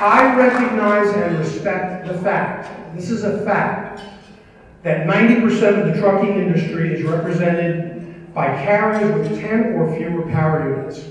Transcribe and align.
I 0.00 0.34
recognize 0.34 1.10
and 1.14 1.38
respect 1.38 2.06
the 2.08 2.14
fact, 2.20 2.96
this 2.96 3.10
is 3.10 3.22
a 3.22 3.44
fact, 3.44 4.00
that 4.82 5.06
90% 5.06 5.78
of 5.78 5.94
the 5.94 6.00
trucking 6.00 6.38
industry 6.38 6.94
is 6.94 7.02
represented 7.02 8.32
by 8.32 8.46
carriers 8.64 9.28
with 9.28 9.38
10 9.38 9.74
or 9.74 9.94
fewer 9.94 10.22
power 10.30 10.70
units. 10.70 11.04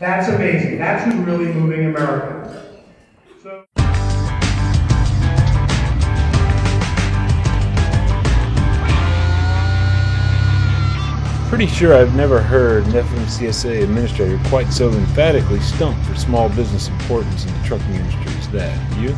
That's 0.00 0.26
amazing. 0.26 0.78
That's 0.78 1.04
who's 1.04 1.14
really 1.24 1.52
moving 1.52 1.86
America. 1.86 2.61
Pretty 11.52 11.66
sure 11.66 11.94
I've 11.94 12.14
never 12.14 12.40
heard 12.40 12.86
an 12.86 12.92
FMCSA 12.92 13.82
administrator 13.82 14.40
quite 14.48 14.72
so 14.72 14.88
emphatically 14.88 15.60
stump 15.60 16.02
for 16.06 16.14
small 16.14 16.48
business 16.48 16.88
importance 16.88 17.44
in 17.44 17.52
the 17.52 17.68
trucking 17.68 17.94
industry 17.94 18.32
as 18.38 18.48
that. 18.52 18.98
You? 18.98 19.08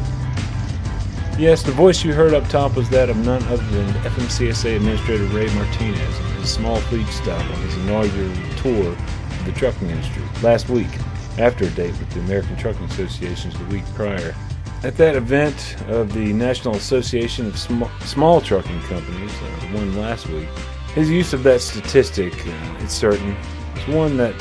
Yes, 1.38 1.62
the 1.62 1.70
voice 1.70 2.04
you 2.04 2.12
heard 2.12 2.34
up 2.34 2.48
top 2.48 2.74
was 2.74 2.90
that 2.90 3.08
of 3.08 3.16
none 3.18 3.40
other 3.44 3.62
than 3.66 3.86
FMCSA 4.02 4.74
Administrator 4.74 5.26
Ray 5.26 5.46
Martinez 5.54 6.18
and 6.18 6.40
his 6.40 6.52
small 6.52 6.80
fleet 6.80 7.06
stop 7.06 7.40
on 7.40 7.62
his 7.62 7.76
inaugural 7.76 8.34
tour 8.56 8.88
of 8.88 9.44
the 9.44 9.52
trucking 9.52 9.88
industry 9.88 10.24
last 10.42 10.68
week, 10.68 10.90
after 11.38 11.66
a 11.66 11.70
date 11.70 11.96
with 12.00 12.10
the 12.10 12.18
American 12.18 12.56
Trucking 12.56 12.86
Associations 12.86 13.56
the 13.56 13.64
week 13.66 13.84
prior. 13.94 14.34
At 14.82 14.96
that 14.96 15.14
event 15.14 15.76
of 15.86 16.12
the 16.12 16.32
National 16.32 16.74
Association 16.74 17.46
of 17.46 17.56
Sm- 17.56 17.84
Small 18.00 18.40
Trucking 18.40 18.80
Companies, 18.82 19.32
uh, 19.40 19.66
one 19.68 19.96
last 19.96 20.26
week, 20.26 20.48
his 20.94 21.10
use 21.10 21.32
of 21.32 21.42
that 21.42 21.60
statistic, 21.60 22.32
uh, 22.46 22.76
it's 22.78 22.94
certain, 22.94 23.36
is 23.74 23.88
one 23.88 24.16
that 24.16 24.34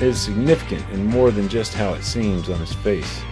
is 0.00 0.20
significant 0.20 0.88
in 0.90 1.04
more 1.06 1.32
than 1.32 1.48
just 1.48 1.74
how 1.74 1.94
it 1.94 2.04
seems 2.04 2.48
on 2.48 2.60
his 2.60 2.72
face. 2.72 3.22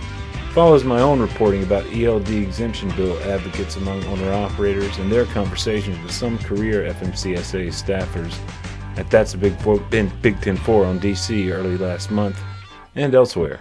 Follows 0.52 0.82
my 0.82 1.00
own 1.00 1.20
reporting 1.20 1.62
about 1.62 1.86
ELD 1.94 2.28
exemption 2.30 2.90
bill 2.96 3.16
advocates 3.22 3.76
among 3.76 4.04
owner 4.04 4.32
operators 4.32 4.98
and 4.98 5.10
their 5.10 5.24
conversations 5.26 5.96
with 6.02 6.12
some 6.12 6.36
career 6.38 6.92
FMCSA 6.92 7.68
staffers 7.68 8.36
at 8.98 9.08
That's 9.08 9.34
a 9.34 9.38
Big, 9.38 9.56
Four, 9.60 9.78
Big 9.78 10.40
Ten 10.40 10.56
4 10.56 10.84
on 10.84 11.00
DC 11.00 11.50
early 11.50 11.78
last 11.78 12.10
month 12.10 12.38
and 12.96 13.14
elsewhere. 13.14 13.60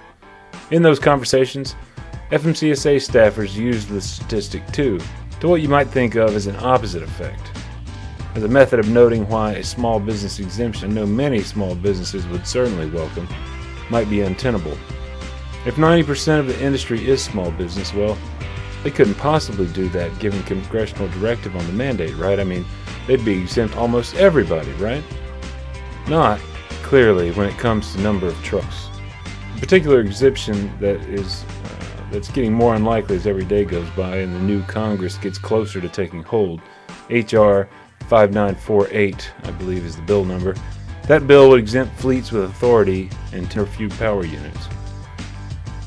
In 0.72 0.82
those 0.82 1.00
conversations, 1.00 1.76
FMCSA 2.32 2.96
staffers 2.98 3.56
used 3.56 3.90
the 3.90 4.02
statistic 4.02 4.66
too, 4.72 5.00
to 5.40 5.48
what 5.48 5.62
you 5.62 5.70
might 5.70 5.88
think 5.88 6.16
of 6.16 6.36
as 6.36 6.48
an 6.48 6.56
opposite 6.58 7.04
effect 7.04 7.52
as 8.36 8.44
a 8.44 8.48
method 8.48 8.80
of 8.80 8.90
noting 8.90 9.28
why 9.28 9.54
a 9.54 9.64
small 9.64 10.00
business 10.00 10.40
exemption, 10.40 10.94
no 10.94 11.06
many 11.06 11.42
small 11.42 11.76
businesses 11.76 12.26
would 12.28 12.48
certainly 12.48 12.90
welcome, 12.90 13.28
might 13.90 14.10
be 14.10 14.22
untenable. 14.22 14.78
If 15.66 15.76
90% 15.76 16.40
of 16.40 16.48
the 16.48 16.60
industry 16.64 17.08
is 17.08 17.24
small 17.24 17.52
business, 17.52 17.94
well, 17.94 18.18
they 18.84 18.90
couldn't 18.90 19.16
possibly 19.16 19.68
do 19.68 19.90
that 19.90 20.18
given 20.20 20.42
congressional 20.44 21.08
directive 21.10 21.56
on 21.56 21.66
the 21.68 21.74
mandate, 21.74 22.16
right? 22.16 22.40
I 22.40 22.44
mean, 22.44 22.66
they'd 23.06 23.24
be 23.24 23.40
exempt 23.40 23.76
almost 23.76 24.16
everybody, 24.16 24.72
right? 24.74 25.04
Not, 26.08 26.40
clearly, 26.82 27.32
when 27.32 27.48
it 27.48 27.58
comes 27.58 27.94
to 27.94 28.02
number 28.02 28.28
of 28.28 28.44
trucks. 28.44 28.88
A 29.56 29.60
particular 29.60 30.00
exemption 30.00 30.72
that 30.80 30.96
is 31.02 31.44
uh, 31.44 32.04
that's 32.12 32.32
getting 32.32 32.54
more 32.54 32.76
unlikely 32.76 33.18
as 33.18 33.28
every 33.28 33.46
day 33.46 33.66
goes 33.66 33.90
by 33.92 34.18
and 34.18 34.34
the 34.34 34.40
new 34.40 34.64
Congress 34.64 35.18
gets 35.18 35.38
closer 35.38 35.80
to 35.80 35.90
taking 35.90 36.24
hold. 36.24 36.60
H.R. 37.10 37.70
5948, 38.10 39.32
I 39.44 39.52
believe 39.52 39.86
is 39.86 39.96
the 39.96 40.02
bill 40.02 40.26
number. 40.26 40.56
That 41.08 41.28
bill 41.28 41.50
would 41.50 41.60
exempt 41.60 42.00
fleets 42.00 42.32
with 42.32 42.44
authority 42.46 43.10
and 43.34 43.50
ter 43.50 43.66
few 43.66 43.90
power 43.90 44.26
units. 44.26 44.68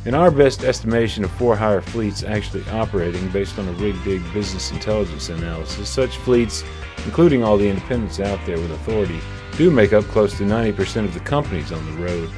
In 0.06 0.14
our 0.14 0.30
best 0.30 0.64
estimation 0.64 1.24
of 1.24 1.30
for-hire 1.30 1.80
fleets 1.80 2.24
actually 2.24 2.62
operating 2.70 3.26
based 3.30 3.58
on 3.58 3.66
a 3.68 3.72
RigDig 3.72 4.34
business 4.34 4.70
intelligence 4.70 5.30
analysis, 5.30 5.88
such 5.88 6.18
fleets, 6.18 6.62
including 7.06 7.42
all 7.42 7.56
the 7.56 7.68
independents 7.68 8.20
out 8.20 8.38
there 8.44 8.58
with 8.58 8.70
authority, 8.70 9.18
do 9.56 9.70
make 9.70 9.94
up 9.94 10.04
close 10.04 10.36
to 10.36 10.44
90% 10.44 11.06
of 11.06 11.14
the 11.14 11.20
companies 11.20 11.72
on 11.72 11.84
the 11.86 12.02
road. 12.02 12.30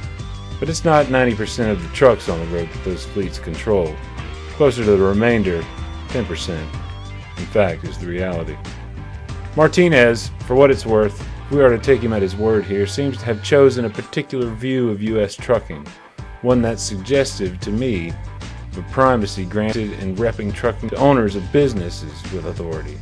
But 0.59 0.69
it's 0.69 0.85
not 0.85 1.07
90% 1.07 1.71
of 1.71 1.81
the 1.81 1.89
trucks 1.89 2.29
on 2.29 2.39
the 2.39 2.55
road 2.55 2.69
that 2.71 2.83
those 2.85 3.05
fleets 3.05 3.37
control. 3.37 3.93
Closer 4.51 4.85
to 4.85 4.91
the 4.91 5.03
remainder, 5.03 5.61
10%, 6.07 6.57
in 6.57 7.45
fact, 7.47 7.83
is 7.83 7.97
the 7.97 8.07
reality. 8.07 8.55
Martinez, 9.57 10.29
for 10.45 10.53
what 10.53 10.69
it's 10.69 10.85
worth, 10.85 11.27
we 11.49 11.63
are 11.63 11.75
to 11.75 11.79
take 11.79 11.99
him 11.99 12.13
at 12.13 12.21
his 12.21 12.35
word 12.35 12.63
here, 12.63 12.85
seems 12.85 13.17
to 13.17 13.25
have 13.25 13.43
chosen 13.43 13.85
a 13.85 13.89
particular 13.89 14.51
view 14.51 14.91
of 14.91 15.01
U.S. 15.01 15.35
trucking, 15.35 15.83
one 16.43 16.61
that's 16.61 16.83
suggestive 16.83 17.59
to 17.61 17.71
me 17.71 18.13
of 18.71 18.77
a 18.77 18.83
primacy 18.91 19.45
granted 19.45 19.93
in 19.93 20.15
repping 20.15 20.53
trucking 20.53 20.89
to 20.89 20.95
owners 20.97 21.35
of 21.35 21.51
businesses 21.51 22.21
with 22.31 22.45
authority, 22.45 22.99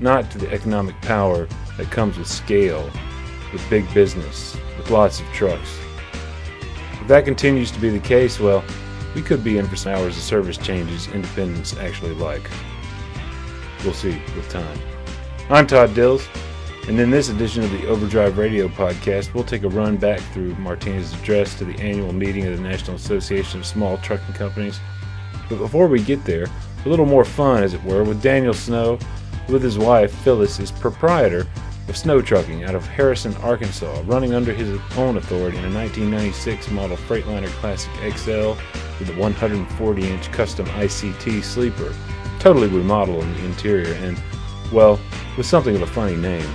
not 0.00 0.30
to 0.30 0.36
the 0.36 0.52
economic 0.52 1.00
power 1.00 1.48
that 1.78 1.90
comes 1.90 2.18
with 2.18 2.28
scale, 2.28 2.90
with 3.50 3.70
big 3.70 3.90
business, 3.94 4.58
with 4.76 4.90
lots 4.90 5.20
of 5.20 5.26
trucks. 5.28 5.78
If 7.00 7.08
that 7.08 7.24
continues 7.24 7.70
to 7.70 7.80
be 7.80 7.88
the 7.88 8.00
case, 8.00 8.38
well, 8.38 8.62
we 9.14 9.22
could 9.22 9.42
be 9.42 9.56
in 9.56 9.66
for 9.66 9.76
some 9.76 9.92
hours 9.92 10.14
of 10.14 10.22
service 10.22 10.58
changes 10.58 11.08
independents 11.08 11.74
actually 11.78 12.12
like. 12.16 12.50
We'll 13.82 13.94
see 13.94 14.20
with 14.36 14.46
time. 14.50 14.78
I'm 15.50 15.66
Todd 15.66 15.94
Dills, 15.94 16.28
and 16.86 17.00
in 17.00 17.10
this 17.10 17.28
edition 17.28 17.64
of 17.64 17.72
the 17.72 17.88
Overdrive 17.88 18.38
Radio 18.38 18.68
podcast, 18.68 19.34
we'll 19.34 19.42
take 19.42 19.64
a 19.64 19.68
run 19.68 19.96
back 19.96 20.20
through 20.32 20.54
Martinez's 20.54 21.12
address 21.20 21.58
to 21.58 21.64
the 21.64 21.76
annual 21.80 22.12
meeting 22.12 22.46
of 22.46 22.56
the 22.56 22.62
National 22.62 22.94
Association 22.94 23.58
of 23.58 23.66
Small 23.66 23.98
Trucking 23.98 24.34
Companies. 24.34 24.78
But 25.48 25.58
before 25.58 25.88
we 25.88 26.04
get 26.04 26.24
there, 26.24 26.46
a 26.86 26.88
little 26.88 27.04
more 27.04 27.24
fun, 27.24 27.64
as 27.64 27.74
it 27.74 27.82
were, 27.82 28.04
with 28.04 28.22
Daniel 28.22 28.54
Snow, 28.54 28.96
with 29.48 29.60
his 29.60 29.76
wife 29.76 30.14
Phyllis, 30.18 30.60
is 30.60 30.70
proprietor 30.70 31.48
of 31.88 31.96
Snow 31.96 32.22
Trucking 32.22 32.62
out 32.62 32.76
of 32.76 32.86
Harrison, 32.86 33.34
Arkansas, 33.38 34.04
running 34.06 34.34
under 34.34 34.52
his 34.52 34.78
own 34.96 35.16
authority 35.16 35.58
in 35.58 35.64
a 35.64 35.74
1996 35.74 36.70
model 36.70 36.96
Freightliner 36.96 37.48
Classic 37.58 37.90
XL 38.16 38.50
with 39.00 39.10
a 39.10 39.18
140 39.18 40.08
inch 40.08 40.30
custom 40.30 40.66
ICT 40.66 41.42
sleeper, 41.42 41.92
totally 42.38 42.68
remodeled 42.68 43.24
in 43.24 43.34
the 43.34 43.44
interior, 43.46 43.94
and, 43.94 44.16
well, 44.72 45.00
with 45.36 45.46
something 45.46 45.74
of 45.74 45.82
a 45.82 45.86
funny 45.86 46.16
name. 46.16 46.48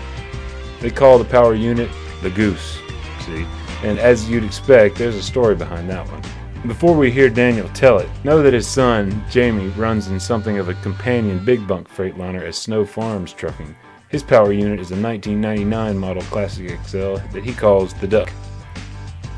They 0.82 0.92
call 0.92 1.18
the 1.18 1.26
power 1.26 1.56
unit 1.56 1.90
the 2.22 2.30
Goose, 2.30 2.80
see? 3.22 3.46
And 3.84 4.00
as 4.00 4.30
you'd 4.30 4.44
expect, 4.44 4.96
there's 4.96 5.16
a 5.16 5.24
story 5.24 5.56
behind 5.56 5.90
that 5.90 6.08
one. 6.10 6.22
Before 6.68 6.96
we 6.96 7.12
hear 7.12 7.30
Daniel 7.30 7.70
tell 7.70 8.00
it, 8.00 8.10
know 8.24 8.42
that 8.42 8.54
his 8.54 8.68
son, 8.68 9.24
Jamie, 9.30 9.68
runs 9.70 10.08
in 10.08 10.20
something 10.20 10.58
of 10.58 10.70
a 10.70 10.74
companion 10.76 11.44
big 11.46 11.68
bunk 11.68 11.88
Freightliner 11.88 12.48
at 12.48 12.56
Snow 12.56 12.86
Farms 12.86 13.34
Trucking. 13.34 13.76
His 14.10 14.24
power 14.24 14.52
unit 14.52 14.80
is 14.80 14.92
a 14.92 15.00
1999 15.00 15.98
model 15.98 16.24
Classic 16.24 16.80
XL 16.88 17.18
that 17.34 17.44
he 17.44 17.54
calls 17.54 17.94
the 17.94 18.08
Duck. 18.08 18.32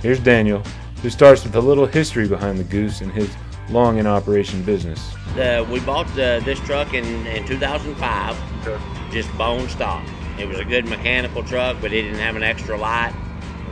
Here's 0.01 0.19
Daniel, 0.19 0.63
who 1.01 1.09
starts 1.09 1.43
with 1.43 1.55
a 1.55 1.59
little 1.59 1.85
history 1.85 2.27
behind 2.27 2.59
the 2.59 2.63
Goose 2.63 3.01
and 3.01 3.11
his 3.11 3.35
long 3.69 3.97
in 3.97 4.07
operation 4.07 4.61
business. 4.63 5.15
Uh, 5.37 5.65
we 5.69 5.79
bought 5.81 6.07
uh, 6.11 6.39
this 6.41 6.59
truck 6.61 6.93
in, 6.93 7.27
in 7.27 7.45
2005, 7.45 8.67
okay. 8.67 8.83
just 9.11 9.35
bone 9.37 9.67
stock. 9.69 10.03
It 10.39 10.47
was 10.47 10.59
a 10.59 10.65
good 10.65 10.85
mechanical 10.85 11.43
truck, 11.43 11.77
but 11.81 11.91
it 11.91 12.03
didn't 12.03 12.19
have 12.19 12.35
an 12.35 12.43
extra 12.43 12.77
light, 12.77 13.13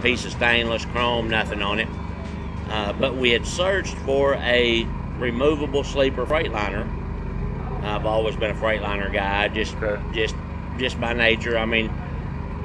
piece 0.01 0.25
of 0.25 0.31
stainless 0.31 0.85
chrome, 0.85 1.29
nothing 1.29 1.61
on 1.61 1.79
it. 1.79 1.88
Uh, 2.69 2.94
but 2.94 3.16
we 3.16 3.29
had 3.31 3.45
searched 3.45 3.95
for 4.00 4.35
a 4.35 4.85
removable 5.17 5.84
sleeper 5.84 6.25
Freightliner. 6.25 6.88
I've 7.84 8.05
always 8.05 8.35
been 8.35 8.51
a 8.51 8.55
Freightliner 8.55 9.13
guy, 9.13 9.47
just 9.50 9.75
okay. 9.75 10.01
just 10.13 10.35
just 10.78 11.00
by 11.00 11.13
nature. 11.13 11.57
I 11.57 11.66
mean, 11.66 11.94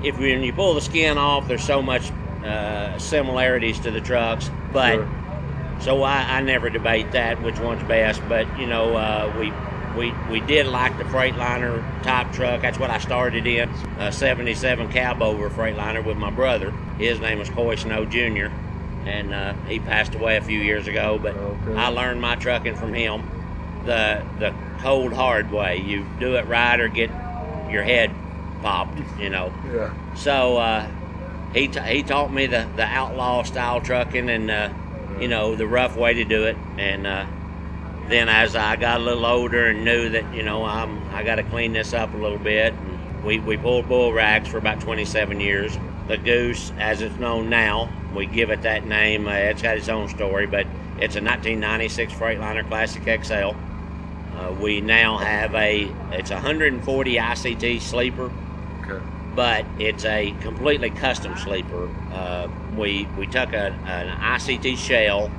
if 0.03 0.19
when 0.19 0.43
you 0.43 0.53
pull 0.53 0.75
the 0.75 0.81
skin 0.81 1.19
off, 1.19 1.47
there's 1.47 1.63
so 1.63 1.83
much 1.83 2.11
uh, 2.43 2.99
similarities 2.99 3.79
to 3.81 3.91
the 3.91 4.01
trucks, 4.01 4.51
but. 4.73 4.95
Sure 4.95 5.20
so 5.81 6.03
I, 6.03 6.39
I 6.39 6.41
never 6.43 6.71
debate 6.71 7.13
that 7.13 7.43
which 7.43 7.59
one's 7.59 7.83
best. 7.85 8.21
But 8.29 8.59
you 8.59 8.67
know, 8.67 8.95
uh, 8.95 9.33
we 9.37 9.53
we 9.97 10.13
we 10.29 10.41
did 10.41 10.67
like 10.67 10.97
the 10.99 11.05
Freightliner 11.05 11.83
top 12.03 12.33
truck. 12.33 12.63
That's 12.63 12.79
what 12.79 12.91
I 12.91 12.99
started 12.99 13.47
in. 13.47 13.69
A 13.99 14.13
'77 14.13 14.89
Cabover 14.89 15.51
Freightliner 15.51 16.05
with 16.05 16.17
my 16.17 16.31
brother. 16.31 16.73
His 16.99 17.21
name 17.21 17.39
was 17.39 17.49
Coy 17.51 17.77
Snow 17.77 18.05
Jr. 18.05 18.49
And 19.07 19.33
uh, 19.33 19.55
he 19.67 19.79
passed 19.79 20.15
away 20.15 20.37
a 20.37 20.43
few 20.43 20.61
years 20.61 20.87
ago. 20.87 21.19
But 21.21 21.35
okay. 21.35 21.75
I 21.75 21.89
learned 21.89 22.21
my 22.21 22.37
trucking 22.37 22.77
from 22.77 22.95
him 22.95 23.23
the 23.85 24.23
the 24.39 24.55
cold 24.81 25.13
hard 25.13 25.51
way. 25.51 25.79
You 25.79 26.05
do 26.19 26.37
it 26.37 26.47
right 26.47 26.79
or 26.79 26.89
get 26.89 27.11
your 27.71 27.83
head 27.83 28.15
popped. 28.63 28.99
You 29.19 29.31
know. 29.31 29.53
Yeah. 29.73 29.93
So 30.17 30.59
uh, 30.59 30.87
he 31.55 31.69
t- 31.69 31.81
he 31.81 32.03
taught 32.03 32.33
me 32.33 32.47
the 32.47 32.67
the 32.77 32.85
outlaw 32.85 33.43
style 33.43 33.81
trucking 33.81 34.29
and 34.29 34.51
uh, 34.51 34.69
you 35.21 35.29
know, 35.29 35.55
the 35.55 35.67
rough 35.67 35.97
way 35.97 36.15
to 36.15 36.25
do 36.25 36.45
it. 36.45 36.57
And 36.79 37.07
uh, 37.07 37.27
then 38.09 38.29
as 38.29 38.57
I 38.57 38.77
got 38.77 39.01
a 39.01 39.05
little 39.05 39.27
older 39.27 39.67
and 39.69 39.85
knew 39.85 40.09
that, 40.11 40.35
you 40.35 40.43
know, 40.43 40.65
I'm 40.65 41.09
I 41.11 41.23
got 41.23 41.37
to 41.37 41.43
clean 41.45 41.73
this 41.73 41.93
up 41.93 42.15
a 42.15 42.17
little 42.17 42.39
bit, 42.39 42.75
we, 43.25 43.39
we 43.39 43.57
pulled 43.57 43.89
bull 43.89 44.13
racks 44.13 44.49
for 44.49 44.59
about 44.59 44.81
27 44.81 45.41
years. 45.41 45.79
The 46.09 46.17
goose, 46.17 46.73
as 46.79 47.03
it's 47.03 47.17
known 47.17 47.51
now, 47.51 47.93
we 48.15 48.27
give 48.27 48.51
it 48.51 48.63
that 48.63 48.87
name. 48.87 49.29
Uh, 49.29 49.33
it's 49.33 49.63
got 49.63 49.77
its 49.77 49.89
own 49.89 50.09
story, 50.09 50.47
but 50.47 50.67
It's 50.99 51.17
a 51.17 51.23
1996 51.23 52.13
Freightliner 52.13 52.67
Classic 52.67 53.03
XL. 53.25 53.57
Uh, 54.37 54.53
we 54.61 54.81
now 54.81 55.19
have 55.19 55.55
a 55.55 55.91
it's 56.13 56.31
a 56.31 56.35
140 56.35 57.17
ICT 57.17 57.81
sleeper. 57.81 58.31
But 59.35 59.67
it's 59.79 60.05
a 60.05 60.33
completely 60.41 60.91
custom 60.91 61.37
sleeper. 61.37 61.89
Uh, 62.11 62.49
we 62.75 63.09
we 63.17 63.27
took 63.27 63.53
a, 63.53 63.75
an 63.87 64.19
ICT 64.19 64.77
shell, 64.77 65.31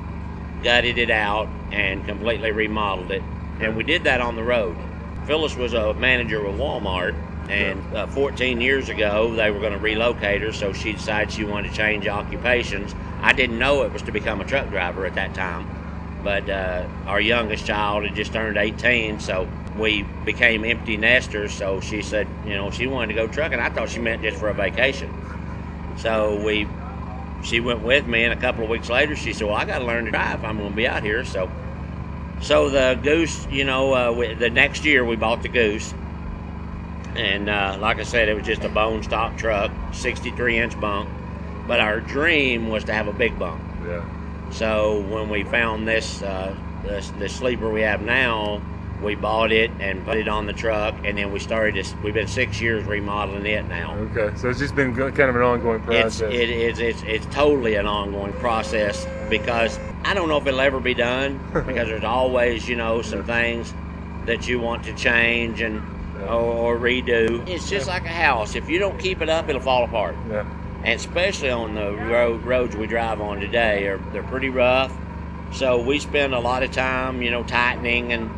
gutted 0.64 0.98
it 0.98 1.10
out, 1.10 1.50
and 1.72 2.06
completely 2.06 2.52
remodeled 2.52 3.12
it, 3.12 3.24
and 3.60 3.76
we 3.76 3.84
did 3.84 4.04
that 4.06 4.22
on 4.22 4.36
the 4.36 4.44
road. 4.44 4.78
Phyllis 5.26 5.56
was 5.56 5.74
a 5.74 5.94
manager 5.94 6.42
with 6.42 6.60
Walmart, 6.60 7.16
and 7.50 7.84
uh, 7.94 8.08
14 8.08 8.62
years 8.62 8.90
ago 8.90 9.36
they 9.36 9.52
were 9.52 9.60
going 9.60 9.74
to 9.74 9.80
relocate 9.80 10.42
her, 10.42 10.52
so 10.52 10.74
she 10.74 10.94
decided 10.94 11.32
she 11.32 11.44
wanted 11.44 11.70
to 11.70 11.76
change 11.76 12.08
occupations. 12.08 12.96
I 13.22 13.34
didn't 13.34 13.60
know 13.60 13.84
it 13.84 13.94
was 13.94 14.02
to 14.04 14.12
become 14.12 14.42
a 14.42 14.46
truck 14.46 14.70
driver 14.70 15.06
at 15.06 15.16
that 15.16 15.34
time, 15.34 15.68
but 16.24 16.50
uh, 16.50 16.88
our 17.06 17.22
youngest 17.22 17.66
child 17.66 18.04
had 18.04 18.16
just 18.16 18.34
turned 18.34 18.58
18, 18.58 19.20
so 19.20 19.48
we 19.78 20.04
became 20.26 20.66
empty 20.66 20.98
nesters. 20.98 21.54
So 21.54 21.80
she 21.80 22.02
said, 22.02 22.28
you 22.46 22.54
know, 22.54 22.72
she 22.72 22.88
wanted 22.88 23.08
to 23.08 23.14
go 23.14 23.28
trucking. 23.28 23.60
I 23.60 23.70
thought 23.70 23.90
she 23.90 24.00
meant 24.00 24.22
just 24.22 24.38
for 24.38 24.50
a 24.50 24.54
vacation. 24.54 25.10
So 25.98 26.44
we, 26.44 26.68
she 27.42 27.60
went 27.60 27.82
with 27.82 28.08
me, 28.08 28.24
and 28.24 28.34
a 28.34 28.38
couple 28.38 28.64
of 28.64 28.70
weeks 28.70 28.90
later, 28.90 29.16
she 29.16 29.34
said, 29.34 29.48
"Well, 29.48 29.56
I 29.56 29.66
got 29.66 29.80
to 29.80 29.86
learn 29.86 30.06
to 30.06 30.12
drive. 30.12 30.44
I'm 30.44 30.58
going 30.58 30.70
to 30.70 30.76
be 30.76 30.88
out 30.88 31.04
here." 31.04 31.24
So, 31.26 31.50
so 32.40 32.70
the 32.70 33.00
goose, 33.02 33.48
you 33.52 33.66
know, 33.66 33.94
uh, 33.94 34.12
we, 34.12 34.34
the 34.34 34.50
next 34.50 34.86
year 34.86 35.06
we 35.06 35.16
bought 35.16 35.42
the 35.42 35.50
goose, 35.50 35.94
and 37.16 37.50
uh, 37.50 37.78
like 37.80 38.00
I 38.00 38.04
said, 38.04 38.30
it 38.30 38.34
was 38.34 38.46
just 38.46 38.64
a 38.64 38.70
bone 38.70 39.04
stock 39.04 39.38
truck, 39.38 39.72
63 39.92 40.60
inch 40.60 40.80
bunk. 40.80 41.10
But 41.68 41.80
our 41.80 42.00
dream 42.00 42.70
was 42.70 42.86
to 42.86 42.94
have 42.94 43.08
a 43.08 43.14
big 43.14 43.38
bunk. 43.38 43.62
Yeah. 43.86 44.04
So 44.52 45.00
when 45.00 45.30
we 45.30 45.44
found 45.44 45.88
this, 45.88 46.22
uh, 46.22 46.56
the, 46.84 47.06
the 47.18 47.30
sleeper 47.30 47.70
we 47.70 47.82
have 47.82 48.02
now, 48.02 48.62
we 49.02 49.16
bought 49.16 49.52
it 49.52 49.72
and 49.80 50.04
put 50.06 50.18
it 50.18 50.28
on 50.28 50.46
the 50.46 50.54
truck, 50.54 50.96
and 51.06 51.18
then 51.18 51.32
we 51.32 51.40
started 51.40 51.76
this. 51.76 51.94
We've 52.04 52.14
been 52.14 52.28
six 52.28 52.62
years 52.62 52.86
remodeling 52.86 53.46
it 53.46 53.68
now. 53.68 53.96
Okay. 53.96 54.36
So 54.38 54.50
it's 54.50 54.60
just 54.60 54.76
been 54.76 54.96
kind 54.96 55.22
of 55.22 55.36
an 55.36 55.42
ongoing 55.42 55.82
process. 55.82 56.22
it 56.22 56.50
is 56.50 56.80
it's 56.80 57.02
it's 57.04 57.26
totally 57.34 57.76
an 57.76 57.88
ongoing 57.88 58.34
process 58.34 59.08
because 59.30 59.80
I 60.04 60.14
don't 60.14 60.30
know 60.30 60.38
if 60.38 60.48
it'll 60.48 60.62
ever 60.62 60.80
be 60.80 60.94
done 60.94 61.40
because 61.54 61.88
there's 61.88 62.04
always 62.04 62.68
you 62.68 62.76
know 62.76 63.02
some 63.02 63.24
things 63.24 63.74
that 64.26 64.48
you 64.48 64.60
want 64.60 64.84
to 64.84 64.94
change 64.94 65.62
and 65.62 65.82
or, 66.22 66.76
or 66.76 66.78
redo. 66.78 67.48
It's 67.48 67.70
just 67.70 67.88
like 67.88 68.06
a 68.06 68.10
house. 68.10 68.56
If 68.56 68.70
you 68.70 68.78
don't 68.80 69.00
keep 69.00 69.22
it 69.22 69.30
up, 69.30 69.50
it'll 69.50 69.62
fall 69.62 69.84
apart. 69.84 70.16
yeah. 70.30 70.46
And 70.84 71.00
especially 71.00 71.52
on 71.52 71.76
the 71.76 71.92
road 71.92 72.44
roads 72.44 72.76
we 72.76 72.88
drive 72.88 73.22
on 73.22 73.40
today, 73.40 73.88
are 73.88 74.00
they're 74.12 74.24
pretty 74.24 74.50
rough. 74.50 74.96
So 75.54 75.84
we 75.84 76.00
spend 76.00 76.34
a 76.34 76.40
lot 76.40 76.64
of 76.64 76.72
time, 76.72 77.22
you 77.22 77.30
know, 77.30 77.44
tightening 77.44 78.14
and 78.14 78.30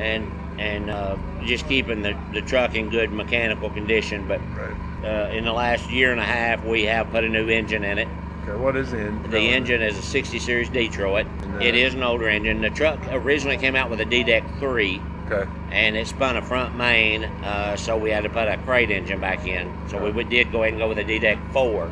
and 0.00 0.32
and 0.58 0.90
uh, 0.90 1.16
just 1.44 1.66
keeping 1.68 2.02
the, 2.02 2.14
the 2.32 2.42
truck 2.42 2.74
in 2.74 2.90
good 2.90 3.12
mechanical 3.12 3.70
condition. 3.70 4.26
But 4.28 4.40
Right. 4.40 4.76
uh, 5.04 5.30
in 5.30 5.44
the 5.44 5.52
last 5.52 5.90
year 5.90 6.10
and 6.12 6.20
a 6.20 6.24
half, 6.24 6.64
we 6.66 6.84
have 6.84 7.10
put 7.10 7.24
a 7.24 7.28
new 7.28 7.48
engine 7.48 7.82
in 7.84 7.98
it. 7.98 8.08
Okay. 8.42 8.58
What 8.60 8.76
is 8.76 8.90
the 8.90 8.98
engine? 8.98 9.30
The 9.30 9.52
engine 9.52 9.80
is 9.80 9.96
a 9.96 10.02
60 10.02 10.38
series 10.38 10.68
Detroit. 10.68 11.26
Uh, 11.26 11.58
It 11.60 11.74
is 11.74 11.94
an 11.94 12.02
older 12.02 12.28
engine. 12.28 12.60
The 12.60 12.70
truck 12.70 12.98
originally 13.10 13.56
came 13.56 13.74
out 13.76 13.88
with 13.90 14.00
a 14.00 14.04
DDEC 14.04 14.42
3, 14.58 15.00
Okay. 15.30 15.48
and 15.70 15.96
it 15.96 16.06
spun 16.08 16.36
a 16.36 16.42
front 16.42 16.76
main, 16.76 17.24
uh, 17.24 17.76
so 17.76 17.96
we 17.96 18.10
had 18.10 18.24
to 18.24 18.30
put 18.30 18.48
a 18.48 18.58
crate 18.58 18.90
engine 18.90 19.20
back 19.20 19.46
in. 19.46 19.70
So 19.88 20.10
we 20.10 20.24
did 20.24 20.52
go 20.52 20.62
ahead 20.62 20.74
and 20.74 20.80
go 20.80 20.88
with 20.88 20.98
a 20.98 21.04
DDEC 21.04 21.38
4 21.52 21.90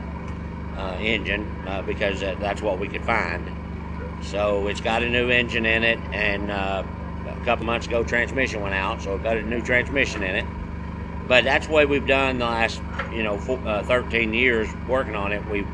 uh, 0.77 0.97
engine 1.01 1.47
uh, 1.67 1.81
because 1.83 2.23
uh, 2.23 2.37
that's 2.39 2.61
what 2.61 2.79
we 2.79 2.89
could 2.89 3.03
find. 3.03 3.51
So 4.21 4.67
it's 4.67 4.81
got 4.81 5.03
a 5.03 5.09
new 5.09 5.31
engine 5.31 5.65
in 5.65 5.85
it, 5.85 5.99
and 6.13 6.51
uh, 6.51 6.83
a 7.41 7.45
couple 7.45 7.67
months 7.67 7.87
ago, 7.87 8.03
transmission 8.05 8.61
went 8.61 8.75
out, 8.75 9.03
so 9.03 9.17
we 9.17 9.23
got 9.23 9.37
a 9.37 9.43
new 9.43 9.61
transmission 9.61 10.23
in 10.23 10.37
it. 10.37 10.47
But 11.29 11.45
that's 11.45 11.67
the 11.67 11.73
way 11.73 11.87
we've 11.87 12.07
done 12.07 12.39
the 12.39 12.47
last, 12.47 12.81
you 13.13 13.23
know, 13.23 13.39
four, 13.39 13.59
uh, 13.67 13.83
13 13.83 14.33
years 14.33 14.69
working 14.87 15.15
on 15.15 15.33
it. 15.33 15.49
We've 15.51 15.69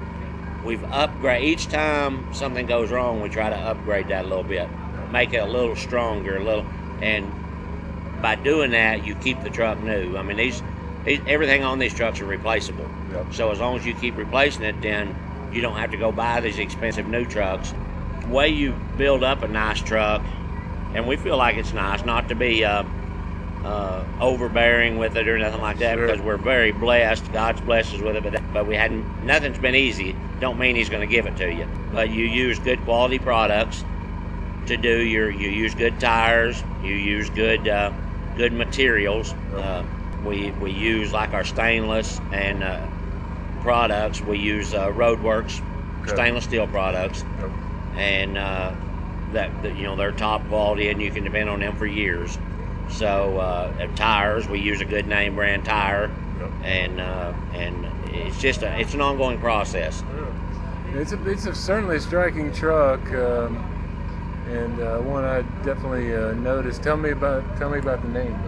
we've 0.65 0.83
upgrade 0.85 1.45
each 1.45 1.69
time 1.69 2.33
something 2.33 2.67
goes 2.67 2.91
wrong, 2.91 3.21
we 3.21 3.29
try 3.29 3.51
to 3.51 3.57
upgrade 3.57 4.09
that 4.09 4.25
a 4.25 4.29
little 4.29 4.45
bit, 4.45 4.69
make 5.13 5.33
it 5.33 5.39
a 5.39 5.47
little 5.47 5.77
stronger, 5.77 6.39
a 6.39 6.45
little, 6.45 6.65
and 7.01 7.31
by 8.21 8.35
doing 8.37 8.71
that, 8.71 9.05
you 9.07 9.15
keep 9.15 9.43
the 9.43 9.51
truck 9.51 9.79
new. 9.83 10.17
I 10.17 10.23
mean, 10.23 10.39
these, 10.39 10.63
these 11.05 11.21
everything 11.27 11.63
on 11.63 11.79
these 11.79 11.95
trucks 11.95 12.21
are 12.21 12.27
replaceable. 12.27 12.89
Yep. 13.13 13.35
So 13.35 13.51
as 13.51 13.61
long 13.61 13.77
as 13.77 13.87
you 13.87 13.95
keep 13.95 14.17
replacing 14.17 14.65
it, 14.65 14.81
then 14.81 15.15
you 15.53 15.61
don't 15.61 15.77
have 15.77 15.91
to 15.91 15.99
go 15.99 16.11
buy 16.11 16.41
these 16.41 16.59
expensive 16.59 17.07
new 17.07 17.27
trucks. 17.27 17.75
The 18.23 18.29
way 18.29 18.49
you 18.49 18.73
build 18.97 19.23
up 19.23 19.43
a 19.43 19.49
nice 19.49 19.81
truck, 19.83 20.23
and 20.95 21.07
we 21.07 21.17
feel 21.17 21.37
like 21.37 21.57
it's 21.57 21.73
nice, 21.73 22.05
not 22.05 22.29
to 22.29 22.35
be 22.35 22.65
uh, 22.65 22.85
uh, 23.63 24.05
overbearing 24.21 24.97
with 24.97 25.17
it 25.17 25.27
or 25.29 25.39
nothing 25.39 25.61
like 25.61 25.79
that, 25.79 25.97
Sure. 25.97 26.07
because 26.07 26.21
we're 26.23 26.37
very 26.39 26.73
blessed. 26.73 27.33
God's 27.33 27.61
blessed 27.61 27.95
us 27.95 28.01
with 28.01 28.17
it, 28.17 28.23
but 28.23 28.43
but 28.53 28.67
we 28.67 28.77
hadn't. 28.77 29.23
Nothing's 29.23 29.59
been 29.59 29.75
easy. 29.75 30.17
Don't 30.41 30.59
mean 30.59 30.77
He's 30.77 30.89
going 30.91 31.01
to 31.01 31.07
give 31.07 31.27
it 31.27 31.37
to 31.39 31.53
you. 31.53 31.67
But 31.93 32.11
you 32.11 32.25
use 32.25 32.59
good 32.59 32.85
quality 32.85 33.19
products 33.19 33.85
to 34.67 34.77
do 34.77 34.99
your. 34.99 35.31
You 35.31 35.49
use 35.49 35.75
good 35.75 35.99
tires. 36.01 36.63
You 36.83 36.95
use 36.95 37.31
good 37.31 37.67
uh, 37.69 37.93
good 38.37 38.53
materials. 38.53 39.35
Uh, 39.55 39.85
we 40.23 40.53
we 40.53 40.71
use 40.73 41.13
like 41.13 41.33
our 41.35 41.45
stainless 41.45 42.21
and 42.31 42.63
uh, 42.63 42.87
products. 43.61 44.23
We 44.23 44.39
use 44.39 44.75
uh, 44.75 44.89
Roadworks 44.89 45.61
Okay. 46.03 46.13
stainless 46.13 46.45
steel 46.45 46.67
products, 46.67 47.25
Yep. 47.39 47.51
and 47.95 48.37
uh, 48.37 48.75
that, 49.35 49.63
that 49.63 49.77
you 49.77 49.85
know 49.85 49.95
they're 49.97 50.13
top 50.13 50.47
quality, 50.49 50.89
and 50.89 51.01
you 51.01 51.11
can 51.11 51.23
depend 51.25 51.49
on 51.49 51.61
them 51.61 51.77
for 51.77 51.87
years. 51.87 52.39
So 52.89 53.39
uh, 53.39 53.73
uh, 53.79 53.87
tires, 53.95 54.49
we 54.49 54.61
use 54.61 54.81
a 54.81 54.85
good 54.85 55.07
name 55.07 55.35
brand 55.35 55.65
tire, 55.65 56.11
Yep. 56.41 56.51
and 56.65 57.01
uh, 57.01 57.33
and 57.53 57.87
it's 58.15 58.41
just 58.41 58.63
a, 58.63 58.79
it's 58.79 58.95
an 58.95 59.01
ongoing 59.01 59.39
process. 59.39 60.03
Yeah. 60.17 61.01
It's 61.01 61.13
a 61.13 61.31
it's 61.31 61.47
a 61.47 61.55
certainly 61.55 61.99
striking 62.01 62.53
truck, 62.53 63.01
um, 63.13 63.57
and 64.49 64.81
uh, 64.81 64.99
one 64.99 65.25
I 65.25 65.43
definitely 65.65 66.15
uh, 66.15 66.33
noticed. 66.33 66.83
Tell 66.83 66.97
me 66.97 67.11
about 67.11 67.57
tell 67.59 67.71
me 67.71 67.79
about 67.79 68.03
the 68.03 68.09
name. 68.09 68.39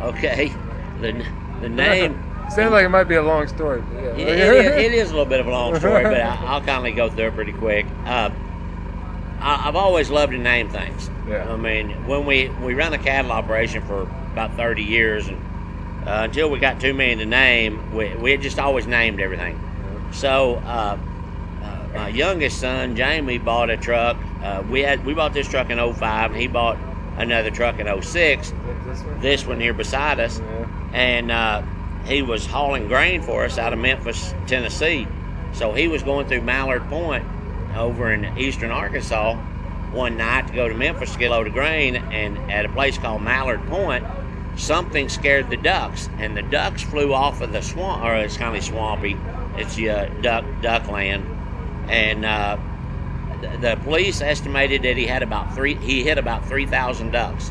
Though. 0.00 0.06
Okay, 0.08 0.52
the 1.00 1.24
the 1.60 1.68
name. 1.86 2.20
Sounds 2.50 2.72
like 2.72 2.84
it 2.84 2.90
might 2.90 3.04
be 3.04 3.14
a 3.14 3.22
long 3.22 3.46
story. 3.46 3.80
But 3.80 4.02
yeah. 4.02 4.10
it, 4.10 4.28
it, 4.28 4.38
is, 4.38 4.66
it 4.66 4.92
is 4.92 5.10
a 5.10 5.12
little 5.12 5.24
bit 5.24 5.40
of 5.40 5.46
a 5.46 5.50
long 5.50 5.78
story, 5.78 6.02
but 6.02 6.20
I, 6.20 6.34
I'll 6.44 6.60
kindly 6.60 6.92
go 6.92 7.08
through 7.08 7.28
it 7.28 7.34
pretty 7.34 7.52
quick. 7.52 7.86
I, 9.42 9.68
I've 9.68 9.76
always 9.76 10.10
loved 10.10 10.32
to 10.32 10.38
name 10.38 10.68
things. 10.68 11.10
Yeah. 11.28 11.52
I 11.52 11.56
mean, 11.56 11.90
when 12.06 12.24
we 12.24 12.48
we 12.64 12.74
ran 12.74 12.92
a 12.92 12.98
cattle 12.98 13.32
operation 13.32 13.82
for 13.82 14.02
about 14.02 14.54
30 14.56 14.82
years, 14.82 15.28
and 15.28 15.36
uh, 16.06 16.22
until 16.24 16.50
we 16.50 16.58
got 16.58 16.80
too 16.80 16.94
many 16.94 17.16
to 17.16 17.26
name, 17.26 17.94
we, 17.94 18.14
we 18.16 18.30
had 18.30 18.40
just 18.40 18.58
always 18.58 18.86
named 18.86 19.20
everything. 19.20 19.58
So 20.12 20.56
uh, 20.56 20.98
uh, 21.62 21.86
my 21.94 22.08
youngest 22.08 22.60
son 22.60 22.96
Jamie 22.96 23.38
bought 23.38 23.70
a 23.70 23.76
truck. 23.76 24.16
Uh, 24.42 24.62
we 24.70 24.80
had 24.80 25.04
we 25.04 25.14
bought 25.14 25.32
this 25.32 25.48
truck 25.48 25.70
in 25.70 25.78
05, 25.94 26.32
and 26.32 26.40
he 26.40 26.46
bought 26.46 26.78
another 27.16 27.50
truck 27.50 27.78
in 27.78 28.02
06. 28.02 28.52
This 28.86 29.02
one? 29.02 29.20
This 29.20 29.46
one 29.46 29.60
here 29.60 29.74
beside 29.74 30.18
us 30.20 30.40
Yeah. 30.40 30.66
and 30.92 31.30
uh, 31.30 31.62
he 32.04 32.22
was 32.22 32.46
hauling 32.46 32.88
grain 32.88 33.22
for 33.22 33.44
us 33.44 33.58
out 33.58 33.72
of 33.72 33.78
Memphis, 33.78 34.34
Tennessee. 34.46 35.06
So 35.52 35.72
he 35.72 35.88
was 35.88 36.02
going 36.02 36.26
through 36.26 36.42
Mallard 36.42 36.82
Point 36.88 37.24
over 37.74 38.12
in 38.12 38.36
eastern 38.38 38.70
Arkansas 38.70 39.34
one 39.92 40.16
night 40.16 40.48
to 40.48 40.54
go 40.54 40.68
to 40.68 40.74
Memphis 40.74 41.12
to 41.12 41.18
get 41.18 41.30
a 41.30 41.34
load 41.34 41.46
of 41.46 41.52
grain, 41.52 41.96
and 41.96 42.50
at 42.50 42.64
a 42.64 42.68
place 42.68 42.98
called 42.98 43.22
Mallard 43.22 43.64
Point, 43.66 44.04
something 44.56 45.08
scared 45.08 45.50
the 45.50 45.56
ducks, 45.56 46.08
and 46.18 46.36
the 46.36 46.42
ducks 46.42 46.82
flew 46.82 47.12
off 47.12 47.40
of 47.40 47.52
the 47.52 47.62
swamp, 47.62 48.02
or 48.02 48.14
it's 48.16 48.36
kind 48.36 48.56
of 48.56 48.64
swampy. 48.64 49.16
It's 49.56 49.78
uh, 49.78 50.10
duck 50.22 50.44
duck 50.62 50.88
land, 50.88 51.24
and 51.90 52.24
uh, 52.24 52.58
the, 53.60 53.78
police 53.84 54.20
estimated 54.20 54.82
that 54.82 54.96
he 54.96 55.06
had 55.06 55.22
about 55.22 55.54
three. 55.54 55.74
He 55.74 56.02
hit 56.02 56.18
about 56.18 56.46
three 56.46 56.66
thousand 56.66 57.10
ducks. 57.10 57.50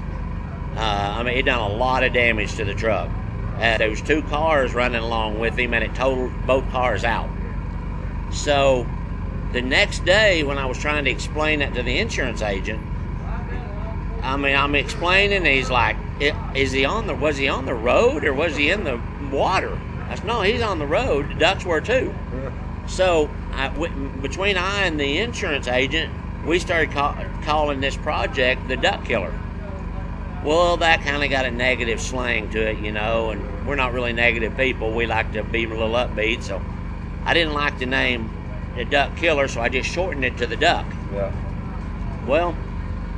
Uh, 0.76 0.80
I 0.80 1.24
mean, 1.24 1.38
it 1.38 1.44
done 1.44 1.60
a 1.60 1.76
lot 1.76 2.04
of 2.04 2.14
damage 2.14 2.56
to 2.56 2.66
the 2.66 2.74
truck. 2.74 3.10
Uh, 3.58 3.78
there 3.78 3.90
was 3.90 4.02
two 4.02 4.24
cars 4.24 4.74
running 4.74 5.02
along 5.02 5.40
with 5.40 5.60
him, 5.60 5.74
and 5.74 5.84
it 5.84 5.94
totaled 5.94 6.32
both 6.48 6.68
cars 6.72 7.04
out. 7.04 7.30
So, 8.32 8.88
the 9.54 9.62
next 9.62 10.06
day, 10.06 10.44
when 10.44 10.58
I 10.58 10.66
was 10.66 10.78
trying 10.78 11.06
to 11.06 11.12
explain 11.12 11.60
that 11.60 11.74
to 11.74 11.84
the 11.84 12.00
insurance 12.00 12.42
agent, 12.42 12.82
I 14.22 14.38
mean, 14.38 14.56
I'm 14.56 14.76
explaining, 14.76 15.38
and 15.38 15.48
he's 15.48 15.70
like, 15.70 15.98
"Is 16.54 16.72
he 16.72 16.86
on 16.86 17.08
the? 17.08 17.16
Was 17.16 17.38
he 17.38 17.50
on 17.50 17.66
the 17.66 17.74
road, 17.74 18.24
or 18.24 18.34
was 18.34 18.56
he 18.56 18.70
in 18.70 18.84
the 18.84 19.02
water?" 19.32 19.78
I 20.10 20.16
said, 20.16 20.26
"No, 20.26 20.42
he's 20.42 20.62
on 20.62 20.80
the 20.80 20.86
road. 20.86 21.30
The 21.30 21.36
ducks 21.36 21.66
were 21.66 21.82
too." 21.82 22.14
So, 22.88 23.30
I, 23.54 23.70
between 24.22 24.58
I 24.58 24.84
and 24.84 25.00
the 25.00 25.20
insurance 25.20 25.68
agent, 25.68 26.14
we 26.46 26.60
started 26.60 26.92
call, 26.92 27.16
calling 27.44 27.80
this 27.80 27.96
project 27.98 28.68
the 28.68 28.78
Duck 28.78 29.06
Killer. 29.06 29.34
Well, 30.44 30.78
that 30.78 31.04
kind 31.04 31.24
of 31.24 31.30
got 31.30 31.46
a 31.46 31.52
negative 31.52 32.02
slang 32.02 32.50
to 32.52 32.70
it, 32.72 32.80
you 32.80 32.92
know, 32.92 33.30
and 33.30 33.68
we're 33.68 33.76
not 33.76 33.94
really 33.94 34.14
negative 34.14 34.58
people. 34.58 34.92
We 34.92 35.06
like 35.06 35.34
to 35.34 35.44
be 35.44 35.66
a 35.66 35.70
little 35.70 35.92
upbeat, 35.92 36.42
so 36.42 36.62
I 37.26 37.34
didn't 37.34 37.54
like 37.54 37.78
the 37.78 37.86
name 37.86 38.30
the 38.76 38.86
Duck 38.86 39.16
Killer, 39.18 39.48
so 39.48 39.62
I 39.62 39.70
just 39.70 39.90
shortened 39.90 40.26
it 40.26 40.38
to 40.38 40.48
the 40.48 40.56
Duck. 40.56 40.86
Yeah. 41.14 41.32
Well, 42.26 42.56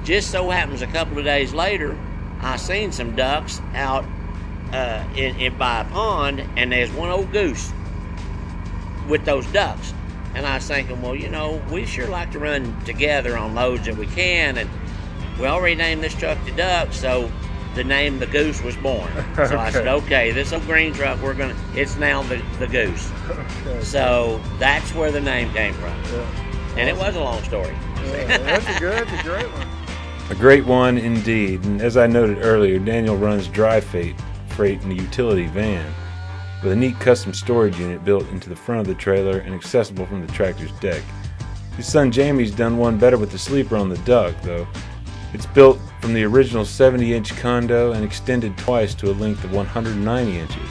just 0.03 0.31
so 0.31 0.50
happens 0.50 0.81
a 0.81 0.88
couple 0.88 1.17
of 1.17 1.25
days 1.25 1.53
later, 1.53 1.98
I 2.41 2.57
seen 2.57 2.91
some 2.91 3.15
ducks 3.15 3.62
out 3.74 4.05
uh, 4.72 5.03
in, 5.15 5.36
in 5.38 5.57
by 5.57 5.81
a 5.81 5.86
pond, 5.86 6.43
and 6.57 6.72
there's 6.72 6.91
one 6.91 7.10
old 7.10 7.31
goose 7.31 7.72
with 9.07 9.24
those 9.25 9.45
ducks. 9.48 9.93
And 10.36 10.45
I 10.45 10.55
was 10.55 10.67
thinking, 10.67 11.01
well, 11.01 11.15
you 11.15 11.29
know, 11.29 11.62
we 11.72 11.86
sure 11.86 12.07
like 12.07 12.31
to 12.31 12.39
run 12.39 12.79
together 12.86 13.38
on 13.38 13.53
loads 13.53 13.86
that 13.86 13.95
we 13.95 14.07
can, 14.07 14.57
and 14.57 14.69
we 15.39 15.45
already 15.45 15.75
named 15.75 16.03
this 16.03 16.15
truck 16.15 16.43
the 16.45 16.51
Duck, 16.51 16.91
so 16.91 17.31
the 17.75 17.84
name 17.84 18.20
the 18.20 18.27
Goose 18.27 18.62
was 18.62 18.75
born. 18.77 19.12
So 19.36 19.58
I 19.58 19.72
said, 19.72 19.88
okay, 19.88 20.32
this 20.32 20.53
old 20.53 20.63
green 20.63 20.94
truck, 20.94 21.22
we're 21.22 21.34
gonna, 21.34 21.56
it's 21.75 21.98
now 21.98 22.24
the, 22.24 22.42
the 22.60 22.68
Goose. 22.68 23.12
Okay. 23.30 23.84
So 23.84 24.42
that's 24.60 24.94
where 24.94 25.12
the 25.12 25.22
name 25.22 25.51
came 25.53 25.74
from. 25.74 25.94
Yeah. 26.06 26.75
And 26.77 26.89
it 26.89 26.96
was 26.96 27.15
a 27.15 27.20
long 27.20 27.44
story. 27.44 27.75
Yeah, 28.06 28.38
that's 28.38 28.77
a 28.77 28.80
good, 28.80 29.08
that's 29.08 29.25
a 29.25 29.30
great 29.30 29.51
one. 29.51 29.68
A 30.30 30.36
great 30.36 30.65
one 30.65 30.98
indeed. 30.98 31.63
And 31.65 31.82
as 31.82 31.98
I 31.98 32.08
noted 32.08 32.39
earlier, 32.39 32.80
Daniel 32.80 33.18
runs 33.18 33.48
dry 33.48 33.80
freight, 33.80 34.15
freight 34.50 34.82
in 34.84 34.92
a 34.92 34.96
utility 34.96 35.48
van 35.48 35.94
with 36.63 36.72
a 36.72 36.75
neat 36.75 36.98
custom 37.00 37.34
storage 37.34 37.77
unit 37.77 38.06
built 38.06 38.27
into 38.30 38.50
the 38.50 38.56
front 38.56 38.82
of 38.82 38.88
the 38.88 38.96
trailer 38.96 39.39
and 39.39 39.53
accessible 39.53 40.06
from 40.06 40.25
the 40.25 40.32
tractor's 40.32 40.72
deck. 40.80 41.03
His 41.75 41.92
son 41.92 42.12
Jamie's 42.12 42.51
done 42.51 42.77
one 42.77 42.98
better 42.98 43.18
with 43.18 43.32
the 43.32 43.38
sleeper 43.38 43.75
on 43.75 43.89
the 43.89 43.98
Duck, 44.00 44.34
though. 44.44 44.68
It's 45.34 45.46
built 45.48 45.80
from 46.03 46.13
the 46.13 46.25
original 46.25 46.65
70 46.65 47.13
inch 47.13 47.33
condo 47.38 47.93
and 47.93 48.03
extended 48.03 48.57
twice 48.57 48.93
to 48.93 49.10
a 49.10 49.13
length 49.13 49.41
of 49.45 49.53
190 49.53 50.38
inches. 50.38 50.69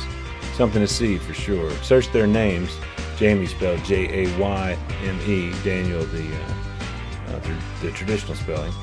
Something 0.58 0.82
to 0.82 0.86
see 0.86 1.16
for 1.16 1.32
sure. 1.32 1.70
Search 1.76 2.12
their 2.12 2.26
names. 2.26 2.76
Jamie 3.16 3.46
spelled 3.46 3.82
J 3.82 4.26
A 4.26 4.38
Y 4.38 4.78
M 5.04 5.18
E, 5.22 5.50
Daniel 5.64 6.04
the, 6.04 6.36
uh, 6.36 7.32
uh, 7.34 7.40
tr- 7.40 7.52
the 7.80 7.92
traditional 7.92 8.34
spelling 8.34 8.74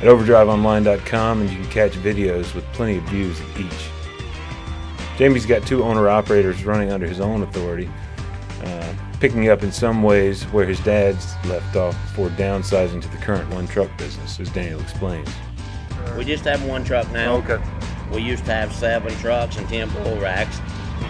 at 0.00 0.06
overdriveonline.com 0.06 1.42
and 1.42 1.50
you 1.50 1.56
can 1.58 1.70
catch 1.70 1.92
videos 1.92 2.54
with 2.54 2.64
plenty 2.72 2.96
of 2.96 3.04
views 3.04 3.38
of 3.38 3.60
each. 3.60 3.90
Jamie's 5.18 5.44
got 5.44 5.66
two 5.66 5.84
owner 5.84 6.08
operators 6.08 6.64
running 6.64 6.92
under 6.92 7.06
his 7.06 7.20
own 7.20 7.42
authority, 7.42 7.90
uh, 8.62 8.94
picking 9.20 9.50
up 9.50 9.62
in 9.62 9.70
some 9.70 10.02
ways 10.02 10.44
where 10.44 10.64
his 10.64 10.80
dad's 10.80 11.34
left 11.44 11.76
off 11.76 11.92
before 12.04 12.30
downsizing 12.30 13.02
to 13.02 13.08
the 13.08 13.18
current 13.18 13.52
one 13.52 13.68
truck 13.68 13.94
business, 13.98 14.40
as 14.40 14.48
Daniel 14.48 14.80
explains. 14.80 15.28
We 16.16 16.24
just 16.24 16.44
have 16.44 16.64
one 16.64 16.84
truck 16.84 17.10
now. 17.12 17.36
Okay. 17.36 17.58
We 18.12 18.22
used 18.22 18.44
to 18.46 18.52
have 18.52 18.72
seven 18.72 19.12
trucks 19.16 19.56
and 19.56 19.68
ten 19.68 19.88
bull 19.90 20.16
racks. 20.20 20.56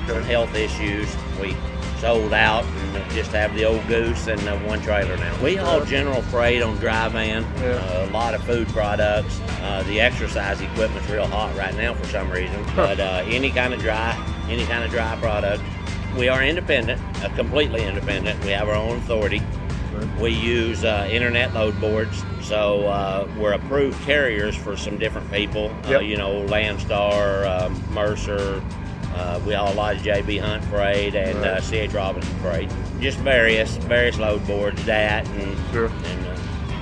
Some 0.06 0.16
Okay. 0.18 0.26
health 0.32 0.54
issues. 0.54 1.08
We 1.40 1.54
sold 1.98 2.32
out 2.34 2.64
and 2.64 3.10
just 3.12 3.30
have 3.32 3.54
the 3.54 3.64
old 3.64 3.86
goose 3.88 4.26
and 4.26 4.40
uh, 4.48 4.56
one 4.58 4.80
trailer 4.82 5.16
now. 5.16 5.42
We 5.42 5.56
haul 5.56 5.84
general 5.84 6.20
freight 6.22 6.62
on 6.62 6.76
dry 6.76 7.08
van. 7.08 7.42
Yeah. 7.60 7.72
Uh, 7.76 8.06
a 8.08 8.10
lot 8.10 8.34
of 8.34 8.42
food 8.44 8.68
products. 8.68 9.40
Uh, 9.62 9.82
the 9.86 10.00
exercise 10.00 10.60
equipment's 10.60 11.08
real 11.10 11.26
hot 11.26 11.56
right 11.56 11.74
now 11.76 11.94
for 11.94 12.06
some 12.08 12.30
reason. 12.30 12.62
But 12.76 13.00
uh, 13.00 13.22
any 13.26 13.50
kind 13.50 13.72
of 13.74 13.80
dry, 13.80 14.12
any 14.48 14.64
kind 14.66 14.84
of 14.84 14.90
dry 14.90 15.16
product. 15.16 15.62
We 16.18 16.28
are 16.28 16.42
independent, 16.44 17.00
uh, 17.24 17.28
completely 17.34 17.84
independent. 17.84 18.42
We 18.44 18.50
have 18.50 18.68
our 18.68 18.74
own 18.76 18.98
authority. 18.98 19.42
We 20.20 20.30
use 20.30 20.84
uh, 20.84 21.08
internet 21.10 21.52
load 21.54 21.78
boards, 21.80 22.22
so 22.40 22.86
uh, 22.86 23.28
we're 23.38 23.52
approved 23.52 24.00
carriers 24.04 24.56
for 24.56 24.76
some 24.76 24.98
different 24.98 25.30
people. 25.32 25.70
Uh, 25.84 25.90
Yep. 25.90 26.02
you 26.02 26.16
know, 26.16 26.44
Landstar, 26.46 27.46
um, 27.62 27.82
Mercer. 27.92 28.62
Uh, 29.14 29.40
we 29.46 29.54
all 29.54 29.68
of 29.78 29.98
JB 29.98 30.40
Hunt 30.40 30.64
freight 30.64 31.14
and 31.14 31.38
uh, 31.38 31.60
Right. 31.70 31.88
CH 31.88 31.92
Robinson 31.94 32.34
freight. 32.40 32.68
Just 33.00 33.18
various, 33.18 33.76
various 33.76 34.18
load 34.18 34.44
boards. 34.46 34.84
That 34.86 35.28
and, 35.28 35.56
Sure. 35.72 35.86
and 35.86 36.26
uh, 36.26 36.34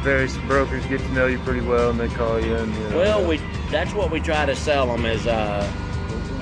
Various 0.02 0.36
brokers 0.48 0.84
get 0.86 1.00
to 1.00 1.12
know 1.12 1.26
you 1.26 1.38
pretty 1.40 1.60
well, 1.60 1.90
and 1.90 2.00
they 2.00 2.08
call 2.08 2.40
you. 2.40 2.54
And, 2.56 2.74
you 2.74 2.88
know, 2.88 2.96
well, 2.96 3.24
we 3.28 3.38
that's 3.70 3.92
what 3.94 4.10
we 4.10 4.18
try 4.20 4.44
to 4.46 4.56
sell 4.56 4.86
them 4.86 5.04
is 5.06 5.26
uh, 5.26 5.70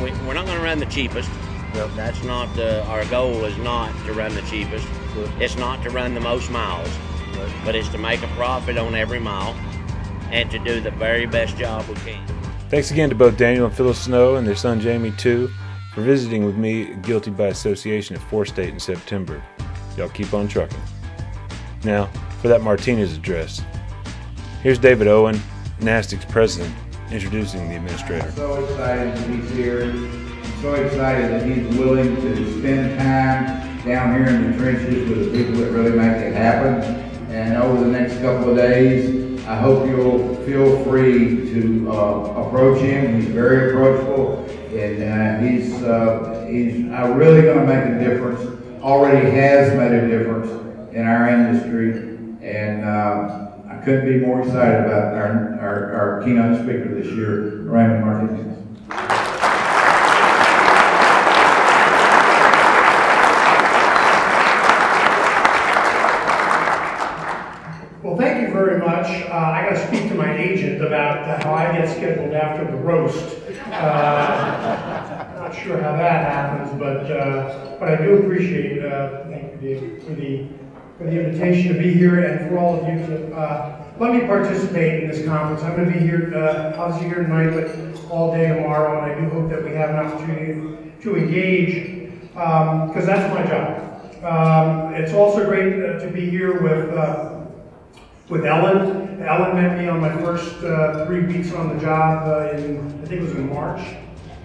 we, 0.03 0.11
we're 0.27 0.35
not 0.35 0.47
going 0.47 0.59
to 0.59 0.65
run 0.65 0.79
the 0.79 0.87
cheapest. 0.87 1.29
Yep. 1.75 1.91
That's 1.95 2.23
not 2.25 2.55
the, 2.57 2.83
our 2.87 3.05
goal. 3.07 3.45
Is 3.45 3.57
not 3.59 3.93
to 4.07 4.13
run 4.13 4.35
the 4.35 4.43
cheapest. 4.43 4.87
Sure. 5.27 5.43
It's 5.43 5.57
not 5.57 5.83
to 5.83 5.91
run 5.91 6.15
the 6.15 6.21
most 6.21 6.51
miles. 6.51 6.89
But 7.65 7.75
it's 7.75 7.89
to 7.89 7.99
make 7.99 8.23
a 8.23 8.29
profit 8.29 8.77
on 8.79 8.95
every 8.95 9.21
mile 9.21 9.55
and 10.31 10.51
to 10.51 10.59
do 10.59 10.81
the 10.81 10.91
very 10.91 11.27
best 11.27 11.57
job 11.57 11.87
we 11.89 11.95
can. 11.97 12.27
Thanks 12.69 12.91
again 12.91 13.09
to 13.09 13.15
both 13.15 13.37
Daniel 13.37 13.67
and 13.67 13.75
Phyllis 13.75 14.01
Snow 14.01 14.37
and 14.37 14.47
their 14.47 14.57
son 14.57 14.81
Jamie, 14.81 15.11
too, 15.13 15.51
for 15.95 16.03
visiting 16.03 16.45
with 16.45 16.57
me 16.57 16.95
Guilty 17.03 17.31
by 17.31 17.47
Association 17.47 18.15
at 18.17 18.23
Four 18.23 18.45
State 18.45 18.69
in 18.71 18.79
September. 18.79 19.43
Y'all 19.97 20.09
keep 20.09 20.33
on 20.33 20.47
trucking. 20.49 20.79
Now, 21.83 22.07
for 22.41 22.49
that 22.49 22.63
Martinez 22.63 23.17
address. 23.17 23.63
Here's 24.63 24.79
David 24.79 25.09
Owen, 25.09 25.41
NASTIC's 25.81 26.27
president, 26.27 26.75
introducing 27.11 27.69
the 27.69 27.77
administrator. 27.77 28.27
I'm 28.27 28.33
so 28.37 28.65
excited 28.65 29.17
that 29.17 29.31
he's 29.31 29.51
here. 29.51 29.83
I'm 29.83 30.63
so 30.63 30.75
excited 30.75 31.31
that 31.31 31.47
he's 31.47 31.79
willing 31.79 32.17
to 32.17 32.59
spend 32.59 32.99
time 32.99 33.60
down 33.85 34.15
here 34.15 34.27
in 34.27 34.51
the 34.51 34.59
trenches 34.59 35.09
with 35.09 35.33
the 35.33 35.39
people 35.39 35.61
that 35.61 35.71
really 35.71 35.97
make 35.97 36.17
it 36.17 36.35
happen. 36.35 36.83
And 37.31 37.57
over 37.57 37.83
the 37.83 37.91
next 37.91 38.15
couple 38.21 38.51
of 38.51 38.57
days, 38.57 39.45
I 39.47 39.57
hope 39.57 39.89
you'll 39.89 40.37
feel 40.45 40.85
free 40.85 41.51
to 41.53 41.91
uh, 41.91 42.45
approach 42.47 42.81
him. 42.81 43.21
He's 43.21 43.31
very 43.31 43.71
approachable, 43.71 44.45
and 44.77 45.03
uh, 45.03 45.47
he's 45.47 45.83
uh, 45.83 46.47
he's 46.51 46.91
uh, 46.93 47.13
really 47.15 47.43
going 47.43 47.59
to 47.59 47.67
make 47.67 47.85
a 47.85 47.99
difference. 47.99 48.41
Already 48.83 49.31
has 49.31 49.77
made 49.77 49.93
a 49.93 50.09
difference 50.09 50.51
in 50.95 51.07
our 51.07 51.29
industry, 51.29 51.93
and. 52.43 52.85
Uh, 52.85 53.47
I 53.71 53.83
couldn't 53.83 54.05
be 54.05 54.27
more 54.27 54.43
excited 54.43 54.85
about 54.85 55.15
our, 55.15 55.59
our, 55.59 55.95
our 55.95 56.23
keynote 56.23 56.59
speaker 56.59 56.95
this 56.95 57.07
year, 57.07 57.63
Raymond 57.63 58.05
Martinez. 58.05 58.60
After 72.61 72.77
the 72.77 72.83
roast. 72.83 73.39
Uh, 73.67 75.35
not 75.37 75.55
sure 75.55 75.81
how 75.81 75.93
that 75.93 76.33
happens, 76.33 76.79
but 76.79 77.11
uh, 77.11 77.77
but 77.79 77.89
I 77.89 77.97
do 78.05 78.19
appreciate 78.19 78.85
uh, 78.85 79.25
thank 79.25 79.63
you 79.63 80.01
for 80.01 80.15
the 80.15 80.47
for 80.99 81.05
the 81.05 81.25
invitation 81.25 81.75
to 81.75 81.83
be 81.83 81.93
here 81.93 82.25
and 82.25 82.49
for 82.49 82.59
all 82.59 82.81
of 82.81 82.89
you 82.89 83.07
to 83.07 83.35
uh, 83.35 83.85
let 83.99 84.13
me 84.13 84.27
participate 84.27 85.05
in 85.05 85.11
this 85.11 85.25
conference. 85.25 85.63
I'm 85.63 85.77
going 85.77 85.93
to 85.93 85.99
be 85.99 86.05
here 86.05 86.33
uh, 86.35 86.77
obviously 86.77 87.09
here 87.09 87.23
tonight, 87.23 87.51
but 87.51 88.11
all 88.11 88.33
day 88.33 88.49
tomorrow, 88.49 89.03
and 89.03 89.13
I 89.13 89.21
do 89.21 89.31
hope 89.31 89.51
that 89.51 89.65
we 89.65 89.71
have 89.71 89.91
an 89.91 89.97
opportunity 89.97 90.93
to 91.03 91.17
engage 91.17 92.11
because 92.33 93.07
that's 93.07 93.33
my 93.35 93.47
job. 93.47 93.87
Um, 94.23 94.95
it's 94.95 95.13
also 95.13 95.47
great 95.47 95.83
uh, 95.83 95.99
to 96.01 96.11
be 96.11 96.29
here 96.29 96.61
with. 96.61 97.30
With 98.31 98.47
Ellen. 98.47 99.21
Ellen 99.25 99.57
met 99.57 99.77
me 99.77 99.89
on 99.89 100.01
my 100.01 100.17
first 100.19 100.63
uh, 100.63 101.05
three 101.05 101.25
weeks 101.27 101.53
on 101.53 101.77
the 101.77 101.83
job 101.83 102.29
uh, 102.29 102.57
in, 102.57 102.79
I 103.03 103.07
think 103.07 103.23
it 103.23 103.23
was 103.23 103.33
in 103.33 103.53
March, 103.53 103.81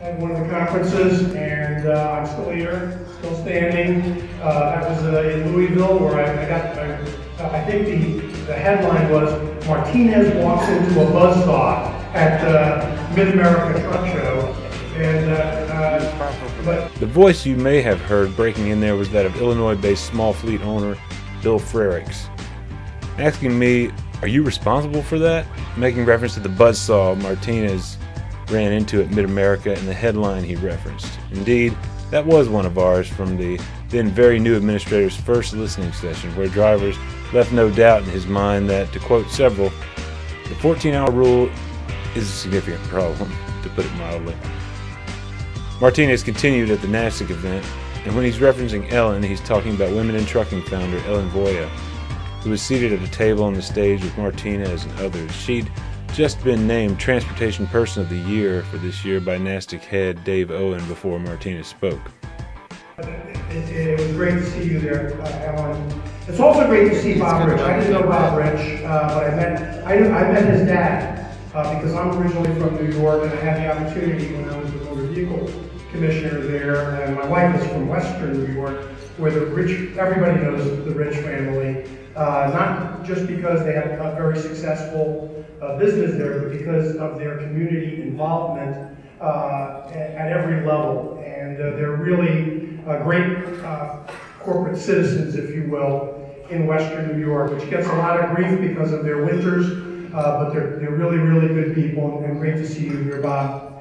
at 0.01 0.17
one 0.17 0.31
of 0.31 0.39
the 0.39 0.49
conferences, 0.49 1.31
and 1.35 1.87
uh, 1.87 2.13
I'm 2.13 2.25
still 2.25 2.49
here, 2.49 3.05
still 3.19 3.39
standing. 3.43 4.27
Uh, 4.41 4.71
that 4.71 4.89
was 4.89 5.03
uh, 5.03 5.21
in 5.29 5.53
Louisville, 5.53 5.99
where 5.99 6.15
I, 6.15 6.45
I 6.45 6.49
got, 6.49 6.79
I, 6.79 7.59
I 7.59 7.63
think 7.65 7.85
the, 7.85 8.27
the 8.47 8.55
headline 8.55 9.11
was 9.11 9.31
Martinez 9.67 10.33
walks 10.43 10.67
into 10.67 11.01
a 11.01 11.05
buzzsaw 11.11 11.85
at 12.15 12.41
the 12.41 13.15
Mid 13.15 13.33
America 13.33 13.79
Truck 13.81 14.07
Show. 14.07 14.55
And, 14.95 15.29
uh, 15.29 16.63
but 16.65 16.91
The 16.95 17.05
voice 17.05 17.45
you 17.45 17.55
may 17.55 17.83
have 17.83 18.01
heard 18.01 18.35
breaking 18.35 18.69
in 18.69 18.79
there 18.79 18.95
was 18.95 19.11
that 19.11 19.27
of 19.27 19.35
Illinois 19.35 19.75
based 19.75 20.05
small 20.05 20.33
fleet 20.33 20.61
owner 20.61 20.97
Bill 21.43 21.59
Frericks. 21.59 22.29
Asking 23.17 23.57
me, 23.57 23.91
Are 24.21 24.27
you 24.27 24.43
responsible 24.43 25.01
for 25.01 25.17
that? 25.19 25.45
Making 25.77 26.05
reference 26.05 26.33
to 26.33 26.41
the 26.41 26.49
buzzsaw 26.49 27.19
Martinez 27.21 27.97
ran 28.49 28.73
into 28.73 29.01
at 29.01 29.09
Mid 29.11 29.25
America 29.25 29.73
and 29.73 29.87
the 29.87 29.93
headline 29.93 30.43
he 30.43 30.55
referenced. 30.55 31.19
Indeed, 31.31 31.75
that 32.11 32.25
was 32.25 32.49
one 32.49 32.65
of 32.65 32.77
ours 32.77 33.07
from 33.07 33.37
the 33.37 33.59
then 33.89 34.09
very 34.09 34.39
new 34.39 34.55
administrator's 34.55 35.15
first 35.15 35.53
listening 35.53 35.91
session, 35.93 36.35
where 36.35 36.47
drivers 36.47 36.97
left 37.33 37.51
no 37.51 37.69
doubt 37.69 38.03
in 38.03 38.09
his 38.09 38.27
mind 38.27 38.69
that, 38.69 38.91
to 38.93 38.99
quote 38.99 39.29
several, 39.29 39.69
the 40.49 40.55
14 40.55 40.93
hour 40.93 41.11
rule 41.11 41.49
is 42.15 42.29
a 42.29 42.33
significant 42.33 42.83
problem, 42.83 43.31
to 43.63 43.69
put 43.69 43.85
it 43.85 43.93
mildly. 43.93 44.35
Martinez 45.81 46.23
continued 46.23 46.69
at 46.69 46.81
the 46.81 46.87
NASTIC 46.87 47.29
event, 47.29 47.65
and 48.05 48.15
when 48.15 48.23
he's 48.23 48.37
referencing 48.37 48.91
Ellen, 48.91 49.23
he's 49.23 49.41
talking 49.41 49.73
about 49.73 49.91
Women 49.91 50.15
in 50.15 50.25
Trucking 50.25 50.61
founder 50.63 50.99
Ellen 51.05 51.27
Voie, 51.29 51.69
who 52.45 52.51
was 52.51 52.61
seated 52.61 52.93
at 52.93 53.01
a 53.01 53.11
table 53.11 53.43
on 53.43 53.55
the 53.55 53.61
stage 53.61 54.03
with 54.03 54.15
Martinez 54.19 54.85
and 54.85 54.99
others. 54.99 55.31
She'd 55.31 55.69
just 56.13 56.41
been 56.43 56.67
named 56.67 56.99
Transportation 56.99 57.65
Person 57.65 58.03
of 58.03 58.09
the 58.09 58.17
Year 58.17 58.61
for 58.65 58.77
this 58.77 59.03
year 59.03 59.19
by 59.19 59.37
NASTIC 59.37 59.81
head 59.81 60.23
Dave 60.23 60.51
Owen 60.51 60.87
before 60.87 61.19
Martinez 61.19 61.65
spoke. 61.65 61.99
It, 62.99 63.07
it 63.49 63.99
was 63.99 64.11
great 64.11 64.33
to 64.33 64.45
see 64.51 64.65
you 64.65 64.79
there, 64.79 65.19
uh, 65.23 65.55
Ellen. 65.55 66.01
It's 66.27 66.39
also 66.39 66.67
great 66.67 66.89
to 66.89 67.01
see 67.01 67.17
Bob 67.17 67.49
Rich. 67.49 67.59
I 67.61 67.79
didn't 67.79 67.93
know 67.93 68.07
Bob 68.07 68.37
Rich, 68.37 68.83
uh, 68.83 69.07
but 69.07 69.23
I 69.23 69.35
met, 69.35 69.83
I, 69.83 69.93
I 69.95 70.31
met 70.31 70.45
his 70.45 70.67
dad, 70.67 71.35
uh, 71.55 71.73
because 71.73 71.95
I'm 71.95 72.11
originally 72.11 72.53
from 72.59 72.75
New 72.75 72.95
York, 72.95 73.23
and 73.23 73.33
I 73.33 73.37
had 73.37 73.57
the 73.63 73.71
opportunity 73.71 74.35
when 74.35 74.47
I 74.49 74.57
was 74.57 74.71
the 74.71 74.77
motor 74.81 75.07
vehicle 75.07 75.49
commissioner 75.91 76.41
there, 76.41 77.01
and 77.01 77.15
my 77.15 77.25
wife 77.25 77.59
is 77.59 77.67
from 77.69 77.87
Western 77.87 78.45
New 78.45 78.53
York, 78.53 78.83
where 79.17 79.31
the 79.31 79.47
Rich, 79.47 79.97
everybody 79.97 80.41
knows 80.41 80.63
the 80.85 80.91
Rich 80.91 81.15
family, 81.23 81.89
uh, 82.15 82.49
not 82.53 83.03
just 83.03 83.27
because 83.27 83.63
they 83.65 83.73
have 83.73 83.91
a 83.99 84.15
very 84.15 84.37
successful 84.39 85.45
uh, 85.61 85.77
business 85.77 86.15
there, 86.15 86.39
but 86.39 86.51
because 86.51 86.95
of 86.97 87.17
their 87.17 87.37
community 87.37 88.01
involvement 88.01 88.97
uh, 89.21 89.87
at, 89.91 90.31
every 90.31 90.65
level. 90.65 91.21
And 91.25 91.57
uh, 91.57 91.71
they're 91.71 91.97
really 91.97 92.79
uh, 92.87 93.03
great 93.03 93.37
uh, 93.63 94.05
corporate 94.39 94.77
citizens, 94.77 95.35
if 95.35 95.51
you 95.51 95.69
will, 95.69 96.45
in 96.49 96.67
Western 96.67 97.17
New 97.17 97.25
York, 97.25 97.51
which 97.51 97.69
gets 97.69 97.87
a 97.87 97.95
lot 97.95 98.19
of 98.19 98.35
grief 98.35 98.59
because 98.61 98.91
of 98.91 99.03
their 99.03 99.25
winters, 99.25 99.69
but 100.11 100.51
they're, 100.51 100.77
they're 100.77 100.91
really, 100.91 101.17
really 101.17 101.47
good 101.47 101.75
people, 101.75 102.23
and 102.23 102.39
great 102.39 102.55
to 102.55 102.67
see 102.67 102.85
you 102.85 102.97
here, 103.03 103.21
Bob. 103.21 103.74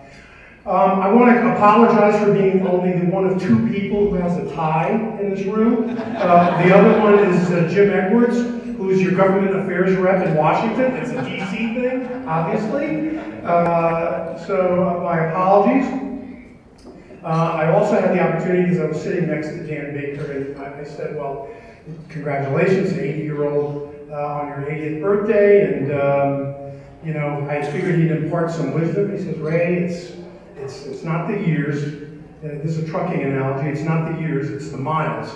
Um, 0.67 0.99
I 0.99 1.13
want 1.13 1.31
to 1.31 1.53
apologize 1.53 2.25
for 2.25 2.33
being 2.33 2.67
only 2.67 2.99
the 2.99 3.05
one 3.11 3.27
of 3.27 3.39
two 3.39 3.69
people 3.69 4.09
who 4.09 4.15
has 4.15 4.39
a 4.39 4.55
tie 4.55 4.93
in 5.21 5.35
this 5.35 5.45
room. 5.45 5.95
Uh, 5.99 6.63
the 6.63 6.75
other 6.75 6.99
one 7.03 7.19
is 7.19 7.51
uh, 7.51 7.69
Jim 7.69 7.91
Edwards, 7.91 8.39
who 8.79 8.89
is 8.89 9.03
your 9.03 9.13
government 9.13 9.55
affairs 9.55 9.95
rep 9.99 10.27
in 10.27 10.35
Washington. 10.35 10.97
It's 10.97 11.11
a 11.11 11.17
DC 11.17 11.75
thing, 11.75 12.27
obviously. 12.27 13.19
Uh, 13.45 14.39
so 14.47 14.89
uh, 14.89 15.03
my 15.03 15.27
apologies. 15.27 15.85
Uh, 17.23 17.27
I 17.27 17.71
also 17.71 18.01
had 18.01 18.17
the 18.17 18.21
opportunity, 18.21 18.71
because 18.71 18.81
I 18.81 18.87
was 18.87 19.03
sitting 19.03 19.29
next 19.29 19.49
to 19.49 19.67
Dan 19.67 19.93
Baker, 19.93 20.33
and 20.33 20.59
I, 20.59 20.81
I 20.81 20.85
said, 20.85 21.15
well, 21.15 21.47
congratulations, 22.09 22.95
80-year-old 22.95 23.95
uh, 24.11 24.15
on 24.15 24.49
your 24.49 24.71
80th 24.71 25.03
birthday, 25.03 25.75
and 25.75 25.93
um, 25.93 26.55
you 27.05 27.13
know, 27.13 27.47
I 27.51 27.63
figured 27.71 27.99
he'd 27.99 28.11
impart 28.11 28.51
some 28.51 28.73
wisdom. 28.73 29.15
He 29.15 29.23
says, 29.23 29.37
Ray, 29.37 29.85
it's 29.85 30.24
it's 30.65 30.87
it's 30.87 31.05
not 31.05 31.29
the 31.29 31.39
years. 31.47 32.03
Uh, 32.43 32.59
this 32.63 32.77
is 32.77 32.79
a 32.79 32.87
trucking 32.87 33.23
analogy. 33.23 33.69
It's 33.69 33.83
not 33.83 34.13
the 34.13 34.21
years, 34.21 34.51
it's 34.51 34.71
the 34.71 34.79
miles. 34.79 35.33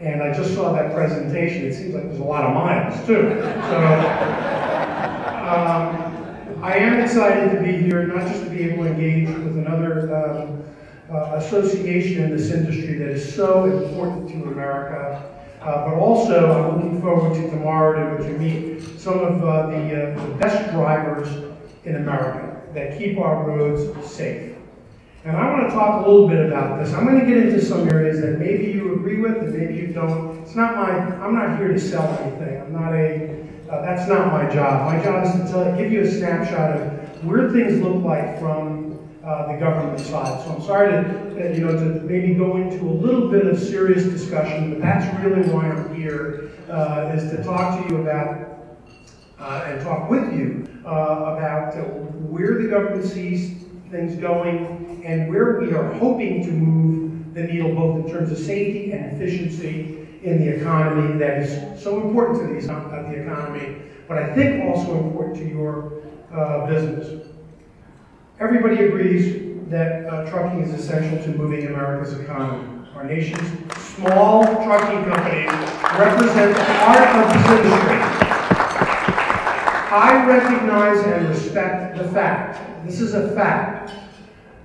And 0.00 0.22
I 0.22 0.32
just 0.32 0.54
saw 0.54 0.72
that 0.72 0.94
presentation. 0.94 1.64
It 1.64 1.74
seems 1.74 1.94
like 1.94 2.04
there's 2.04 2.18
a 2.18 2.24
lot 2.24 2.44
of 2.44 2.54
miles 2.54 3.06
too. 3.06 3.40
So 3.68 3.76
um, 5.48 6.62
I 6.62 6.76
am 6.76 7.00
excited 7.00 7.56
to 7.56 7.62
be 7.62 7.78
here, 7.78 8.06
not 8.06 8.26
just 8.28 8.44
to 8.44 8.50
be 8.50 8.62
able 8.70 8.84
to 8.84 8.90
engage 8.90 9.28
with 9.28 9.58
another 9.58 10.14
um, 10.14 10.64
uh, 11.12 11.36
association 11.36 12.24
in 12.24 12.36
this 12.36 12.50
industry 12.50 12.98
that 12.98 13.08
is 13.08 13.34
so 13.34 13.64
important 13.64 14.28
to 14.30 14.50
America. 14.50 15.28
Uh, 15.60 15.88
but 15.88 15.94
also, 15.94 16.50
I'm 16.50 16.76
looking 16.76 17.00
forward 17.00 17.34
to 17.34 17.50
tomorrow 17.50 18.16
to, 18.18 18.24
to 18.24 18.38
meet 18.38 18.82
some 18.98 19.20
of 19.20 19.44
uh, 19.44 19.66
the, 19.66 20.14
uh, 20.14 20.26
the 20.26 20.34
best 20.34 20.72
drivers 20.72 21.28
in 21.84 21.96
America 21.96 22.60
that 22.74 22.98
keep 22.98 23.18
our 23.18 23.44
roads 23.44 24.10
safe. 24.10 24.51
And 25.24 25.36
I 25.36 25.52
want 25.52 25.68
to 25.68 25.74
talk 25.74 26.04
a 26.04 26.08
little 26.08 26.26
bit 26.26 26.46
about 26.46 26.82
this. 26.82 26.92
I'm 26.94 27.06
going 27.06 27.20
to 27.20 27.26
get 27.26 27.36
into 27.36 27.64
some 27.64 27.88
areas 27.88 28.20
that 28.22 28.40
maybe 28.40 28.72
you 28.72 28.94
agree 28.94 29.20
with 29.20 29.36
and 29.38 29.56
maybe 29.56 29.74
you 29.74 29.92
don't. 29.92 30.42
It's 30.42 30.56
not 30.56 30.74
my, 30.74 30.90
I'm 30.90 31.32
not 31.34 31.58
here 31.58 31.68
to 31.68 31.78
sell 31.78 32.08
anything. 32.18 32.60
I'm 32.60 32.72
not 32.72 32.92
a, 32.92 33.46
uh, 33.70 33.82
that's 33.82 34.08
not 34.08 34.32
my 34.32 34.52
job. 34.52 34.92
My 34.92 35.00
job 35.00 35.24
is 35.24 35.32
to 35.32 35.46
tell, 35.46 35.76
give 35.76 35.92
you 35.92 36.02
a 36.02 36.10
snapshot 36.10 36.76
of 36.76 37.24
where 37.24 37.52
things 37.52 37.80
look 37.80 38.02
like 38.02 38.40
from 38.40 38.98
uh, 39.24 39.52
the 39.52 39.58
government 39.60 40.00
side. 40.00 40.44
So 40.44 40.56
I'm 40.56 40.62
sorry 40.62 40.90
to, 40.90 40.98
uh, 40.98 41.52
you 41.52 41.66
know, 41.66 41.72
to 41.72 42.00
maybe 42.00 42.34
go 42.34 42.56
into 42.56 42.80
a 42.80 42.90
little 42.90 43.30
bit 43.30 43.46
of 43.46 43.60
serious 43.60 44.02
discussion, 44.02 44.72
but 44.72 44.82
that's 44.82 45.06
really 45.22 45.48
why 45.52 45.70
I'm 45.70 45.94
here, 45.94 46.50
uh, 46.68 47.12
is 47.14 47.30
to 47.30 47.44
talk 47.44 47.80
to 47.80 47.94
you 47.94 48.02
about 48.02 48.48
uh, 49.38 49.66
and 49.66 49.80
talk 49.82 50.10
with 50.10 50.32
you 50.34 50.68
uh, 50.84 51.36
about 51.36 51.76
where 52.22 52.60
the 52.60 52.68
government 52.68 53.04
sees 53.04 53.62
things 53.92 54.16
going 54.16 54.91
and 55.04 55.28
where 55.28 55.58
we 55.60 55.72
are 55.72 55.92
hoping 55.94 56.44
to 56.44 56.50
move 56.50 57.34
the 57.34 57.42
needle 57.42 57.74
both 57.74 58.04
in 58.04 58.12
terms 58.12 58.30
of 58.30 58.38
safety 58.38 58.92
and 58.92 59.12
efficiency 59.12 60.06
in 60.22 60.38
the 60.38 60.60
economy 60.60 61.18
that 61.18 61.42
is 61.42 61.82
so 61.82 62.00
important 62.06 62.38
to 62.38 62.66
the, 62.66 62.72
uh, 62.72 63.10
the 63.10 63.22
economy, 63.22 63.76
but 64.06 64.18
I 64.18 64.34
think 64.34 64.64
also 64.64 64.98
important 64.98 65.36
to 65.38 65.48
your 65.48 66.02
uh, 66.32 66.66
business. 66.66 67.26
Everybody 68.38 68.84
agrees 68.84 69.68
that 69.68 70.06
uh, 70.06 70.30
trucking 70.30 70.62
is 70.62 70.74
essential 70.74 71.22
to 71.24 71.38
moving 71.38 71.66
America's 71.66 72.18
economy. 72.18 72.68
Our 72.94 73.04
nation's 73.04 73.48
small 73.96 74.44
trucking 74.44 75.04
companies 75.04 75.50
represent 75.98 76.56
heart 76.56 77.24
of 77.24 77.32
this 77.32 77.46
industry. 77.58 77.98
I 79.94 80.24
recognize 80.26 81.04
and 81.04 81.28
respect 81.28 81.98
the 81.98 82.04
fact, 82.08 82.86
this 82.86 83.00
is 83.00 83.14
a 83.14 83.34
fact, 83.34 83.92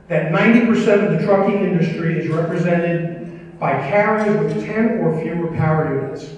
that 0.07 0.31
90% 0.31 1.05
of 1.05 1.19
the 1.19 1.25
trucking 1.25 1.63
industry 1.63 2.19
is 2.19 2.29
represented 2.29 3.59
by 3.59 3.73
carriers 3.89 4.53
with 4.53 4.65
10 4.65 4.99
or 4.99 5.21
fewer 5.21 5.47
power 5.55 6.01
units. 6.01 6.31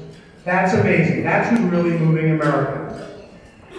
That's 0.46 0.74
amazing. 0.74 1.24
That's 1.24 1.50
who's 1.50 1.60
really 1.72 1.92
moving 1.92 2.32
America. 2.32 2.90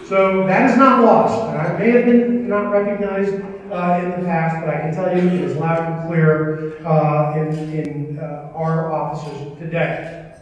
So 0.06 0.46
that 0.46 0.70
is 0.70 0.76
not 0.76 1.04
lost, 1.04 1.50
and 1.50 1.58
I 1.60 1.78
may 1.78 1.90
have 1.90 2.04
been 2.04 2.48
not 2.48 2.70
recognized 2.70 3.34
uh, 3.70 4.00
in 4.02 4.10
the 4.10 4.26
past, 4.26 4.64
but 4.64 4.74
I 4.74 4.80
can 4.80 4.94
tell 4.94 5.16
you 5.16 5.28
it 5.28 5.40
is 5.40 5.56
loud 5.56 6.00
and 6.00 6.08
clear 6.08 6.84
uh, 6.84 7.34
in, 7.36 7.56
in 7.72 8.18
uh, 8.18 8.50
our 8.54 8.92
offices 8.92 9.56
today. 9.58 10.34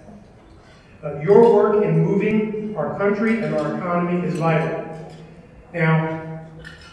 Uh, 1.05 1.21
your 1.21 1.55
work 1.55 1.85
in 1.85 2.03
moving 2.03 2.75
our 2.77 2.99
country 2.99 3.43
and 3.43 3.55
our 3.55 3.77
economy 3.77 4.27
is 4.27 4.35
vital. 4.35 4.85
Now, 5.75 6.47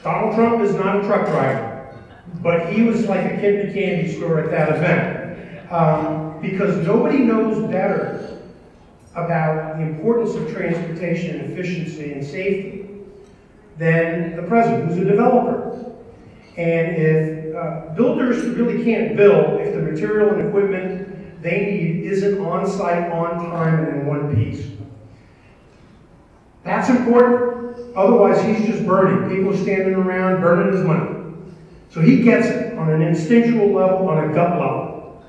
Donald 0.03 0.35
Trump 0.35 0.61
is 0.61 0.75
not 0.75 0.97
a 0.97 1.01
truck 1.07 1.25
driver, 1.27 1.74
but 2.41 2.71
he 2.71 2.83
was 2.83 3.05
like 3.05 3.25
a 3.25 3.37
kid 3.37 3.59
in 3.59 3.69
a 3.69 3.73
candy 3.73 4.13
store 4.13 4.39
at 4.39 4.51
that 4.51 4.69
event. 4.75 5.71
Um, 5.71 6.39
because 6.41 6.85
nobody 6.85 7.19
knows 7.19 7.69
better 7.71 8.39
about 9.15 9.77
the 9.77 9.83
importance 9.83 10.35
of 10.35 10.51
transportation 10.51 11.39
efficiency 11.51 12.13
and 12.13 12.23
safety 12.23 12.89
than 13.77 14.35
the 14.35 14.43
president, 14.43 14.89
who's 14.89 14.97
a 14.97 15.05
developer. 15.05 15.91
And 16.57 16.95
if 16.95 17.55
uh, 17.55 17.93
builders 17.95 18.45
really 18.45 18.83
can't 18.83 19.15
build 19.15 19.61
if 19.61 19.73
the 19.73 19.81
material 19.81 20.33
and 20.33 20.47
equipment 20.47 21.41
they 21.41 21.65
need 21.65 22.05
isn't 22.05 22.39
on 22.39 22.67
site, 22.67 23.11
on 23.11 23.49
time, 23.51 23.85
and 23.85 24.01
in 24.01 24.05
one 24.07 24.35
piece. 24.35 24.67
That's 26.63 26.89
important. 26.89 27.95
Otherwise, 27.95 28.41
he's 28.43 28.65
just 28.67 28.85
burning. 28.85 29.29
People 29.35 29.55
standing 29.55 29.93
around 29.93 30.41
burning 30.41 30.75
his 30.75 30.83
money. 30.83 31.14
So 31.95 32.01
he 32.01 32.21
gets 32.21 32.47
it 32.47 32.77
on 32.77 32.91
an 32.91 33.01
instinctual 33.01 33.71
level, 33.71 34.09
on 34.09 34.29
a 34.29 34.33
gut 34.33 34.59
level. 34.59 35.23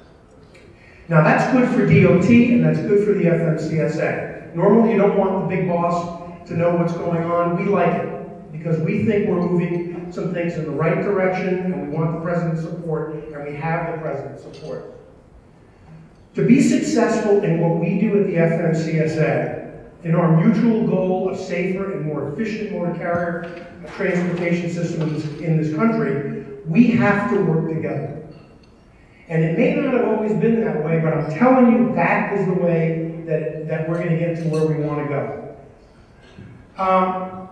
Now, 1.08 1.22
that's 1.22 1.52
good 1.52 1.68
for 1.68 1.86
DOT 1.86 2.28
and 2.28 2.64
that's 2.64 2.80
good 2.80 3.06
for 3.06 3.12
the 3.12 3.26
FMCSA. 3.26 4.52
Normally, 4.52 4.90
you 4.90 4.98
don't 4.98 5.16
want 5.16 5.48
the 5.48 5.56
big 5.56 5.68
boss 5.68 6.48
to 6.48 6.56
know 6.56 6.74
what's 6.74 6.92
going 6.94 7.22
on. 7.22 7.56
We 7.56 7.70
like 7.70 8.02
it 8.02 8.50
because 8.50 8.80
we 8.80 9.04
think 9.04 9.28
we're 9.28 9.46
moving 9.46 10.10
some 10.10 10.34
things 10.34 10.54
in 10.54 10.64
the 10.64 10.72
right 10.72 10.96
direction 10.96 11.72
and 11.72 11.88
we 11.88 11.96
want 11.96 12.14
the 12.14 12.20
president's 12.20 12.62
support 12.62 13.14
and 13.14 13.44
we 13.44 13.54
have 13.54 13.92
the 13.92 14.02
president's 14.02 14.42
support. 14.42 14.92
To 16.34 16.44
be 16.44 16.60
successful 16.60 17.44
in 17.44 17.60
what 17.60 17.78
we 17.78 18.00
do 18.00 18.18
at 18.18 18.26
the 18.26 18.34
FMCSA, 18.34 20.02
in 20.02 20.16
our 20.16 20.36
mutual 20.36 20.84
goal 20.84 21.30
of 21.30 21.38
safer 21.38 21.92
and 21.92 22.06
more 22.06 22.32
efficient 22.32 22.72
motor 22.72 22.92
carrier 22.94 23.68
transportation 23.94 24.68
systems 24.68 25.24
in 25.40 25.62
this 25.62 25.72
country, 25.72 26.35
we 26.68 26.90
have 26.92 27.30
to 27.30 27.40
work 27.42 27.68
together. 27.68 28.26
And 29.28 29.44
it 29.44 29.58
may 29.58 29.74
not 29.74 29.92
have 29.94 30.04
always 30.04 30.32
been 30.34 30.60
that 30.64 30.84
way, 30.84 31.00
but 31.00 31.12
I'm 31.12 31.30
telling 31.36 31.72
you 31.72 31.94
that 31.94 32.32
is 32.38 32.46
the 32.46 32.54
way 32.54 33.22
that, 33.26 33.66
that 33.68 33.88
we're 33.88 33.98
going 33.98 34.10
to 34.10 34.18
get 34.18 34.36
to 34.36 34.48
where 34.48 34.66
we 34.66 34.76
want 34.84 35.02
to 35.02 35.08
go. 35.08 35.56
Um, 36.78 37.48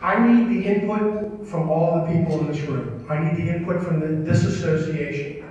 I 0.00 0.26
need 0.26 0.48
the 0.48 0.66
input 0.66 1.46
from 1.46 1.70
all 1.70 2.00
the 2.00 2.12
people 2.12 2.40
in 2.40 2.46
this 2.46 2.60
room. 2.62 3.06
I 3.08 3.18
need 3.18 3.36
the 3.36 3.54
input 3.54 3.82
from 3.82 4.00
the, 4.00 4.06
this 4.08 4.44
association. 4.44 5.50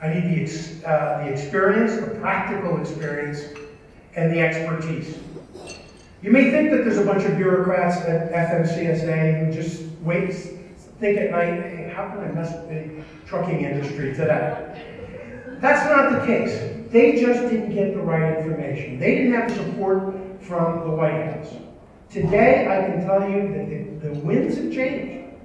I 0.00 0.14
need 0.14 0.24
the, 0.24 0.42
ex, 0.42 0.82
uh, 0.84 1.24
the 1.24 1.32
experience, 1.32 2.00
the 2.00 2.18
practical 2.20 2.80
experience, 2.80 3.42
and 4.16 4.32
the 4.32 4.40
expertise. 4.40 5.18
You 6.22 6.30
may 6.30 6.50
think 6.50 6.70
that 6.70 6.84
there's 6.84 6.98
a 6.98 7.04
bunch 7.04 7.24
of 7.24 7.36
bureaucrats 7.36 7.96
at 8.02 8.30
FMCSA 8.32 9.46
who 9.46 9.52
just 9.52 9.82
wait, 10.02 10.59
think 11.00 11.18
at 11.18 11.30
night, 11.30 11.62
hey, 11.62 11.92
how 11.94 12.08
can 12.10 12.20
I 12.20 12.28
mess 12.28 12.52
with 12.52 12.68
the 12.68 13.26
trucking 13.26 13.64
industry 13.64 14.14
today? 14.14 15.56
That's 15.58 15.88
not 15.90 16.20
the 16.20 16.26
case. 16.26 16.76
They 16.90 17.20
just 17.20 17.50
didn't 17.50 17.74
get 17.74 17.94
the 17.94 18.02
right 18.02 18.38
information. 18.38 18.98
They 18.98 19.16
didn't 19.16 19.32
have 19.32 19.50
support 19.50 20.14
from 20.42 20.80
the 20.88 20.94
White 20.94 21.32
House. 21.32 21.54
Today, 22.10 22.66
I 22.66 22.90
can 22.90 23.04
tell 23.04 23.28
you 23.28 23.48
that 23.52 24.02
the, 24.02 24.08
the 24.08 24.20
winds 24.20 24.56
have 24.56 24.72
changed. 24.72 25.36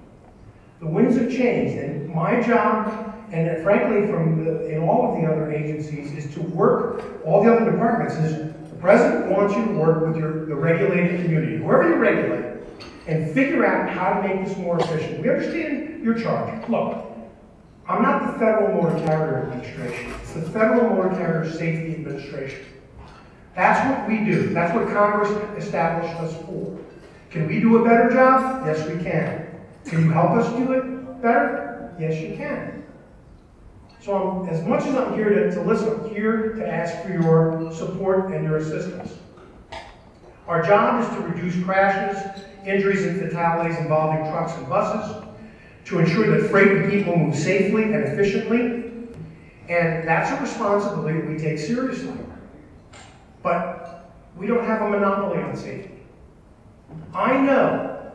The 0.79 0.87
winds 0.87 1.15
have 1.17 1.31
changed, 1.31 1.77
and 1.77 2.09
my 2.13 2.41
job 2.41 3.13
and 3.31 3.63
frankly, 3.63 4.07
from 4.07 4.45
the, 4.45 4.69
in 4.69 4.83
all 4.83 5.13
of 5.13 5.21
the 5.21 5.27
other 5.27 5.51
agencies, 5.51 6.11
is 6.13 6.33
to 6.35 6.41
work, 6.41 7.03
all 7.25 7.43
the 7.43 7.53
other 7.53 7.71
departments, 7.71 8.15
is 8.15 8.53
the 8.69 8.77
president 8.77 9.31
wants 9.31 9.55
you 9.55 9.65
to 9.65 9.71
work 9.71 10.05
with 10.05 10.15
your, 10.15 10.45
the 10.45 10.55
regulated 10.55 11.21
community, 11.21 11.57
whoever 11.57 11.89
you 11.89 11.95
regulate, 11.95 12.54
and 13.07 13.33
figure 13.33 13.65
out 13.65 13.89
how 13.89 14.19
to 14.19 14.27
make 14.27 14.45
this 14.45 14.57
more 14.57 14.79
efficient. 14.79 15.21
We 15.21 15.29
understand 15.29 16.03
your 16.03 16.15
charge. 16.15 16.67
Look, 16.69 17.05
I'm 17.87 18.01
not 18.01 18.33
the 18.33 18.39
Federal 18.39 18.81
Motor 18.81 19.05
Carrier 19.05 19.43
Administration. 19.43 20.13
It's 20.21 20.33
the 20.33 20.41
Federal 20.41 20.89
Motor 20.89 21.09
Carrier 21.09 21.51
Safety 21.51 21.93
Administration. 21.93 22.65
That's 23.55 23.87
what 23.89 24.09
we 24.09 24.25
do. 24.25 24.53
That's 24.53 24.73
what 24.73 24.87
Congress 24.87 25.29
established 25.63 26.15
us 26.19 26.35
for. 26.45 26.77
Can 27.29 27.47
we 27.47 27.59
do 27.59 27.77
a 27.77 27.83
better 27.83 28.09
job? 28.09 28.65
Yes, 28.65 28.87
we 28.87 29.01
can. 29.03 29.47
Can 29.85 30.05
you 30.05 30.11
help 30.11 30.31
us 30.31 30.51
do 30.57 30.71
it 30.73 31.21
better? 31.21 31.95
Yes, 31.99 32.19
you 32.21 32.35
can. 32.35 32.83
So 34.01 34.17
I'm, 34.17 34.49
as 34.49 34.61
much 34.63 34.85
as 34.85 34.95
I'm 34.95 35.13
here 35.13 35.29
to, 35.29 35.51
to 35.51 35.61
listen, 35.61 35.99
I'm 35.99 36.09
here 36.09 36.53
to 36.53 36.67
ask 36.67 37.01
for 37.03 37.11
your 37.11 37.71
support 37.71 38.33
and 38.33 38.43
your 38.43 38.57
assistance. 38.57 39.13
Our 40.47 40.61
job 40.61 41.01
is 41.01 41.09
to 41.09 41.21
reduce 41.21 41.63
crashes, 41.63 42.44
injuries, 42.65 43.03
and 43.03 43.19
fatalities 43.19 43.77
involving 43.77 44.29
trucks 44.31 44.53
and 44.53 44.67
buses, 44.67 45.23
to 45.85 45.99
ensure 45.99 46.39
that 46.39 46.49
freight 46.49 46.71
and 46.71 46.91
people 46.91 47.15
move 47.15 47.35
safely 47.35 47.83
and 47.83 47.95
efficiently, 47.95 48.91
and 49.69 50.07
that's 50.07 50.31
a 50.31 50.41
responsibility 50.41 51.19
we 51.27 51.37
take 51.37 51.59
seriously. 51.59 52.17
But 53.43 54.11
we 54.35 54.47
don't 54.47 54.65
have 54.65 54.81
a 54.81 54.89
monopoly 54.89 55.41
on 55.41 55.55
safety. 55.55 55.91
I 57.13 57.39
know 57.39 58.11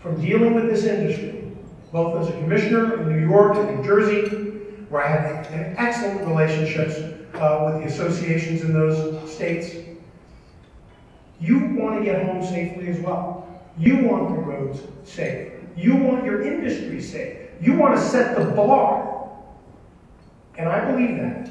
from 0.00 0.20
dealing 0.20 0.54
with 0.54 0.66
this 0.66 0.84
industry, 0.84 1.52
both 1.92 2.22
as 2.22 2.28
a 2.28 2.32
commissioner 2.32 3.02
in 3.02 3.08
New 3.08 3.28
York 3.28 3.56
and 3.56 3.76
New 3.76 3.84
Jersey, 3.84 4.28
where 4.88 5.04
I 5.04 5.08
have 5.08 5.46
excellent 5.78 6.26
relationships 6.26 6.94
uh, 7.34 7.62
with 7.64 7.82
the 7.82 7.88
associations 7.88 8.62
in 8.62 8.72
those 8.72 9.30
states, 9.32 9.74
you 11.40 11.58
want 11.76 11.98
to 11.98 12.04
get 12.04 12.26
home 12.26 12.44
safely 12.44 12.88
as 12.88 12.98
well. 13.00 13.46
You 13.80 14.06
want 14.06 14.28
the 14.28 14.34
roads 14.34 14.80
safe. 15.04 15.54
You 15.74 15.96
want 15.96 16.24
your 16.26 16.42
industry 16.42 17.00
safe. 17.00 17.38
You 17.62 17.76
want 17.78 17.96
to 17.96 18.00
set 18.00 18.36
the 18.36 18.44
bar. 18.52 19.30
And 20.58 20.68
I 20.68 20.90
believe 20.90 21.16
that. 21.16 21.48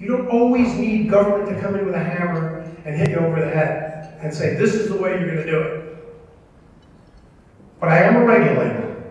You 0.00 0.08
don't 0.08 0.28
always 0.28 0.74
need 0.74 1.08
government 1.08 1.48
to 1.54 1.60
come 1.60 1.76
in 1.76 1.86
with 1.86 1.94
a 1.94 2.02
hammer 2.02 2.68
and 2.84 2.96
hit 2.96 3.10
you 3.10 3.18
over 3.18 3.40
the 3.40 3.48
head 3.48 4.18
and 4.20 4.34
say, 4.34 4.56
this 4.56 4.74
is 4.74 4.88
the 4.88 4.96
way 4.96 5.10
you're 5.12 5.32
going 5.32 5.46
to 5.46 5.50
do 5.50 5.60
it. 5.60 5.96
But 7.78 7.90
I 7.90 7.98
am 7.98 8.16
a 8.16 8.24
regulator. 8.24 9.04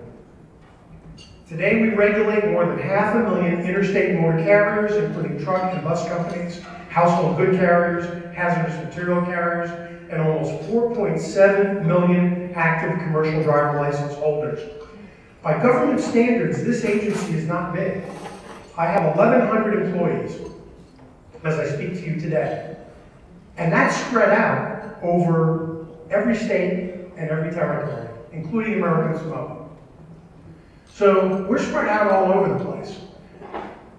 Today 1.48 1.82
we 1.82 1.90
regulate 1.90 2.52
more 2.52 2.66
than 2.66 2.80
half 2.80 3.16
a 3.16 3.20
million 3.20 3.62
interstate 3.66 4.20
motor 4.20 4.44
carriers, 4.44 4.96
including 4.96 5.42
truck 5.44 5.74
and 5.74 5.84
bus 5.84 6.08
companies, 6.08 6.62
household 6.90 7.38
good 7.38 7.56
carriers, 7.58 8.06
hazardous 8.34 8.76
material 8.86 9.22
carriers, 9.26 9.70
and 10.12 10.22
almost 10.22 10.52
4.7 10.70 11.86
million 11.86 12.40
active 12.56 12.98
commercial 13.00 13.44
driver 13.44 13.80
license 13.80 14.14
holders. 14.16 14.60
By 15.42 15.62
government 15.62 16.00
standards, 16.00 16.64
this 16.64 16.86
agency 16.86 17.34
is 17.34 17.48
not 17.48 17.74
big. 17.74 18.04
I 18.78 18.86
have 18.86 19.16
1,100 19.16 19.86
employees 19.86 20.40
as 21.44 21.58
I 21.58 21.76
speak 21.76 21.94
to 21.96 22.02
you 22.02 22.20
today. 22.20 22.76
And 23.58 23.72
that's 23.72 23.96
spread 24.08 24.30
out 24.30 24.98
over 25.02 25.88
every 26.10 26.36
state 26.36 27.08
and 27.18 27.30
every 27.30 27.52
territory, 27.52 28.08
including 28.32 28.76
American 28.76 29.20
Samoa. 29.20 29.70
So 30.94 31.46
we're 31.50 31.62
spread 31.64 31.88
out 31.88 32.12
all 32.12 32.32
over 32.32 32.58
the 32.58 32.64
place. 32.64 32.98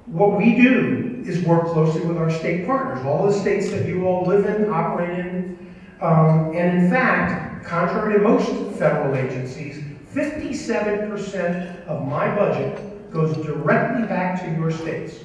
What 0.07 0.37
we 0.37 0.55
do 0.55 1.23
is 1.27 1.45
work 1.45 1.67
closely 1.67 2.05
with 2.05 2.19
our 2.19 2.31
state 2.31 2.67
partners, 2.67 3.05
all 3.05 3.27
the 3.27 3.33
states 3.33 3.71
that 3.71 3.87
you 3.87 4.07
all 4.07 4.25
live 4.27 4.47
in, 4.47 4.69
operate 4.71 5.19
in. 5.19 5.75
Um, 6.01 6.55
and 6.55 6.85
in 6.85 6.91
fact, 6.91 7.52
contrary 7.64 8.14
to 8.14 8.20
most 8.20 8.51
federal 8.79 9.14
agencies, 9.16 9.83
57% 10.12 11.87
of 11.87 12.07
my 12.07 12.35
budget 12.35 13.11
goes 13.11 13.37
directly 13.38 14.07
back 14.07 14.40
to 14.42 14.51
your 14.59 14.70
states. 14.70 15.20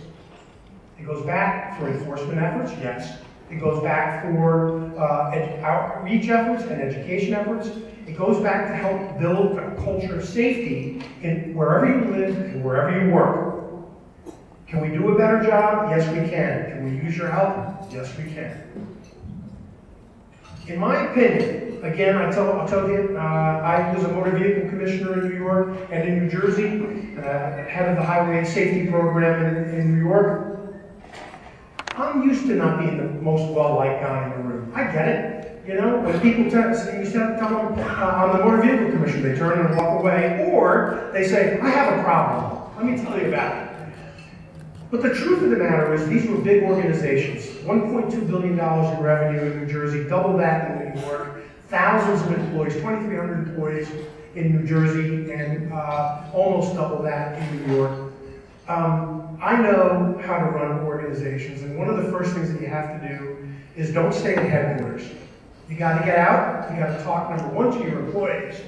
It 1.00 1.06
goes 1.06 1.26
back 1.26 1.80
for 1.80 1.90
enforcement 1.90 2.40
efforts, 2.40 2.72
yes. 2.82 3.20
It 3.50 3.60
goes 3.60 3.82
back 3.82 4.24
for 4.24 4.98
uh, 5.00 5.62
outreach 5.62 6.28
efforts 6.28 6.64
and 6.64 6.82
education 6.82 7.34
efforts. 7.34 7.70
It 8.06 8.18
goes 8.18 8.42
back 8.42 8.68
to 8.68 8.76
help 8.76 9.20
build 9.20 9.58
a 9.58 9.76
culture 9.76 10.20
of 10.20 10.26
safety 10.26 11.02
in 11.22 11.54
wherever 11.54 11.86
you 11.88 12.12
live 12.12 12.38
and 12.38 12.64
wherever 12.64 13.06
you 13.06 13.12
work. 13.12 13.56
Can 14.68 14.82
we 14.82 14.90
do 14.90 15.14
a 15.14 15.18
better 15.18 15.42
job? 15.42 15.90
Yes, 15.90 16.08
we 16.10 16.30
can. 16.30 16.72
Can 16.72 16.84
we 16.84 17.02
use 17.02 17.16
your 17.16 17.32
help? 17.32 17.92
Yes, 17.92 18.16
we 18.18 18.26
can. 18.26 18.97
In 20.68 20.80
my 20.80 21.10
opinion, 21.10 21.80
again, 21.82 22.18
I 22.18 22.30
tell, 22.30 22.60
I'll 22.60 22.68
tell 22.68 22.90
you, 22.90 23.16
uh, 23.18 23.22
I 23.22 23.94
was 23.94 24.04
a 24.04 24.10
motor 24.10 24.32
vehicle 24.32 24.70
commissioner 24.70 25.22
in 25.22 25.30
New 25.30 25.38
York 25.38 25.78
and 25.92 26.08
in 26.08 26.20
New 26.20 26.30
Jersey, 26.30 27.18
uh, 27.18 27.22
head 27.70 27.90
of 27.90 27.96
the 27.96 28.04
highway 28.04 28.44
safety 28.44 28.92
program 28.92 29.46
in, 29.46 29.74
in 29.74 29.96
New 29.96 30.04
York. 30.06 30.84
I'm 31.96 32.28
used 32.28 32.48
to 32.48 32.56
not 32.56 32.80
being 32.80 32.98
the 32.98 33.22
most 33.22 33.50
well-liked 33.54 34.02
guy 34.02 34.26
in 34.26 34.42
the 34.42 34.50
room. 34.50 34.72
I 34.76 34.84
get 34.92 35.08
it. 35.08 35.64
You 35.66 35.76
know, 35.76 36.00
when 36.00 36.20
people 36.20 36.52
tell, 36.52 36.70
you 36.70 37.10
tell 37.10 37.38
them 37.38 37.80
uh, 37.80 37.84
I'm 37.84 38.38
the 38.38 38.44
motor 38.44 38.62
vehicle 38.62 38.92
commissioner, 38.92 39.30
they 39.30 39.40
turn 39.40 39.66
and 39.66 39.78
walk 39.78 40.02
away, 40.02 40.50
or 40.52 41.12
they 41.14 41.26
say, 41.26 41.60
I 41.62 41.70
have 41.70 41.98
a 41.98 42.04
problem. 42.04 42.76
Let 42.76 42.86
me 42.86 43.02
tell 43.02 43.18
you 43.18 43.30
about 43.30 43.64
it. 43.64 43.87
But 44.90 45.02
the 45.02 45.14
truth 45.14 45.44
of 45.44 45.50
the 45.50 45.58
matter 45.58 45.94
is, 45.94 46.08
these 46.08 46.30
were 46.30 46.38
big 46.38 46.64
organizations. 46.64 47.46
$1.2 47.66 48.28
billion 48.28 48.54
in 48.54 49.04
revenue 49.04 49.52
in 49.52 49.60
New 49.60 49.66
Jersey, 49.66 50.08
double 50.08 50.38
that 50.38 50.72
in 50.72 50.96
New 50.96 51.02
York, 51.02 51.42
thousands 51.68 52.22
of 52.22 52.40
employees, 52.40 52.76
2,300 52.76 53.50
employees 53.50 53.90
in 54.36 54.56
New 54.56 54.66
Jersey, 54.66 55.32
and 55.32 55.74
uh, 55.74 56.30
almost 56.34 56.76
double 56.76 57.04
that 57.04 57.38
in 57.42 57.68
New 57.68 57.76
York. 57.76 58.14
Um, 58.70 59.38
I 59.42 59.62
know 59.62 60.20
how 60.24 60.40
to 60.40 60.46
run 60.46 60.80
organizations, 60.80 61.64
and 61.64 61.78
one 61.78 61.90
of 61.90 61.98
the 61.98 62.10
first 62.10 62.34
things 62.34 62.52
that 62.54 62.62
you 62.62 62.68
have 62.68 63.02
to 63.02 63.08
do 63.08 63.50
is 63.76 63.94
don't 63.94 64.14
stay 64.14 64.36
at 64.36 64.50
headquarters. 64.50 65.04
You 65.70 65.76
got 65.76 66.00
to 66.00 66.06
get 66.06 66.18
out. 66.18 66.72
You 66.72 66.78
got 66.78 66.98
to 66.98 67.04
talk 67.04 67.30
number 67.30 67.54
one 67.54 67.72
to 67.72 67.84
your 67.84 68.06
employees 68.06 68.62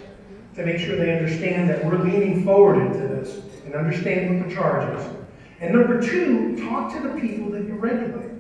to 0.56 0.66
make 0.66 0.80
sure 0.80 0.98
they 0.98 1.18
understand 1.18 1.70
that 1.70 1.86
we're 1.86 1.98
leaning 1.98 2.44
forward 2.44 2.86
into 2.86 3.08
this 3.08 3.40
and 3.66 3.74
understand 3.74 4.38
what 4.38 4.50
the 4.50 4.54
charge 4.54 5.00
is. 5.00 5.19
And 5.62 5.74
number 5.74 6.02
two, 6.02 6.58
talk 6.70 6.94
to 6.94 7.02
the 7.02 7.20
people 7.20 7.52
that 7.52 7.66
you 7.66 7.74
regulate 7.74 8.32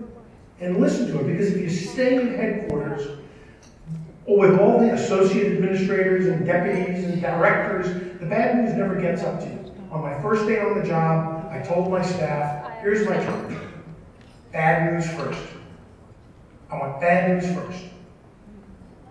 and 0.59 0.79
listen 0.79 1.07
to 1.07 1.13
them. 1.13 1.27
Because 1.27 1.51
if 1.51 1.57
you 1.57 1.69
stay 1.69 2.15
in 2.15 2.35
headquarters 2.35 3.19
with 4.25 4.59
all 4.59 4.79
the 4.79 4.93
associate 4.93 5.53
administrators 5.53 6.27
and 6.27 6.45
deputies 6.45 7.03
and 7.05 7.21
directors, 7.21 7.87
the 8.19 8.25
bad 8.25 8.57
news 8.57 8.73
never 8.75 8.99
gets 8.99 9.23
up 9.23 9.39
to 9.41 9.45
you. 9.47 9.73
On 9.91 10.01
my 10.01 10.19
first 10.21 10.47
day 10.47 10.59
on 10.59 10.79
the 10.79 10.85
job, 10.85 11.49
I 11.51 11.59
told 11.59 11.89
my 11.91 12.01
staff, 12.01 12.79
here's 12.81 13.07
my 13.07 13.15
charge. 13.15 13.55
Bad 14.51 14.93
news 14.93 15.09
first. 15.11 15.41
I 16.71 16.77
want 16.77 17.01
bad 17.01 17.29
news 17.29 17.53
first. 17.55 17.83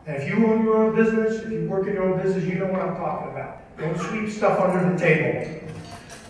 And 0.07 0.17
if 0.17 0.29
you 0.29 0.47
own 0.47 0.65
your 0.65 0.77
own 0.77 0.95
business, 0.95 1.43
if 1.43 1.51
you 1.51 1.69
work 1.69 1.87
in 1.87 1.95
your 1.95 2.13
own 2.13 2.23
business, 2.23 2.45
you 2.45 2.55
know 2.55 2.67
what 2.67 2.81
I'm 2.81 2.97
talking 2.97 3.31
about. 3.33 3.77
Don't 3.77 3.99
sweep 3.99 4.31
stuff 4.31 4.59
under 4.61 4.91
the 4.91 4.99
table. 4.99 5.69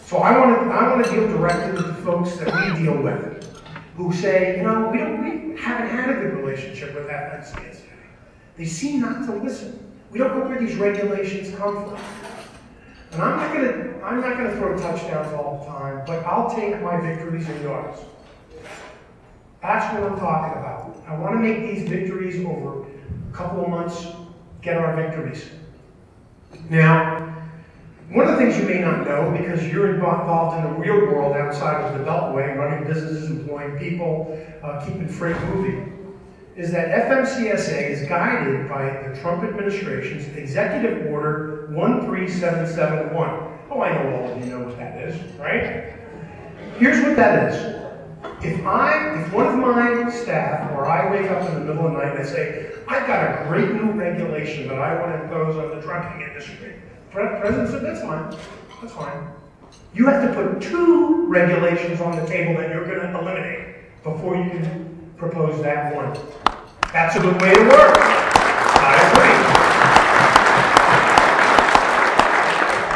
So 0.09 0.17
I 0.21 0.39
want 0.39 0.59
to 0.63 0.75
I 0.75 0.89
want 0.89 1.05
to 1.05 1.13
deal 1.13 1.29
directly 1.29 1.73
with 1.73 1.95
the 1.95 2.03
folks 2.03 2.35
that 2.37 2.47
we 2.47 2.83
deal 2.83 2.97
with, 2.97 3.47
who 3.95 4.11
say, 4.11 4.57
you 4.57 4.63
know, 4.63 4.89
we 4.91 4.97
don't 4.97 5.23
we 5.23 5.61
haven't 5.61 5.91
had 5.91 6.09
a 6.09 6.15
good 6.15 6.33
relationship 6.33 6.95
with 6.95 7.09
FMCSA. 7.09 7.83
They 8.57 8.65
seem 8.65 9.03
not 9.03 9.27
to 9.27 9.35
listen. 9.35 9.79
We 10.11 10.19
don't 10.19 10.39
know 10.39 10.47
where 10.47 10.59
these 10.59 10.77
regulations 10.77 11.55
come 11.59 11.91
from. 11.91 11.99
And 13.13 13.23
I'm 13.23 13.37
not 13.37 13.53
gonna 13.53 14.03
I'm 14.03 14.21
not 14.23 14.39
gonna 14.39 14.57
throw 14.57 14.79
touchdowns 14.79 15.31
all 15.35 15.59
the 15.59 15.67
time, 15.67 16.03
but 16.07 16.25
I'll 16.25 16.49
take 16.57 16.81
my 16.81 16.99
victories 17.03 17.47
and 17.47 17.63
yards. 17.63 18.01
That's 19.61 19.93
what 19.93 20.11
I'm 20.11 20.19
talking 20.19 20.59
about. 20.59 21.03
I 21.07 21.19
want 21.19 21.35
to 21.35 21.39
make 21.39 21.71
these 21.71 21.87
victories 21.87 22.43
over 22.47 22.87
a 22.87 23.33
couple 23.35 23.63
of 23.63 23.69
months, 23.69 24.07
get 24.63 24.79
our 24.79 24.97
victories. 24.97 25.51
Now, 26.71 27.38
one 28.11 28.27
of 28.27 28.33
the 28.33 28.39
things 28.39 28.57
you 28.57 28.65
may 28.65 28.81
not 28.81 29.07
know, 29.07 29.31
because 29.37 29.67
you're 29.69 29.95
involved 29.95 30.57
in 30.57 30.73
the 30.73 30.79
real 30.79 30.97
world 31.13 31.37
outside 31.37 31.85
of 31.85 31.99
the 31.99 32.05
Beltway, 32.05 32.57
running 32.57 32.87
businesses, 32.87 33.29
employing 33.31 33.79
people, 33.79 34.41
uh, 34.63 34.83
keeping 34.83 35.07
freight 35.07 35.39
moving, 35.43 36.19
is 36.57 36.73
that 36.73 36.89
FMCSA 37.07 37.91
is 37.91 38.09
guided 38.09 38.67
by 38.67 39.07
the 39.07 39.21
Trump 39.21 39.45
administration's 39.45 40.27
Executive 40.35 41.13
Order 41.13 41.67
13771. 41.69 43.59
Oh, 43.71 43.83
I 43.83 43.93
know 43.93 44.17
all 44.17 44.33
of 44.33 44.43
you 44.43 44.53
know 44.53 44.65
what 44.65 44.79
that 44.79 45.07
is, 45.07 45.15
right? 45.35 45.93
Here's 46.79 47.05
what 47.05 47.15
that 47.17 47.53
is. 47.53 47.75
If 48.43 48.65
I, 48.65 49.21
if 49.21 49.33
one 49.35 49.47
of 49.47 49.57
my 49.57 50.11
staff, 50.11 50.73
or 50.73 50.87
I 50.87 51.11
wake 51.11 51.31
up 51.31 51.47
in 51.51 51.55
the 51.55 51.61
middle 51.61 51.87
of 51.87 51.93
the 51.93 51.99
night 51.99 52.17
and 52.17 52.21
I 52.21 52.25
say, 52.25 52.73
I've 52.89 53.07
got 53.07 53.43
a 53.43 53.49
great 53.49 53.71
new 53.71 53.91
regulation 53.91 54.67
that 54.69 54.79
I 54.79 54.99
want 54.99 55.15
to 55.15 55.25
impose 55.25 55.57
on 55.57 55.77
the 55.77 55.83
trucking 55.83 56.23
industry, 56.23 56.81
President 57.11 57.69
said, 57.71 57.83
that's 57.83 58.03
fine, 58.03 58.37
that's 58.81 58.93
fine. 58.93 59.29
You 59.95 60.07
have 60.07 60.29
to 60.29 60.35
put 60.35 60.63
two 60.63 61.27
regulations 61.27 62.01
on 62.01 62.17
the 62.17 62.27
table 62.27 62.61
that 62.61 62.71
you're 62.71 62.87
going 62.87 63.01
to 63.01 63.19
eliminate 63.19 63.77
before 64.03 64.37
you 64.37 64.51
can 64.51 65.13
propose 65.17 65.63
that 65.63 65.95
one. 65.95 66.13
That's 66.93 67.17
a 67.17 67.21
good 67.21 67.41
way 67.41 67.55
to 67.55 67.63
work. 67.63 67.97
I 68.01 68.95
agree. 69.11 69.69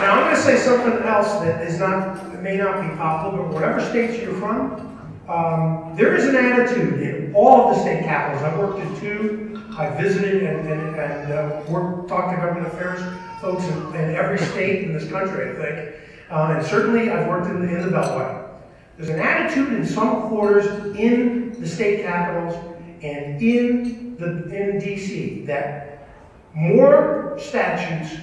Now, 0.01 0.13
I'm 0.15 0.25
going 0.25 0.37
to 0.37 0.43
say 0.43 0.59
something 0.59 1.03
else 1.07 1.33
that 1.41 1.67
is 1.67 1.79
not, 1.79 2.43
may 2.43 2.57
not 2.57 2.83
be 2.83 2.97
popular, 2.97 3.43
but 3.45 3.55
whatever 3.55 3.81
states 3.81 4.23
you're 4.23 4.35
from, 4.35 4.89
um, 5.29 5.95
there 5.97 6.15
is 6.15 6.27
an 6.27 6.37
attitude 6.37 7.01
in 7.03 7.35
all 7.35 7.69
of 7.69 7.77
the 7.77 7.83
state 7.83 8.05
capitals. 8.05 8.43
I've 8.43 8.59
worked 8.59 8.81
in 8.81 9.01
two. 9.01 9.49
I 9.79 9.89
visited 10.01 10.43
and, 10.43 10.69
and, 10.69 10.97
and 10.97 11.33
uh, 11.33 11.63
worked, 11.69 12.09
talked 12.09 12.31
to 12.35 12.37
government 12.37 12.67
affairs 12.67 13.01
folks 13.43 13.65
in, 13.65 13.95
in 13.97 14.15
every 14.15 14.39
state 14.39 14.85
in 14.85 14.95
this 14.95 15.11
country, 15.11 15.51
I 15.51 15.55
think. 15.55 15.97
Uh, 16.31 16.55
and 16.57 16.65
certainly 16.65 17.11
I've 17.11 17.27
worked 17.27 17.51
in, 17.51 17.57
in 17.69 17.83
the 17.83 17.89
Beltway. 17.89 18.49
There's 18.97 19.11
an 19.11 19.19
attitude 19.19 19.73
in 19.73 19.85
some 19.85 20.29
quarters 20.29 20.67
in 20.97 21.61
the 21.61 21.69
state 21.69 22.05
capitals 22.05 22.55
and 23.03 23.43
in 23.43 24.17
the 24.17 24.27
in 24.27 24.79
DC 24.81 25.45
that 25.47 26.07
more 26.55 27.37
statutes 27.39 28.15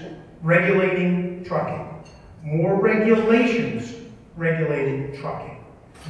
regulating 0.41 1.43
trucking, 1.43 1.85
more 2.41 2.79
regulations 2.79 3.93
regulating 4.37 5.19
trucking 5.19 5.61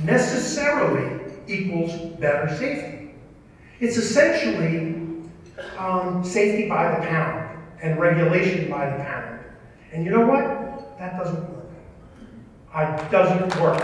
necessarily 0.04 1.20
equals 1.48 1.94
better 2.20 2.56
safety. 2.56 3.16
It's 3.80 3.98
essentially 3.98 5.24
um, 5.80 6.24
safety 6.24 6.70
by 6.70 7.00
the 7.00 7.08
pound 7.08 7.39
and 7.82 8.00
regulation 8.00 8.70
by 8.70 8.90
the 8.90 9.04
pound. 9.04 9.40
And 9.92 10.06
you 10.06 10.12
know 10.12 10.26
what? 10.26 10.98
That 11.00 11.18
doesn't 11.18 11.50
work. 11.50 11.66
It 12.76 13.12
doesn't 13.12 13.62
work. 13.62 13.80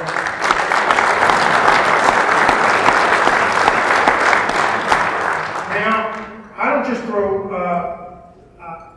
Now, 5.71 6.27
I 6.57 6.69
don't 6.69 6.85
just 6.85 7.03
throw, 7.05 7.49
uh, 7.49 8.31
uh, 8.61 8.89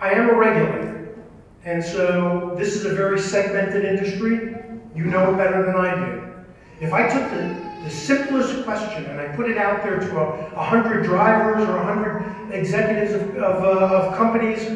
I 0.00 0.10
am 0.12 0.30
a 0.30 0.34
regulator. 0.34 1.18
And 1.64 1.84
so 1.84 2.54
this 2.58 2.74
is 2.74 2.84
a 2.86 2.94
very 2.94 3.20
segmented 3.20 3.84
industry. 3.84 4.56
You 4.94 5.04
know 5.04 5.32
it 5.32 5.36
better 5.36 5.64
than 5.66 5.76
I 5.76 5.94
do. 5.94 6.32
If 6.80 6.92
I 6.92 7.06
took 7.08 7.30
the, 7.30 7.69
the 7.82 7.90
simplest 7.90 8.64
question 8.64 9.06
and 9.06 9.20
I 9.20 9.28
put 9.34 9.50
it 9.50 9.56
out 9.56 9.82
there 9.82 9.98
to 9.98 10.18
a, 10.18 10.52
a 10.54 10.62
hundred 10.62 11.04
drivers 11.04 11.66
or 11.66 11.76
a 11.76 11.84
hundred 11.84 12.52
executives 12.52 13.14
of, 13.14 13.36
of, 13.36 13.64
uh, 13.64 13.96
of 13.96 14.16
companies, 14.16 14.66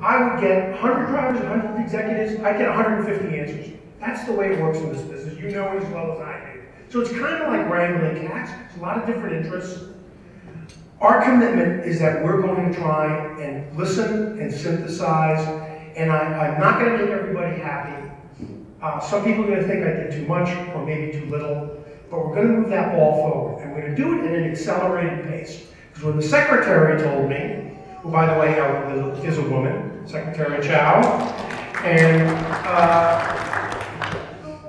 I 0.00 0.22
would 0.22 0.40
get 0.40 0.70
100 0.72 1.06
drivers, 1.06 1.40
100 1.40 1.82
executives, 1.82 2.42
I'd 2.42 2.58
get 2.58 2.68
150 2.68 3.38
answers. 3.38 3.74
That's 4.00 4.24
the 4.24 4.32
way 4.32 4.52
it 4.52 4.60
works 4.60 4.78
in 4.78 4.92
this 4.92 5.02
business. 5.02 5.38
You 5.38 5.50
know 5.50 5.72
it 5.72 5.82
as 5.82 5.92
well 5.92 6.12
as 6.12 6.20
I 6.20 6.52
do. 6.52 6.62
So 6.90 7.00
it's 7.00 7.10
kind 7.10 7.42
of 7.42 7.48
like 7.48 7.68
wrangling 7.68 8.26
cats. 8.28 8.50
It's 8.66 8.78
a 8.78 8.80
lot 8.80 8.98
of 8.98 9.06
different 9.06 9.44
interests. 9.44 9.84
Our 11.00 11.22
commitment 11.22 11.84
is 11.84 12.00
that 12.00 12.24
we're 12.24 12.40
going 12.40 12.72
to 12.72 12.78
try 12.78 13.36
and 13.40 13.76
listen 13.76 14.40
and 14.40 14.52
synthesize, 14.52 15.46
and 15.96 16.10
I, 16.10 16.54
am 16.54 16.60
not 16.60 16.80
going 16.80 16.92
to 16.92 17.04
make 17.04 17.10
everybody 17.10 17.60
happy. 17.60 18.10
Uh, 18.80 19.00
some 19.00 19.24
people 19.24 19.44
are 19.44 19.48
going 19.48 19.60
to 19.60 19.66
think 19.66 19.84
I 19.84 19.90
did 19.90 20.12
too 20.12 20.26
much 20.26 20.48
or 20.74 20.84
maybe 20.84 21.12
too 21.12 21.26
little, 21.26 21.77
but 22.10 22.18
we're 22.24 22.34
going 22.34 22.48
to 22.48 22.52
move 22.54 22.70
that 22.70 22.92
ball 22.92 23.30
forward, 23.30 23.62
and 23.62 23.72
we're 23.74 23.82
going 23.82 23.94
to 23.94 24.02
do 24.02 24.18
it 24.18 24.26
at 24.26 24.34
an 24.34 24.50
accelerated 24.50 25.24
pace. 25.26 25.66
Because 25.88 26.04
when 26.04 26.16
the 26.16 26.22
secretary 26.22 27.00
told 27.02 27.28
me, 27.28 27.76
who 28.02 28.10
by 28.10 28.32
the 28.32 28.40
way 28.40 28.58
uh, 28.58 29.10
is 29.22 29.38
a 29.38 29.42
woman, 29.42 30.06
Secretary 30.06 30.66
Chao, 30.66 31.02
and 31.84 32.28
uh, 32.66 33.38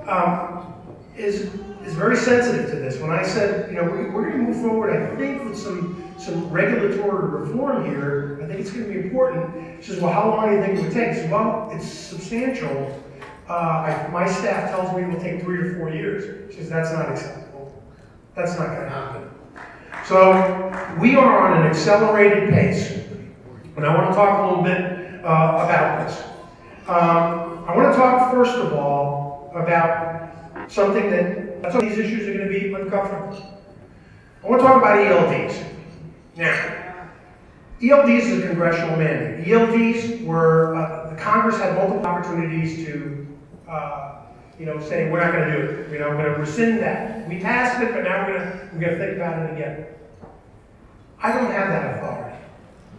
um, 0.06 0.74
is 1.16 1.50
is 1.84 1.94
very 1.94 2.16
sensitive 2.16 2.70
to 2.70 2.76
this. 2.76 2.98
When 3.00 3.10
I 3.10 3.22
said, 3.22 3.70
you 3.70 3.76
know, 3.76 3.84
we're, 3.84 4.10
we're 4.12 4.30
going 4.30 4.44
to 4.44 4.52
move 4.52 4.60
forward, 4.60 4.94
I 4.94 5.16
think 5.16 5.44
with 5.44 5.56
some 5.56 6.12
some 6.18 6.50
regulatory 6.50 7.40
reform 7.40 7.86
here, 7.86 8.38
I 8.42 8.46
think 8.46 8.60
it's 8.60 8.70
going 8.70 8.84
to 8.84 8.92
be 8.92 9.00
important. 9.00 9.82
She 9.82 9.92
says, 9.92 10.00
well, 10.00 10.12
how 10.12 10.28
long 10.28 10.50
do 10.50 10.56
you 10.56 10.62
think 10.62 10.78
it 10.78 10.82
would 10.82 10.92
take? 10.92 11.14
Says, 11.14 11.30
well, 11.30 11.70
it's 11.72 11.86
substantial. 11.86 12.99
Uh, 13.50 14.06
I, 14.06 14.08
my 14.12 14.28
staff 14.28 14.70
tells 14.70 14.94
me 14.94 15.02
it 15.02 15.08
will 15.08 15.20
take 15.20 15.42
three 15.42 15.58
or 15.58 15.74
four 15.74 15.90
years. 15.90 16.54
She 16.54 16.58
says, 16.60 16.68
that's 16.68 16.92
not 16.92 17.08
acceptable. 17.08 17.82
That's 18.36 18.56
not 18.56 18.68
going 18.68 18.82
to 18.82 18.88
happen. 18.88 19.28
So 20.06 21.00
we 21.00 21.16
are 21.16 21.50
on 21.50 21.60
an 21.60 21.66
accelerated 21.66 22.50
pace. 22.50 22.92
And 23.74 23.84
I 23.84 23.92
want 23.92 24.08
to 24.08 24.14
talk 24.14 24.38
a 24.38 24.46
little 24.46 24.62
bit 24.62 25.24
uh, 25.24 25.64
about 25.64 26.06
this. 26.06 26.20
Um, 26.86 27.64
I 27.66 27.76
want 27.76 27.92
to 27.92 27.98
talk, 27.98 28.30
first 28.30 28.54
of 28.54 28.72
all, 28.72 29.50
about 29.52 30.30
something 30.68 31.10
that, 31.10 31.72
some 31.72 31.80
these 31.80 31.98
issues 31.98 32.28
are 32.28 32.32
going 32.32 32.52
to 32.52 32.60
be 32.60 32.72
uncomfortable. 32.72 33.60
I 34.44 34.48
want 34.48 34.60
to 34.60 34.66
talk 34.68 34.76
about 34.76 34.96
ELDs. 34.96 35.64
Now, 36.36 37.08
ELDs 37.82 38.22
is 38.22 38.44
a 38.44 38.46
congressional 38.46 38.96
mandate. 38.96 39.48
ELDs 39.48 40.24
were, 40.24 40.76
uh, 40.76 41.16
Congress 41.16 41.56
had 41.56 41.74
multiple 41.74 42.06
opportunities 42.06 42.86
to, 42.86 43.19
uh, 43.70 44.16
you 44.58 44.66
know, 44.66 44.78
say, 44.80 45.10
we're 45.10 45.20
not 45.20 45.32
going 45.32 45.48
to 45.48 45.56
do 45.56 45.68
it. 45.68 45.92
You 45.92 45.98
know, 46.00 46.10
we're 46.10 46.22
going 46.22 46.34
to 46.34 46.40
rescind 46.40 46.80
that. 46.80 47.28
We 47.28 47.40
passed 47.40 47.82
it, 47.82 47.94
but 47.94 48.04
now 48.04 48.26
we're 48.26 48.38
going 48.38 48.50
to, 48.50 48.68
we're 48.74 48.80
going 48.80 48.98
to 48.98 48.98
think 48.98 49.16
about 49.16 49.42
it 49.42 49.52
again. 49.54 49.86
I 51.22 51.32
don't 51.32 51.50
have 51.50 51.68
that 51.68 51.96
authority. 51.96 52.36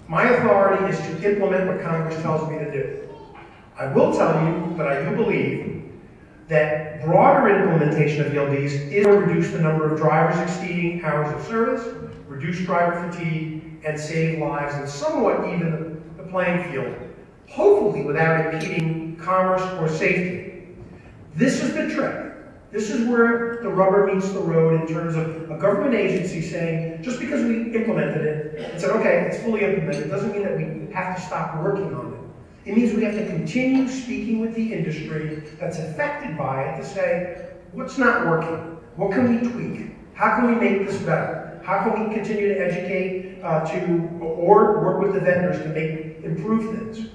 My 0.08 0.24
authority 0.24 0.86
is 0.86 0.98
to 1.00 1.32
implement 1.32 1.68
what 1.68 1.82
Congress 1.82 2.22
tells 2.22 2.50
me 2.50 2.58
to 2.60 2.72
do. 2.72 3.10
I 3.78 3.88
will 3.88 4.14
tell 4.14 4.46
you 4.46 4.76
that 4.78 4.88
I 4.88 5.10
do 5.10 5.16
believe 5.16 5.92
that 6.48 7.04
broader 7.06 7.48
implementation 7.48 8.26
of 8.26 8.34
ELDs 8.34 8.92
is 8.92 9.06
to 9.06 9.12
reduce 9.12 9.52
the 9.52 9.60
number 9.60 9.92
of 9.92 9.98
drivers 9.98 10.38
exceeding 10.40 11.04
hours 11.04 11.34
of 11.34 11.48
service, 11.48 11.96
reduce 12.28 12.60
driver 12.60 13.10
fatigue, 13.10 13.80
and 13.86 14.00
save 14.00 14.40
lives, 14.40 14.76
and 14.76 14.88
somewhat 14.88 15.48
even 15.54 16.04
the 16.18 16.24
playing 16.24 16.72
field, 16.72 16.94
hopefully 17.48 18.04
without 18.04 18.54
impeding 18.54 19.16
commerce 19.16 19.62
or 19.80 19.88
safety. 19.88 20.51
This 21.36 21.62
is 21.62 21.74
the 21.74 21.88
trick. 21.90 22.28
This 22.72 22.90
is 22.90 23.08
where 23.08 23.60
the 23.62 23.70
rubber 23.70 24.14
meets 24.14 24.30
the 24.32 24.40
road 24.40 24.82
in 24.82 24.88
terms 24.88 25.16
of 25.16 25.52
a 25.52 25.58
government 25.58 25.94
agency 25.94 26.42
saying, 26.42 27.04
just 27.04 27.20
because 27.20 27.44
we 27.44 27.74
implemented 27.74 28.26
it 28.26 28.72
and 28.72 28.80
said, 28.80 28.92
okay, 28.92 29.28
it's 29.28 29.42
fully 29.44 29.64
implemented, 29.64 30.10
doesn't 30.10 30.32
mean 30.32 30.44
that 30.44 30.58
we 30.58 30.92
have 30.94 31.16
to 31.16 31.22
stop 31.22 31.62
working 31.62 31.94
on 31.94 32.14
it. 32.14 32.70
It 32.70 32.76
means 32.76 32.94
we 32.94 33.04
have 33.04 33.16
to 33.16 33.26
continue 33.26 33.88
speaking 33.88 34.40
with 34.40 34.56
the 34.56 34.72
industry 34.72 35.44
that's 35.60 35.80
affected 35.80 36.38
by 36.38 36.64
it 36.64 36.78
to 36.78 36.86
say, 36.86 37.50
what's 37.74 37.98
not 37.98 38.26
working? 38.26 38.78
What 38.96 39.12
can 39.12 39.30
we 39.30 39.50
tweak? 39.50 39.96
How 40.14 40.38
can 40.38 40.48
we 40.48 40.56
make 40.56 40.86
this 40.86 40.98
better? 41.02 41.60
How 41.64 41.84
can 41.84 42.08
we 42.08 42.14
continue 42.14 42.50
to 42.50 42.60
educate 42.60 43.42
uh, 43.42 43.66
to, 43.66 44.20
or 44.22 44.84
work 44.84 45.02
with 45.02 45.14
the 45.14 45.20
vendors 45.20 45.58
to 45.64 45.70
make, 45.70 46.24
improve 46.24 46.78
things? 46.78 47.10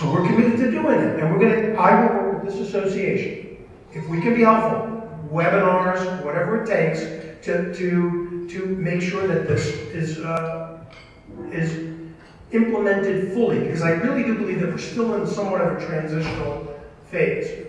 So 0.00 0.10
we're 0.10 0.26
committed 0.26 0.56
to 0.60 0.70
doing 0.70 0.98
it, 0.98 1.20
and 1.20 1.30
we're 1.30 1.38
going 1.38 1.60
to, 1.60 1.78
I 1.78 2.06
will 2.06 2.22
work 2.22 2.42
with 2.42 2.54
this 2.54 2.66
association 2.66 3.58
if 3.92 4.08
we 4.08 4.18
can 4.22 4.32
be 4.32 4.40
helpful, 4.40 5.06
webinars, 5.30 6.24
whatever 6.24 6.64
it 6.64 6.66
takes, 6.66 7.00
to, 7.44 7.74
to, 7.74 8.48
to 8.48 8.66
make 8.76 9.02
sure 9.02 9.26
that 9.26 9.46
this 9.46 9.66
is, 9.66 10.20
uh, 10.20 10.82
is 11.52 12.00
implemented 12.52 13.34
fully, 13.34 13.58
because 13.58 13.82
I 13.82 13.90
really 13.90 14.22
do 14.22 14.38
believe 14.38 14.60
that 14.60 14.70
we're 14.70 14.78
still 14.78 15.20
in 15.20 15.26
somewhat 15.26 15.60
of 15.60 15.76
a 15.76 15.84
transitional 15.84 16.80
phase. 17.10 17.66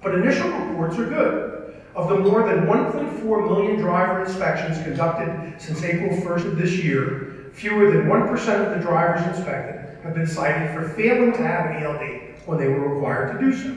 But 0.00 0.14
initial 0.14 0.48
reports 0.48 0.96
are 0.96 1.08
good. 1.08 1.82
Of 1.96 2.08
the 2.08 2.20
more 2.20 2.46
than 2.46 2.66
1.4 2.66 3.48
million 3.48 3.80
driver 3.80 4.22
inspections 4.22 4.80
conducted 4.84 5.60
since 5.60 5.82
April 5.82 6.16
1st 6.20 6.52
of 6.52 6.56
this 6.56 6.76
year, 6.84 7.50
fewer 7.52 7.90
than 7.90 8.06
1% 8.06 8.64
of 8.64 8.78
the 8.78 8.80
drivers 8.80 9.26
inspected 9.36 9.79
have 10.02 10.14
been 10.14 10.26
cited 10.26 10.72
for 10.74 10.88
failing 10.88 11.32
to 11.32 11.42
have 11.42 11.66
an 11.66 11.82
ELD 11.82 12.46
when 12.46 12.58
they 12.58 12.68
were 12.68 12.94
required 12.94 13.32
to 13.32 13.40
do 13.40 13.52
so. 13.56 13.76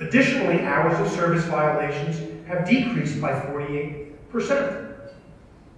Additionally, 0.00 0.62
hours 0.62 0.98
of 1.00 1.12
service 1.12 1.44
violations 1.44 2.20
have 2.46 2.68
decreased 2.68 3.20
by 3.20 3.32
48% 3.32 4.86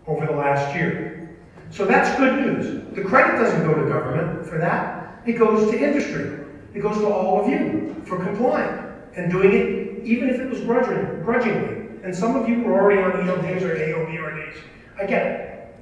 over 0.07 0.27
the 0.27 0.33
last 0.33 0.75
year. 0.75 1.37
So 1.71 1.85
that's 1.85 2.16
good 2.18 2.40
news. 2.40 2.94
The 2.94 3.03
credit 3.03 3.37
doesn't 3.37 3.64
go 3.64 3.75
to 3.75 3.88
government 3.88 4.47
for 4.47 4.59
that. 4.59 5.23
It 5.27 5.35
goes 5.35 5.71
to 5.71 5.79
industry. 5.79 6.47
It 6.75 6.81
goes 6.81 6.99
to 6.99 7.07
all 7.07 7.40
of 7.42 7.49
you 7.49 7.94
for 8.07 8.23
complying 8.23 8.92
and 9.16 9.31
doing 9.31 9.53
it 9.53 9.88
even 10.05 10.31
if 10.31 10.40
it 10.40 10.49
was 10.49 10.61
grudgingly. 10.61 11.88
And 12.03 12.14
some 12.14 12.37
of 12.37 12.49
you 12.49 12.62
were 12.62 12.81
already 12.81 13.03
on 13.03 13.12
ELDs 13.12 13.62
or 13.62 13.77
AOBRDs. 13.77 14.57
I 14.99 15.07
get 15.07 15.27
it. 15.27 15.75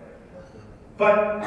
But 0.97 1.47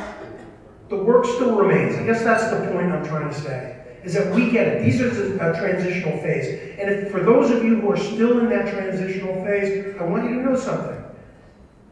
the 0.89 0.95
work 0.95 1.25
still 1.25 1.55
remains. 1.55 1.95
I 1.95 2.03
guess 2.03 2.23
that's 2.23 2.49
the 2.49 2.71
point 2.71 2.91
I'm 2.91 3.05
trying 3.05 3.29
to 3.29 3.35
say 3.35 3.75
is 4.03 4.13
that 4.13 4.33
we 4.33 4.49
get 4.49 4.67
it. 4.67 4.83
These 4.83 5.01
are 5.01 5.09
a 5.09 5.51
uh, 5.51 5.59
transitional 5.59 6.17
phase. 6.19 6.77
And 6.79 6.89
if, 6.89 7.11
for 7.11 7.21
those 7.21 7.51
of 7.51 7.63
you 7.63 7.81
who 7.81 7.91
are 7.91 7.97
still 7.97 8.39
in 8.39 8.49
that 8.49 8.73
transitional 8.73 9.43
phase, 9.43 9.95
I 9.99 10.03
want 10.03 10.23
you 10.23 10.35
to 10.35 10.41
know 10.41 10.55
something. 10.55 11.03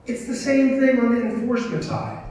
It's 0.06 0.26
the 0.26 0.36
same 0.36 0.80
thing 0.80 1.00
on 1.00 1.16
the 1.16 1.22
enforcement 1.22 1.84
side. 1.84 2.24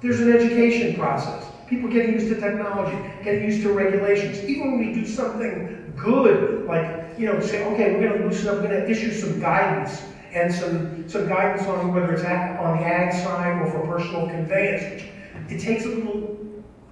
There's 0.00 0.20
an 0.20 0.32
education 0.32 0.94
process. 0.94 1.44
People 1.66 1.90
getting 1.90 2.12
used 2.12 2.28
to 2.28 2.40
technology, 2.40 2.96
getting 3.24 3.44
used 3.44 3.62
to 3.62 3.72
regulations. 3.72 4.44
Even 4.44 4.72
when 4.72 4.86
we 4.86 4.94
do 4.94 5.06
something 5.06 5.92
good, 5.96 6.66
like, 6.66 7.18
you 7.18 7.26
know, 7.26 7.40
say, 7.40 7.64
okay, 7.72 7.94
we're 7.94 8.08
gonna 8.08 8.24
loosen 8.24 8.48
up, 8.48 8.56
we're 8.56 8.62
gonna 8.62 8.84
issue 8.84 9.12
some 9.12 9.40
guidance 9.40 10.02
and 10.32 10.52
some, 10.52 11.08
some 11.08 11.26
guidance 11.26 11.66
on 11.66 11.92
whether 11.92 12.12
it's 12.12 12.24
on 12.24 12.78
the 12.78 12.84
ag 12.84 13.12
side 13.12 13.60
or 13.62 13.70
for 13.70 13.86
personal 13.86 14.28
conveyance. 14.28 15.02
It 15.48 15.60
takes 15.60 15.84
a 15.84 15.88
little, 15.88 16.38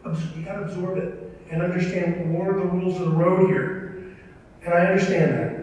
you 0.05 0.43
gotta 0.45 0.63
absorb 0.63 0.99
it 0.99 1.41
and 1.51 1.63
understand 1.63 2.35
what 2.35 2.49
are 2.49 2.55
the 2.55 2.67
rules 2.67 3.01
of 3.01 3.07
the 3.07 3.17
road 3.17 3.49
here. 3.49 4.17
And 4.65 4.75
I 4.75 4.87
understand 4.87 5.33
that. 5.33 5.63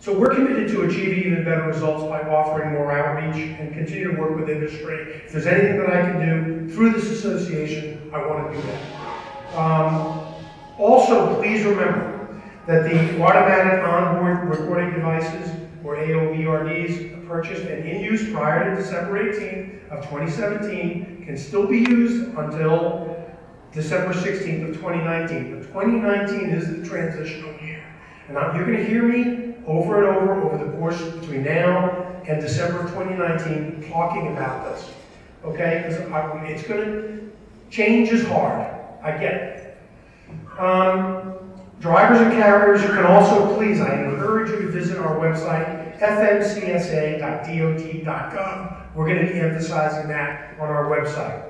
So 0.00 0.16
we're 0.16 0.34
committed 0.34 0.68
to 0.68 0.82
achieving 0.82 1.18
even 1.18 1.44
better 1.44 1.64
results 1.64 2.04
by 2.04 2.22
offering 2.22 2.72
more 2.72 2.92
outreach 2.92 3.58
and 3.58 3.74
continue 3.74 4.12
to 4.12 4.20
work 4.20 4.38
with 4.38 4.48
industry. 4.48 5.22
If 5.26 5.32
there's 5.32 5.46
anything 5.46 5.78
that 5.78 5.90
I 5.90 6.02
can 6.02 6.20
do 6.20 6.72
through 6.72 6.92
this 6.92 7.10
association, 7.10 8.10
I 8.14 8.24
want 8.24 8.50
to 8.50 8.56
do 8.56 8.66
that. 8.68 9.56
Um, 9.58 10.34
also, 10.78 11.34
please 11.40 11.64
remember 11.64 12.40
that 12.66 12.84
the 12.84 13.20
automatic 13.20 13.82
onboard 13.82 14.48
recording 14.48 14.92
devices, 14.92 15.50
or 15.82 15.96
AOBRDs, 15.96 17.17
purchased 17.28 17.62
and 17.62 17.84
in 17.84 18.02
use 18.02 18.32
prior 18.32 18.74
to 18.74 18.82
December 18.82 19.32
18th 19.32 19.90
of 19.90 20.02
2017 20.04 21.24
can 21.26 21.36
still 21.36 21.66
be 21.66 21.78
used 21.78 22.34
until 22.36 23.16
December 23.72 24.14
16th 24.14 24.70
of 24.70 24.74
2019. 24.76 25.60
But 25.60 25.66
2019 25.68 26.50
is 26.50 26.66
the 26.66 26.88
transitional 26.88 27.52
year. 27.62 27.84
And 28.28 28.36
you're 28.56 28.66
going 28.66 28.78
to 28.78 28.86
hear 28.86 29.02
me 29.02 29.54
over 29.66 30.08
and 30.08 30.16
over 30.16 30.42
over 30.42 30.64
the 30.64 30.72
course 30.78 31.00
between 31.00 31.44
now 31.44 32.20
and 32.26 32.40
December 32.40 32.80
of 32.80 32.90
2019 32.90 33.90
talking 33.90 34.28
about 34.28 34.64
this. 34.64 34.90
Okay? 35.44 35.84
Because 35.86 36.00
it's 36.50 36.66
going 36.66 36.84
to 36.84 37.30
change 37.70 38.08
is 38.08 38.26
hard. 38.26 38.74
I 39.02 39.12
get 39.12 39.34
it. 39.34 39.78
Um, 40.58 41.38
drivers 41.80 42.20
and 42.20 42.32
carriers, 42.32 42.82
you 42.82 42.88
can 42.88 43.04
also 43.04 43.54
please, 43.54 43.80
I 43.80 44.02
encourage 44.02 44.50
you 44.50 44.62
to 44.62 44.68
visit 44.68 44.98
our 44.98 45.16
website, 45.16 45.77
fmcsa.dot.gov. 45.98 47.18
We're 48.94 49.06
going 49.06 49.26
to 49.26 49.32
be 49.32 49.40
emphasizing 49.40 50.08
that 50.08 50.58
on 50.58 50.68
our 50.68 50.86
website. 50.86 51.44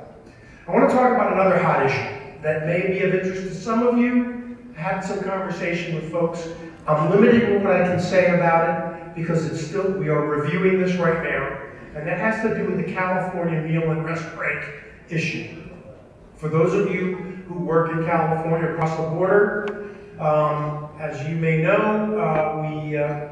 I 0.67 0.73
want 0.73 0.89
to 0.89 0.95
talk 0.95 1.13
about 1.13 1.33
another 1.33 1.59
hot 1.59 1.87
issue 1.87 2.43
that 2.43 2.67
may 2.67 2.87
be 2.87 3.01
of 3.01 3.15
interest 3.15 3.43
to 3.43 3.55
some 3.55 3.87
of 3.87 3.99
you. 3.99 4.57
I 4.77 4.81
had 4.81 5.01
some 5.01 5.23
conversation 5.23 5.95
with 5.95 6.11
folks. 6.11 6.49
I'm 6.87 7.11
limited 7.11 7.51
in 7.51 7.65
what 7.65 7.73
I 7.75 7.87
can 7.87 8.01
say 8.01 8.35
about 8.35 8.69
it 8.69 9.15
because 9.15 9.47
it's 9.47 9.67
still, 9.67 9.91
we 9.93 10.09
are 10.09 10.25
reviewing 10.25 10.81
this 10.81 10.97
right 10.97 11.23
now. 11.23 11.59
And 11.95 12.07
that 12.07 12.19
has 12.19 12.43
to 12.43 12.55
do 12.55 12.71
with 12.71 12.85
the 12.85 12.93
California 12.93 13.61
meal 13.61 13.91
and 13.91 14.05
rest 14.05 14.25
break 14.37 14.63
issue. 15.09 15.63
For 16.37 16.49
those 16.49 16.73
of 16.73 16.95
you 16.95 17.17
who 17.49 17.55
work 17.55 17.93
in 17.93 18.05
California 18.05 18.71
across 18.73 18.97
the 18.97 19.09
border, 19.09 19.97
um, 20.21 20.91
as 21.01 21.27
you 21.29 21.35
may 21.35 21.63
know, 21.63 22.19
uh, 22.19 22.61
we, 22.63 22.97
uh, 22.97 23.29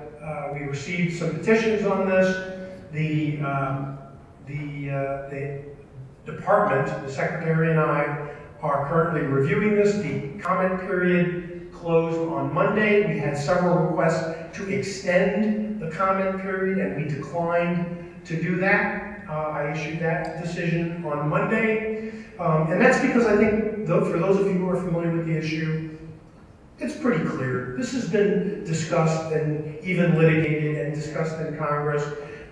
we 0.58 0.66
received 0.66 1.18
some 1.18 1.34
petitions 1.34 1.86
on 1.86 2.08
this. 2.08 2.52
The, 2.92 3.40
um, 3.40 3.98
the, 4.46 4.90
uh, 4.90 5.28
the 5.28 5.62
department, 6.24 7.06
the 7.06 7.12
secretary 7.12 7.70
and 7.70 7.80
I, 7.80 8.30
are 8.62 8.88
currently 8.88 9.20
reviewing 9.22 9.76
this. 9.76 9.96
The 9.96 10.40
comment 10.40 10.80
period 10.80 11.70
closed 11.72 12.18
on 12.18 12.54
Monday. 12.54 13.12
We 13.12 13.18
had 13.18 13.36
several 13.36 13.76
requests 13.86 14.56
to 14.56 14.68
extend 14.72 15.80
the 15.80 15.90
comment 15.90 16.40
period, 16.40 16.78
and 16.78 16.96
we 16.96 17.08
declined 17.08 18.14
to 18.24 18.40
do 18.40 18.56
that. 18.56 19.24
Uh, 19.28 19.32
I 19.32 19.72
issued 19.72 20.00
that 20.00 20.42
decision 20.42 21.04
on 21.04 21.28
Monday. 21.28 22.12
Um, 22.38 22.70
and 22.72 22.80
that's 22.80 23.00
because 23.00 23.26
I 23.26 23.36
think, 23.36 23.86
though, 23.86 24.04
for 24.10 24.18
those 24.18 24.38
of 24.38 24.46
you 24.46 24.54
who 24.54 24.68
are 24.70 24.76
familiar 24.76 25.10
with 25.10 25.26
the 25.26 25.36
issue, 25.36 25.95
it's 26.78 26.96
pretty 26.96 27.24
clear. 27.24 27.74
This 27.78 27.92
has 27.92 28.08
been 28.08 28.64
discussed 28.64 29.32
and 29.32 29.82
even 29.82 30.18
litigated 30.18 30.76
and 30.76 30.94
discussed 30.94 31.38
in 31.40 31.56
Congress. 31.56 32.04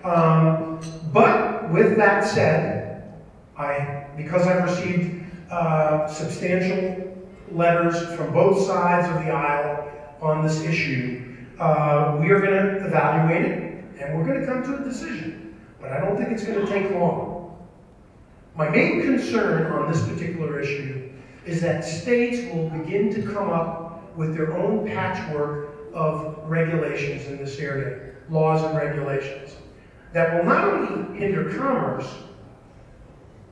Um, 0.03 0.79
but 1.13 1.71
with 1.71 1.97
that 1.97 2.23
said, 2.23 3.13
I, 3.57 4.07
because 4.17 4.47
I've 4.47 4.63
received 4.63 5.25
uh, 5.51 6.07
substantial 6.07 7.15
letters 7.51 8.01
from 8.15 8.33
both 8.33 8.65
sides 8.65 9.07
of 9.07 9.23
the 9.25 9.31
aisle 9.31 9.91
on 10.21 10.43
this 10.43 10.61
issue, 10.61 11.35
uh, 11.59 12.17
we 12.19 12.31
are 12.31 12.39
going 12.39 12.51
to 12.51 12.85
evaluate 12.85 13.45
it 13.45 13.85
and 13.99 14.17
we're 14.17 14.25
going 14.25 14.41
to 14.41 14.45
come 14.45 14.63
to 14.63 14.81
a 14.81 14.83
decision. 14.83 15.55
But 15.79 15.91
I 15.91 15.99
don't 15.99 16.17
think 16.17 16.29
it's 16.29 16.43
going 16.43 16.65
to 16.65 16.71
take 16.71 16.91
long. 16.91 17.57
My 18.55 18.69
main 18.69 19.01
concern 19.01 19.71
on 19.71 19.91
this 19.91 20.07
particular 20.07 20.59
issue 20.59 21.11
is 21.45 21.61
that 21.61 21.85
states 21.85 22.53
will 22.53 22.69
begin 22.69 23.13
to 23.13 23.21
come 23.21 23.49
up 23.51 23.84
with 24.15 24.35
their 24.35 24.55
own 24.55 24.87
patchwork 24.87 25.69
of 25.93 26.37
regulations 26.45 27.27
in 27.27 27.37
this 27.37 27.57
area, 27.59 28.13
laws 28.29 28.63
and 28.63 28.75
regulations, 28.75 29.55
that 30.13 30.33
will 30.33 30.43
not 30.43 30.63
only 30.63 31.19
hinder 31.19 31.57
commerce, 31.57 32.15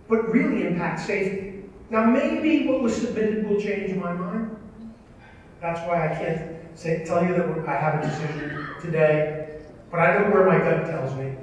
but 0.08 0.32
really 0.32 0.67
impact 0.67 0.99
safety. 0.99 1.63
Now, 1.89 2.06
maybe 2.06 2.67
what 2.67 2.82
was 2.82 2.95
submitted 2.95 3.47
will 3.47 3.60
change 3.60 3.93
my 3.95 4.13
mind. 4.13 4.56
That's 5.62 5.80
why 5.88 6.10
I 6.10 6.15
can't 6.15 6.78
say, 6.78 7.04
tell 7.06 7.23
you 7.23 7.34
that 7.36 7.67
I 7.67 7.76
have 7.76 8.04
a 8.04 8.08
decision 8.08 8.67
today, 8.82 9.60
but 9.91 9.99
I 9.99 10.17
know 10.17 10.30
where 10.32 10.45
my 10.45 10.58
gut 10.58 10.86
tells 10.86 11.15
me 11.15 11.36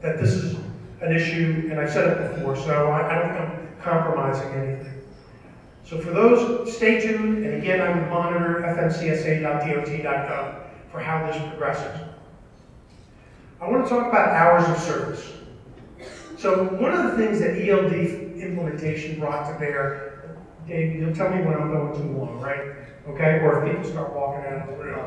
that 0.00 0.18
this 0.18 0.32
is 0.32 0.56
an 1.00 1.14
issue, 1.14 1.68
and 1.70 1.78
I've 1.78 1.90
said 1.90 2.08
it 2.08 2.34
before, 2.34 2.56
so 2.56 2.88
I, 2.88 3.10
I 3.10 3.14
don't 3.18 3.34
think 3.34 3.40
I'm 3.40 3.80
compromising 3.80 4.48
anything. 4.52 4.97
So 5.88 5.98
for 5.98 6.10
those, 6.10 6.76
stay 6.76 7.00
tuned, 7.00 7.46
and 7.46 7.54
again, 7.54 7.80
I 7.80 7.98
would 7.98 8.10
monitor 8.10 8.62
fmcsa.dot.gov 8.76 10.60
for 10.92 11.00
how 11.00 11.26
this 11.26 11.40
progresses. 11.48 12.02
I 13.58 13.70
want 13.70 13.84
to 13.84 13.88
talk 13.88 14.06
about 14.08 14.28
hours 14.28 14.68
of 14.68 14.76
service. 14.76 15.32
So 16.36 16.64
one 16.64 16.92
of 16.92 17.04
the 17.04 17.16
things 17.16 17.40
that 17.40 17.56
ELD 17.56 17.94
implementation 18.38 19.18
brought 19.18 19.50
to 19.50 19.58
bear, 19.58 20.36
Dave, 20.66 20.94
you'll 20.94 21.14
tell 21.14 21.30
me 21.30 21.42
when 21.42 21.54
I'm 21.54 21.72
going 21.72 21.94
too 21.94 22.18
long, 22.18 22.38
right? 22.38 22.60
Okay, 23.08 23.40
or 23.40 23.64
if 23.64 23.72
people 23.74 23.90
start 23.90 24.14
walking 24.14 24.44
out 24.44 24.68
of 24.68 24.76
the 24.76 24.84
room. 24.84 24.98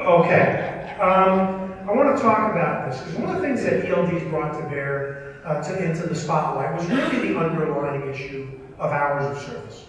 Okay. 0.00 0.96
Um, 0.98 1.74
I 1.86 1.92
want 1.92 2.16
to 2.16 2.22
talk 2.22 2.50
about 2.50 2.90
this 2.90 2.98
because 3.02 3.16
one 3.16 3.36
of 3.36 3.42
the 3.42 3.46
things 3.46 3.62
that 3.64 3.84
ELDs 3.84 4.30
brought 4.30 4.54
to 4.54 4.66
bear 4.70 5.36
uh, 5.44 5.62
to, 5.62 5.84
into 5.84 6.06
the 6.06 6.14
spotlight 6.14 6.74
was 6.74 6.86
really 6.86 7.28
the 7.28 7.38
underlying 7.38 8.08
issue 8.08 8.63
of 8.78 8.90
hours 8.90 9.36
of 9.36 9.42
service. 9.42 9.84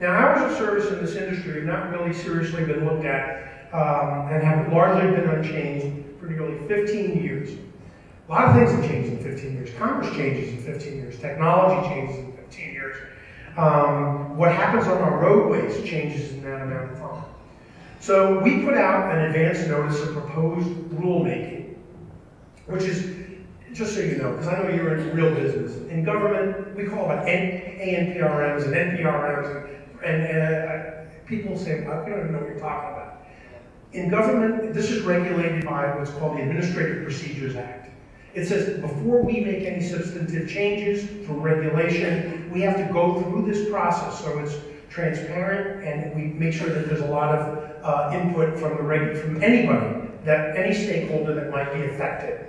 Now, 0.00 0.12
hours 0.12 0.50
of 0.50 0.58
service 0.58 0.90
in 0.90 1.04
this 1.04 1.14
industry 1.14 1.54
have 1.54 1.64
not 1.64 1.90
really 1.90 2.12
seriously 2.12 2.64
been 2.64 2.84
looked 2.84 3.04
at 3.04 3.70
um, 3.72 4.28
and 4.32 4.42
have 4.42 4.72
largely 4.72 5.10
been 5.10 5.28
unchanged 5.28 6.18
for 6.18 6.26
nearly 6.26 6.58
15 6.68 7.22
years. 7.22 7.50
A 8.28 8.32
lot 8.32 8.48
of 8.48 8.54
things 8.54 8.70
have 8.70 8.84
changed 8.84 9.12
in 9.12 9.18
15 9.22 9.52
years. 9.54 9.70
Commerce 9.76 10.10
changes 10.14 10.52
in 10.52 10.62
15 10.62 10.96
years. 10.96 11.18
Technology 11.18 11.88
changes 11.88 12.16
in 12.18 12.32
15 12.32 12.72
years. 12.72 12.96
Um, 13.56 14.36
what 14.36 14.52
happens 14.52 14.86
on 14.86 14.98
our 14.98 15.18
roadways 15.18 15.82
changes 15.88 16.32
in 16.32 16.42
that 16.44 16.62
amount 16.62 16.92
of 16.92 16.98
time. 16.98 17.24
So 18.00 18.40
we 18.40 18.64
put 18.64 18.74
out 18.74 19.14
an 19.14 19.26
advance 19.26 19.66
notice 19.68 20.00
of 20.02 20.12
proposed 20.12 20.68
rulemaking, 20.90 21.76
which 22.66 22.82
is, 22.82 23.21
just 23.72 23.94
so 23.94 24.00
you 24.00 24.16
know, 24.16 24.32
because 24.32 24.48
I 24.48 24.58
know 24.62 24.68
you're 24.68 24.96
in 24.96 25.16
real 25.16 25.34
business. 25.34 25.76
In 25.90 26.04
government, 26.04 26.76
we 26.76 26.84
call 26.84 27.10
N- 27.10 27.26
ANPRMs 27.26 28.64
and 28.64 28.74
NPRMs, 28.74 29.78
and, 30.04 30.24
and 30.24 30.68
uh, 30.68 31.04
people 31.26 31.58
say, 31.58 31.84
I 31.86 32.06
don't 32.06 32.08
even 32.10 32.32
know 32.32 32.38
what 32.38 32.48
you're 32.48 32.58
talking 32.58 32.92
about. 32.92 33.26
In 33.92 34.08
government, 34.08 34.74
this 34.74 34.90
is 34.90 35.02
regulated 35.02 35.64
by 35.64 35.96
what's 35.96 36.10
called 36.12 36.38
the 36.38 36.42
Administrative 36.42 37.04
Procedures 37.04 37.56
Act. 37.56 37.90
It 38.34 38.46
says 38.46 38.80
before 38.80 39.22
we 39.22 39.40
make 39.40 39.64
any 39.64 39.82
substantive 39.82 40.48
changes 40.48 41.04
through 41.26 41.40
regulation, 41.40 42.50
we 42.50 42.62
have 42.62 42.76
to 42.78 42.90
go 42.92 43.20
through 43.22 43.50
this 43.50 43.68
process 43.70 44.18
so 44.20 44.38
it's 44.38 44.56
transparent 44.88 45.84
and 45.84 46.14
we 46.14 46.22
make 46.28 46.54
sure 46.54 46.70
that 46.70 46.86
there's 46.86 47.00
a 47.02 47.06
lot 47.06 47.34
of 47.38 47.84
uh, 47.84 48.16
input 48.18 48.58
from 48.58 48.76
the 48.78 48.82
reg- 48.82 49.18
from 49.18 49.42
anybody 49.42 50.08
that 50.24 50.56
any 50.56 50.74
stakeholder 50.74 51.34
that 51.34 51.50
might 51.50 51.74
be 51.74 51.82
affected. 51.84 52.46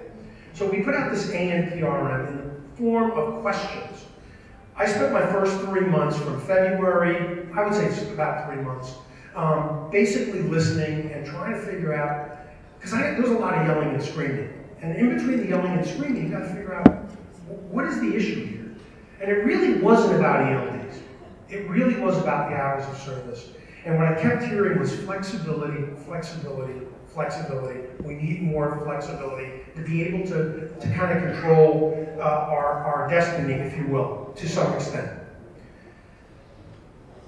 So 0.53 0.69
we 0.69 0.81
put 0.81 0.93
out 0.93 1.11
this 1.11 1.31
ANPRM 1.31 2.27
in 2.27 2.37
the 2.37 2.77
form 2.77 3.11
of 3.11 3.41
questions. 3.41 4.05
I 4.75 4.85
spent 4.85 5.11
my 5.11 5.25
first 5.25 5.59
three 5.61 5.85
months 5.85 6.17
from 6.17 6.39
February, 6.41 7.47
I 7.55 7.63
would 7.63 7.73
say 7.73 7.85
it's 7.85 8.01
about 8.11 8.47
three 8.47 8.61
months, 8.61 8.95
um, 9.35 9.89
basically 9.91 10.43
listening 10.43 11.11
and 11.11 11.25
trying 11.25 11.53
to 11.53 11.59
figure 11.59 11.93
out, 11.93 12.37
because 12.79 12.91
there's 12.91 13.29
a 13.29 13.33
lot 13.33 13.55
of 13.55 13.65
yelling 13.67 13.89
and 13.89 14.03
screaming. 14.03 14.51
And 14.81 14.95
in 14.95 15.15
between 15.15 15.37
the 15.37 15.47
yelling 15.47 15.73
and 15.73 15.85
screaming, 15.85 16.23
you've 16.23 16.31
got 16.31 16.39
to 16.39 16.49
figure 16.49 16.75
out 16.75 16.87
what 17.47 17.85
is 17.85 17.99
the 17.99 18.15
issue 18.15 18.45
here. 18.45 18.75
And 19.21 19.31
it 19.31 19.45
really 19.45 19.79
wasn't 19.81 20.19
about 20.19 20.41
ELDs. 20.41 21.01
It 21.49 21.69
really 21.69 21.99
was 21.99 22.17
about 22.17 22.49
the 22.49 22.55
hours 22.55 22.85
of 22.87 22.97
service. 22.97 23.49
And 23.85 23.97
what 23.97 24.07
I 24.07 24.21
kept 24.21 24.43
hearing 24.43 24.79
was 24.79 24.95
flexibility, 25.01 25.85
flexibility, 26.05 26.85
flexibility. 27.13 27.81
We 28.03 28.15
need 28.15 28.41
more 28.41 28.81
flexibility 28.83 29.61
to 29.75 29.81
be 29.81 30.03
able 30.03 30.27
to, 30.29 30.69
to 30.79 30.93
kind 30.93 31.17
of 31.17 31.23
control 31.23 32.07
uh, 32.17 32.21
our, 32.21 32.83
our 32.83 33.09
destiny, 33.09 33.53
if 33.53 33.77
you 33.77 33.87
will, 33.87 34.33
to 34.35 34.49
some 34.49 34.73
extent. 34.73 35.19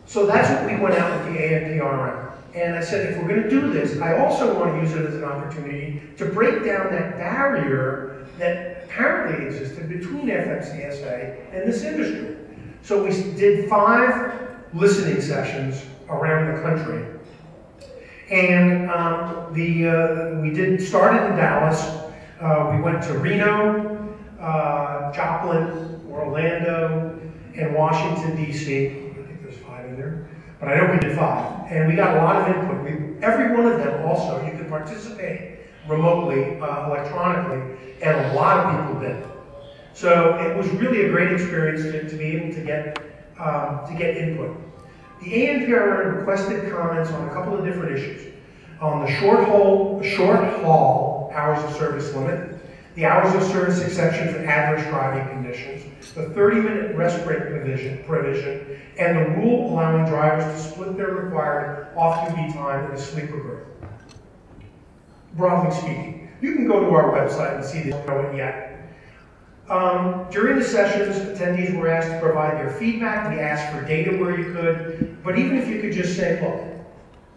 So 0.06 0.26
that's 0.26 0.50
what 0.50 0.72
we 0.72 0.80
went 0.80 0.96
out 0.96 1.26
with 1.26 1.34
the 1.34 1.40
ANPRM. 1.40 2.32
And 2.54 2.76
I 2.76 2.82
said, 2.82 3.12
if 3.12 3.22
we're 3.22 3.28
gonna 3.28 3.50
do 3.50 3.72
this, 3.72 4.00
I 4.00 4.18
also 4.20 4.58
want 4.58 4.76
to 4.76 4.82
use 4.82 4.94
it 4.94 5.06
as 5.06 5.16
an 5.16 5.26
opportunity 5.26 6.02
to 6.18 6.26
break 6.26 6.64
down 6.64 6.92
that 6.92 7.18
barrier 7.18 8.28
that 8.38 8.84
apparently 8.86 9.46
existed 9.46 9.90
between 9.90 10.28
FMCSA 10.28 11.54
and 11.54 11.68
this 11.68 11.84
industry. 11.84 12.38
So 12.82 13.04
we 13.04 13.10
did 13.34 13.70
five 13.70 14.62
listening 14.74 15.22
sessions 15.22 15.84
around 16.08 16.56
the 16.56 16.62
country. 16.62 17.15
And 18.30 18.90
um, 18.90 19.54
the, 19.54 19.88
uh, 19.88 20.42
we 20.42 20.50
did, 20.50 20.82
started 20.82 21.30
in 21.30 21.38
Dallas, 21.38 21.80
uh, 22.42 22.72
we 22.74 22.82
went 22.82 23.04
to 23.04 23.18
Reno, 23.20 24.18
uh, 24.40 25.14
Joplin, 25.14 26.02
Orlando, 26.10 27.20
and 27.56 27.76
Washington 27.76 28.36
DC. 28.36 29.12
I 29.12 29.28
think 29.28 29.42
there's 29.44 29.58
five 29.58 29.86
in 29.86 29.96
there, 29.96 30.28
but 30.60 30.70
I 30.70 30.78
know 30.78 30.92
we 30.92 31.00
did 31.00 31.16
five. 31.16 31.72
And 31.72 31.88
we 31.88 31.96
got 31.96 32.18
a 32.18 32.22
lot 32.22 32.50
of 32.50 32.56
input. 32.56 32.84
We, 32.84 33.24
every 33.24 33.56
one 33.56 33.72
of 33.72 33.78
them 33.78 34.08
also, 34.08 34.44
you 34.44 34.58
could 34.58 34.70
participate 34.70 35.60
remotely, 35.88 36.60
uh, 36.60 36.88
electronically, 36.88 37.78
and 38.02 38.32
a 38.32 38.34
lot 38.34 38.66
of 38.66 38.82
people 38.82 39.02
did. 39.02 39.24
So 39.94 40.36
it 40.40 40.58
was 40.58 40.68
really 40.72 41.06
a 41.06 41.10
great 41.10 41.32
experience 41.32 41.84
to, 41.84 42.10
to 42.10 42.18
be 42.18 42.26
able 42.26 42.54
to 42.56 42.62
get, 42.62 43.00
um, 43.40 43.88
to 43.88 43.96
get 43.96 44.18
input. 44.18 44.58
The 45.26 45.32
ANPR 45.32 46.18
requested 46.18 46.72
comments 46.72 47.10
on 47.10 47.28
a 47.28 47.34
couple 47.34 47.58
of 47.58 47.66
different 47.66 47.98
issues. 47.98 48.32
On 48.80 49.04
the 49.04 49.12
short 49.12 49.44
haul, 49.46 50.04
short 50.04 50.62
haul 50.62 51.32
hours 51.34 51.64
of 51.64 51.76
service 51.78 52.14
limit, 52.14 52.60
the 52.94 53.06
hours 53.06 53.34
of 53.34 53.42
service 53.52 53.82
exception 53.82 54.32
for 54.32 54.46
adverse 54.46 54.88
driving 54.88 55.28
conditions, 55.30 55.84
the 56.14 56.28
30-minute 56.28 56.96
rest 56.96 57.26
break 57.26 57.40
provision, 57.40 58.04
provision, 58.06 58.80
and 59.00 59.18
the 59.18 59.30
rule 59.42 59.72
allowing 59.74 60.06
drivers 60.06 60.46
to 60.54 60.70
split 60.70 60.96
their 60.96 61.16
required 61.16 61.88
off-duty 61.98 62.54
time 62.54 62.86
in 62.86 62.92
a 62.92 63.00
sleeper 63.00 63.38
berth. 63.38 63.68
Broadly 65.34 65.76
speaking, 65.76 66.30
you 66.40 66.54
can 66.54 66.68
go 66.68 66.82
to 66.82 66.90
our 66.92 67.12
website 67.12 67.56
and 67.56 67.66
see 67.66 67.82
this, 67.82 67.96
yet. 68.38 68.75
Um, 69.70 70.28
during 70.30 70.60
the 70.60 70.64
sessions, 70.64 71.16
attendees 71.38 71.76
were 71.76 71.88
asked 71.88 72.10
to 72.10 72.20
provide 72.20 72.58
their 72.58 72.72
feedback. 72.72 73.32
We 73.32 73.40
asked 73.40 73.74
for 73.74 73.84
data 73.86 74.16
where 74.18 74.40
you 74.40 74.54
could, 74.54 75.24
but 75.24 75.40
even 75.40 75.58
if 75.58 75.68
you 75.68 75.82
could 75.82 75.92
just 75.92 76.16
say, 76.16 76.40
look, 76.42 76.86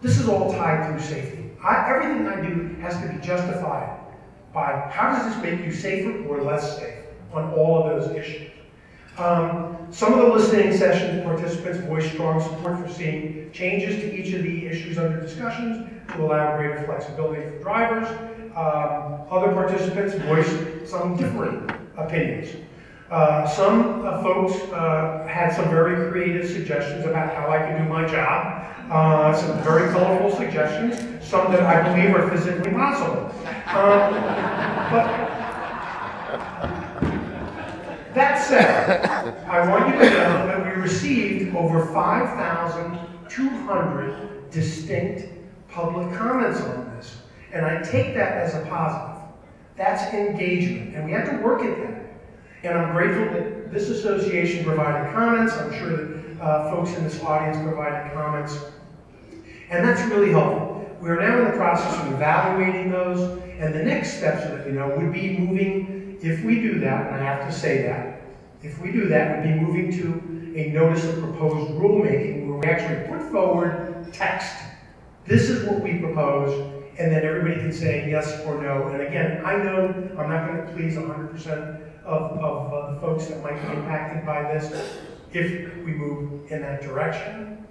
this 0.02 0.18
is 0.18 0.28
all 0.28 0.52
tied 0.52 0.86
through 0.86 1.00
safety. 1.00 1.50
I, 1.62 1.90
everything 1.90 2.26
I 2.26 2.40
do 2.40 2.76
has 2.80 3.00
to 3.00 3.08
be 3.08 3.18
justified 3.26 3.98
by 4.52 4.88
how 4.90 5.12
does 5.12 5.34
this 5.34 5.42
make 5.42 5.64
you 5.64 5.72
safer 5.72 6.24
or 6.26 6.42
less 6.42 6.78
safe 6.78 7.04
on 7.32 7.52
all 7.54 7.82
of 7.82 8.02
those 8.02 8.14
issues. 8.14 8.52
Um, 9.16 9.88
some 9.90 10.12
of 10.12 10.20
the 10.20 10.32
listening 10.32 10.76
session 10.76 11.22
participants 11.24 11.80
voiced 11.80 12.12
strong 12.12 12.40
support 12.40 12.78
for 12.78 12.88
seeing 12.92 13.50
changes 13.52 13.96
to 13.96 14.14
each 14.14 14.32
of 14.34 14.42
the 14.42 14.66
issues 14.66 14.98
under 14.98 15.20
discussions 15.20 15.90
to 16.12 16.24
allow 16.24 16.56
greater 16.56 16.84
flexibility 16.84 17.42
for 17.42 17.58
drivers. 17.58 18.06
Um, 18.58 19.22
other 19.30 19.52
participants 19.52 20.14
voiced 20.24 20.88
some 20.90 21.16
different 21.16 21.70
opinions. 21.96 22.56
Uh, 23.08 23.46
some 23.46 24.04
uh, 24.04 24.20
folks 24.20 24.54
uh, 24.72 25.24
had 25.30 25.54
some 25.54 25.70
very 25.70 26.10
creative 26.10 26.50
suggestions 26.50 27.06
about 27.06 27.32
how 27.32 27.48
I 27.48 27.60
could 27.60 27.78
do 27.78 27.84
my 27.88 28.04
job. 28.04 28.66
Uh, 28.90 29.32
some 29.32 29.62
very 29.62 29.88
colorful 29.92 30.34
suggestions, 30.36 30.96
some 31.24 31.52
that 31.52 31.62
I 31.62 31.94
believe 31.94 32.12
are 32.16 32.28
physically 32.28 32.72
possible. 32.72 33.30
Um, 33.68 34.14
but 34.90 35.06
that 38.12 38.44
said, 38.44 39.06
I 39.46 39.68
want 39.68 39.86
you 39.86 39.92
to 40.00 40.10
know 40.10 40.46
that 40.48 40.66
we 40.66 40.72
received 40.82 41.54
over 41.54 41.86
5,200 41.86 44.50
distinct 44.50 45.28
public 45.68 46.12
comments 46.12 46.60
on 46.62 46.90
this. 46.96 47.18
And 47.52 47.64
I 47.64 47.82
take 47.82 48.14
that 48.14 48.32
as 48.32 48.54
a 48.54 48.66
positive. 48.66 49.22
That's 49.76 50.12
engagement, 50.12 50.96
and 50.96 51.04
we 51.04 51.12
have 51.12 51.30
to 51.30 51.36
work 51.36 51.62
at 51.62 51.76
that. 51.78 52.02
And 52.64 52.76
I'm 52.76 52.92
grateful 52.92 53.32
that 53.32 53.72
this 53.72 53.88
association 53.88 54.64
provided 54.64 55.12
comments. 55.12 55.52
I'm 55.52 55.72
sure 55.72 55.96
that 55.96 56.40
uh, 56.40 56.70
folks 56.70 56.96
in 56.96 57.04
this 57.04 57.22
audience 57.22 57.56
provided 57.58 58.12
comments. 58.12 58.58
And 59.70 59.86
that's 59.86 60.02
really 60.10 60.32
helpful. 60.32 60.90
We're 61.00 61.20
now 61.20 61.38
in 61.38 61.44
the 61.52 61.56
process 61.56 61.94
of 62.00 62.12
evaluating 62.12 62.90
those, 62.90 63.40
and 63.60 63.72
the 63.72 63.84
next 63.84 64.14
steps, 64.18 64.42
so 64.42 64.56
that 64.56 64.66
you 64.66 64.72
know, 64.72 64.88
would 64.96 65.12
be 65.12 65.38
moving, 65.38 66.18
if 66.20 66.42
we 66.42 66.56
do 66.56 66.80
that, 66.80 67.12
and 67.12 67.16
I 67.16 67.18
have 67.18 67.48
to 67.48 67.56
say 67.56 67.82
that, 67.82 68.20
if 68.62 68.80
we 68.80 68.90
do 68.90 69.06
that, 69.08 69.36
would 69.36 69.44
be 69.44 69.60
moving 69.60 69.92
to 69.92 70.58
a 70.58 70.70
notice 70.72 71.04
of 71.04 71.20
proposed 71.20 71.70
rulemaking 71.72 72.48
where 72.48 72.58
we 72.58 72.66
actually 72.66 73.06
put 73.06 73.30
forward 73.30 74.12
text. 74.12 74.56
This 75.24 75.48
is 75.48 75.68
what 75.68 75.80
we 75.80 75.98
propose, 75.98 76.77
and 76.98 77.12
then 77.12 77.24
everybody 77.24 77.60
can 77.60 77.72
say 77.72 78.10
yes 78.10 78.44
or 78.44 78.60
no. 78.60 78.88
And 78.88 79.02
again, 79.02 79.44
I 79.44 79.56
know 79.56 79.86
I'm 80.18 80.28
not 80.28 80.48
going 80.48 80.66
to 80.66 80.72
please 80.72 80.96
100% 80.96 82.04
of, 82.04 82.38
of 82.38 82.72
uh, 82.72 82.94
the 82.94 83.00
folks 83.00 83.26
that 83.26 83.42
might 83.42 83.60
be 83.62 83.76
impacted 83.76 84.26
by 84.26 84.42
this 84.42 84.98
if 85.32 85.76
we 85.84 85.92
move 85.92 86.50
in 86.50 86.62
that 86.62 86.82
direction. 86.82 87.66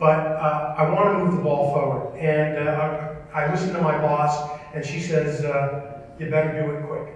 But 0.00 0.18
uh, 0.18 0.74
I 0.76 0.90
want 0.90 1.18
to 1.18 1.24
move 1.24 1.36
the 1.36 1.42
ball 1.42 1.72
forward. 1.72 2.18
And 2.18 2.68
uh, 2.68 3.14
I, 3.32 3.50
listened 3.50 3.74
to 3.74 3.82
my 3.82 3.98
boss, 3.98 4.58
and 4.74 4.84
she 4.84 5.00
says, 5.00 5.44
uh, 5.44 6.00
you 6.18 6.30
better 6.30 6.60
do 6.60 6.70
it 6.72 6.86
quick. 6.86 7.14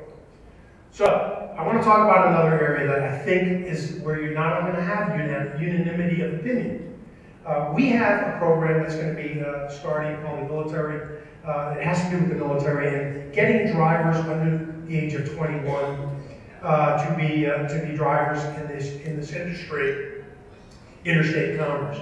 So 0.93 1.55
I 1.59 1.67
want 1.67 1.79
to 1.79 1.85
talk 1.85 2.09
about 2.09 2.29
another 2.29 2.61
area 2.61 2.87
that 2.87 3.03
I 3.03 3.19
think 3.19 3.67
is 3.67 3.95
where 4.01 4.21
you're 4.21 4.35
not 4.35 4.63
going 4.63 4.77
to 4.77 4.83
have 4.83 5.19
unanimity 5.61 6.23
of 6.23 6.35
opinion. 6.35 6.98
Uh, 7.49 7.73
we 7.75 7.89
have 7.89 8.35
a 8.35 8.39
program 8.39 8.83
that's 8.83 8.95
going 8.95 9.17
to 9.17 9.23
be 9.23 9.41
uh, 9.41 9.71
starting 9.71 10.23
called 10.23 10.41
the 10.41 10.53
military. 10.53 11.23
Uh, 11.47 11.75
it 11.79 11.83
has 11.83 12.03
to 12.03 12.11
do 12.11 12.19
with 12.19 12.29
the 12.29 12.35
military 12.35 12.89
and 12.89 13.33
getting 13.33 13.73
drivers 13.73 14.17
under 14.27 14.71
the 14.87 14.99
age 14.99 15.15
of 15.15 15.35
21 15.35 16.23
uh, 16.63 17.03
to 17.03 17.17
be 17.17 17.47
uh, 17.47 17.67
to 17.67 17.87
be 17.87 17.97
drivers 17.97 18.45
in 18.61 18.69
this 18.69 19.01
in 19.07 19.17
this 19.17 19.33
industry, 19.33 20.25
interstate 21.07 21.59
commerce. 21.59 21.97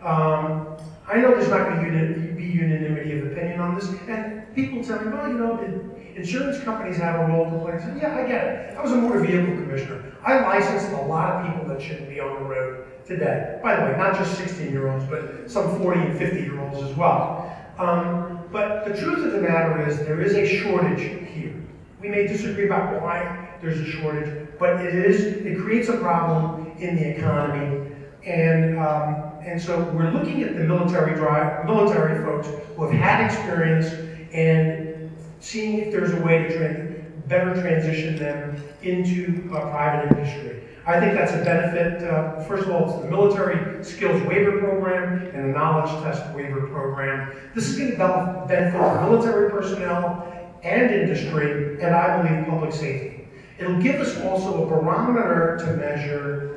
Um, 0.00 0.78
I 1.06 1.18
know 1.18 1.32
there's 1.32 1.50
not 1.50 1.68
going 1.68 1.92
to 1.92 2.32
be 2.34 2.44
unanimity 2.44 3.18
of 3.18 3.32
opinion 3.32 3.60
on 3.60 3.74
this, 3.74 3.90
and 4.08 4.46
people 4.54 4.82
tell 4.82 5.04
me, 5.04 5.12
well, 5.12 5.28
you 5.28 5.34
know, 5.34 5.94
insurance 6.14 6.64
companies 6.64 6.96
have 6.96 7.20
a 7.20 7.32
role 7.32 7.50
to 7.50 7.58
play? 7.58 7.74
I 7.74 7.78
said, 7.78 7.98
yeah, 8.00 8.16
I 8.16 8.26
get 8.26 8.44
it. 8.44 8.78
I 8.78 8.82
was 8.82 8.92
a 8.92 8.96
motor 8.96 9.20
vehicle 9.20 9.56
commissioner. 9.56 10.16
I 10.24 10.40
licensed 10.40 10.88
a 10.92 11.02
lot 11.02 11.34
of 11.34 11.52
people 11.52 11.68
that 11.68 11.82
shouldn't 11.82 12.08
be 12.08 12.18
on 12.18 12.42
the 12.42 12.48
road 12.48 12.86
today. 13.06 13.60
By 13.62 13.76
the 13.76 13.82
way, 13.82 13.96
not 13.96 14.16
just 14.16 14.40
16-year-olds, 14.40 15.04
but 15.06 15.50
some 15.50 15.78
40 15.78 16.00
and 16.00 16.18
50-year-olds 16.18 16.90
as 16.90 16.96
well. 16.96 17.52
Um, 17.78 18.40
but 18.50 18.86
the 18.86 18.96
truth 18.96 19.24
of 19.26 19.32
the 19.32 19.40
matter 19.40 19.86
is 19.86 19.98
there 20.00 20.20
is 20.20 20.34
a 20.34 20.46
shortage 20.46 21.00
here. 21.32 21.54
We 22.00 22.08
may 22.08 22.26
disagree 22.26 22.66
about 22.66 23.02
why 23.02 23.50
there's 23.60 23.80
a 23.80 23.90
shortage, 23.90 24.48
but 24.58 24.80
it 24.80 24.94
is, 24.94 25.22
it 25.22 25.58
creates 25.58 25.88
a 25.88 25.96
problem 25.98 26.72
in 26.78 26.96
the 26.96 27.16
economy. 27.16 27.92
And 28.24 28.78
um, 28.78 29.26
and 29.46 29.62
so 29.62 29.80
we're 29.94 30.10
looking 30.10 30.42
at 30.42 30.56
the 30.56 30.64
military 30.64 31.14
drive, 31.14 31.64
military 31.66 32.20
folks 32.24 32.48
who 32.74 32.88
have 32.88 33.00
had 33.00 33.24
experience 33.24 33.86
and 34.32 35.08
seeing 35.38 35.78
if 35.78 35.92
there's 35.92 36.12
a 36.12 36.20
way 36.20 36.48
to 36.48 36.58
tra- 36.58 37.04
better 37.28 37.54
transition 37.60 38.16
them 38.16 38.60
into 38.82 39.48
a 39.54 39.60
private 39.70 40.16
industry. 40.16 40.64
I 40.86 41.00
think 41.00 41.14
that's 41.14 41.32
a 41.32 41.44
benefit. 41.44 42.04
Uh, 42.04 42.40
first 42.44 42.64
of 42.64 42.70
all, 42.70 42.84
it's 42.88 43.02
the 43.02 43.10
military 43.10 43.84
skills 43.84 44.22
waiver 44.22 44.58
program 44.60 45.26
and 45.34 45.44
the 45.44 45.58
knowledge 45.58 45.90
test 46.02 46.32
waiver 46.34 46.68
program. 46.68 47.36
This 47.54 47.68
is 47.68 47.76
going 47.76 47.90
to 47.92 48.44
benefit 48.46 48.78
military 48.78 49.50
personnel 49.50 50.32
and 50.62 50.90
industry, 50.94 51.80
and 51.82 51.94
I 51.94 52.22
believe 52.22 52.46
public 52.46 52.72
safety. 52.72 53.28
It'll 53.58 53.82
give 53.82 54.00
us 54.00 54.16
also 54.20 54.64
a 54.64 54.66
barometer 54.66 55.58
to 55.64 55.76
measure 55.76 56.56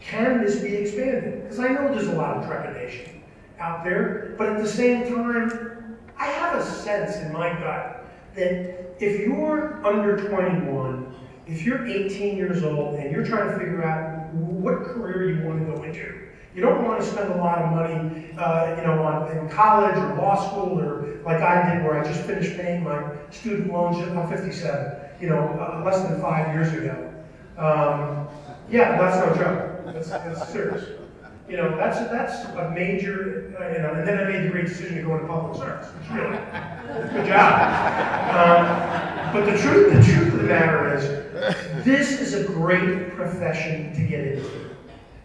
can 0.00 0.44
this 0.44 0.60
be 0.60 0.74
expanded? 0.74 1.42
Because 1.42 1.58
I 1.58 1.68
know 1.68 1.92
there's 1.92 2.06
a 2.06 2.12
lot 2.12 2.36
of 2.36 2.46
trepidation 2.46 3.22
out 3.58 3.82
there, 3.82 4.34
but 4.38 4.48
at 4.50 4.62
the 4.62 4.68
same 4.68 5.12
time, 5.12 5.96
I 6.16 6.26
have 6.26 6.56
a 6.56 6.64
sense 6.64 7.16
in 7.16 7.32
my 7.32 7.48
gut 7.58 8.04
that 8.36 8.94
if 9.00 9.20
you're 9.20 9.84
under 9.84 10.28
21, 10.28 11.05
if 11.46 11.64
you're 11.64 11.86
18 11.86 12.36
years 12.36 12.64
old 12.64 12.96
and 12.96 13.10
you're 13.10 13.24
trying 13.24 13.50
to 13.50 13.58
figure 13.58 13.84
out 13.84 14.32
what 14.34 14.82
career 14.82 15.30
you 15.30 15.46
want 15.46 15.60
to 15.60 15.72
go 15.72 15.82
into, 15.84 16.26
you 16.54 16.62
don't 16.62 16.84
want 16.84 17.00
to 17.00 17.06
spend 17.06 17.32
a 17.32 17.36
lot 17.36 17.58
of 17.58 17.70
money, 17.70 18.30
uh, 18.38 18.74
you 18.76 18.82
know, 18.86 19.02
on 19.02 19.36
in 19.36 19.48
college 19.48 19.96
or 19.96 20.14
law 20.16 20.34
school 20.34 20.80
or 20.80 21.20
like 21.24 21.42
I 21.42 21.74
did, 21.74 21.84
where 21.84 22.00
I 22.00 22.04
just 22.04 22.22
finished 22.22 22.56
paying 22.56 22.82
my 22.82 23.12
student 23.30 23.72
loans. 23.72 23.98
I'm 23.98 24.28
57, 24.28 25.20
you 25.20 25.28
know, 25.28 25.38
uh, 25.38 25.82
less 25.84 26.02
than 26.02 26.20
five 26.20 26.54
years 26.54 26.72
ago. 26.72 27.12
Um, 27.58 28.26
yeah, 28.70 28.96
that's 28.98 29.16
no 29.18 29.34
joke. 29.42 29.94
That's, 29.94 30.08
that's 30.08 30.48
serious. 30.48 30.88
You 31.48 31.58
know, 31.58 31.76
that's 31.76 31.98
that's 32.10 32.44
a 32.56 32.70
major, 32.70 33.54
uh, 33.60 33.72
you 33.72 33.78
know, 33.78 33.92
and 33.92 34.08
then 34.08 34.18
I 34.18 34.24
made 34.24 34.46
the 34.46 34.50
great 34.50 34.66
decision 34.66 34.96
to 34.96 35.02
go 35.02 35.14
into 35.14 35.28
public 35.28 35.56
service. 35.56 35.88
Really, 36.10 36.38
good 37.12 37.26
job. 37.26 37.62
Um, 38.34 39.32
but 39.32 39.44
the 39.44 39.56
truth, 39.58 39.92
the 39.92 40.02
truth 40.02 40.34
of 40.34 40.40
the 40.40 40.44
matter 40.44 40.96
is, 40.96 41.25
this 41.86 42.20
is 42.20 42.34
a 42.34 42.42
great 42.44 43.14
profession 43.14 43.94
to 43.94 44.02
get 44.02 44.26
into. 44.26 44.70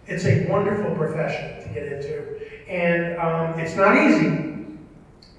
It's 0.05 0.26
a 0.26 0.47
wonderful 0.47 0.95
profession 0.95 1.59
to 1.64 1.74
get 1.74 1.91
into. 1.91 2.39
And 2.70 3.18
um, 3.18 3.59
it's 3.59 3.76
not 3.76 3.97
easy, 3.97 4.68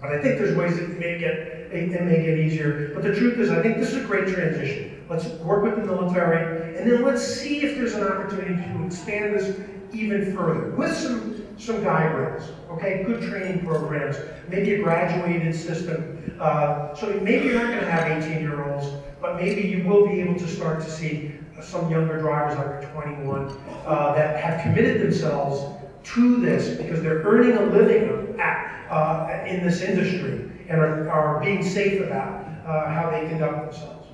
but 0.01 0.11
I 0.11 0.21
think 0.21 0.39
there's 0.39 0.57
ways 0.57 0.77
that 0.79 0.99
may 0.99 1.19
get 1.19 1.53
it 1.73 2.03
may 2.03 2.23
get 2.23 2.39
easier. 2.39 2.91
But 2.93 3.05
the 3.05 3.15
truth 3.15 3.39
is, 3.39 3.51
I 3.51 3.63
think 3.63 3.79
this 3.79 3.93
is 3.93 4.05
a 4.05 4.07
great 4.07 4.35
transition. 4.35 5.07
Let's 5.09 5.27
work 5.41 5.63
with 5.63 5.77
the 5.77 5.87
military, 5.87 6.77
and 6.77 6.91
then 6.91 7.03
let's 7.03 7.25
see 7.25 7.63
if 7.63 7.77
there's 7.79 7.95
an 7.95 8.03
opportunity 8.03 8.57
to 8.57 8.85
expand 8.85 9.37
this 9.37 9.59
even 9.93 10.35
further 10.35 10.71
with 10.73 10.95
some 10.95 11.47
some 11.57 11.77
guidelines. 11.77 12.53
Okay, 12.71 13.05
good 13.05 13.23
training 13.23 13.65
programs, 13.65 14.17
maybe 14.49 14.75
a 14.75 14.83
graduated 14.83 15.55
system. 15.55 16.37
Uh, 16.41 16.95
so 16.95 17.09
maybe 17.21 17.47
you're 17.47 17.63
not 17.63 17.69
going 17.69 17.85
to 17.85 17.91
have 17.91 18.23
18-year-olds, 18.23 19.02
but 19.23 19.37
maybe 19.37 19.63
you 19.63 19.85
will 19.85 20.07
be 20.07 20.21
able 20.21 20.35
to 20.35 20.49
start 20.49 20.83
to 20.83 20.91
see 20.91 21.33
some 21.63 21.89
younger 21.89 22.19
drivers 22.19 22.59
under 22.59 22.87
21 22.93 23.57
uh, 23.87 24.15
that 24.15 24.43
have 24.43 24.61
committed 24.63 25.01
themselves 25.01 25.81
to 26.03 26.41
this 26.41 26.77
because 26.77 27.01
they're 27.01 27.23
earning 27.23 27.57
a 27.57 27.63
living 27.67 28.39
at, 28.41 28.91
uh, 28.91 29.45
in 29.47 29.65
this 29.65 29.81
industry 29.81 30.51
and 30.69 30.81
are, 30.81 31.09
are 31.09 31.41
being 31.41 31.63
safe 31.63 32.03
about 32.03 32.45
uh, 32.67 32.91
how 32.91 33.11
they 33.11 33.29
conduct 33.29 33.73
themselves. 33.73 34.09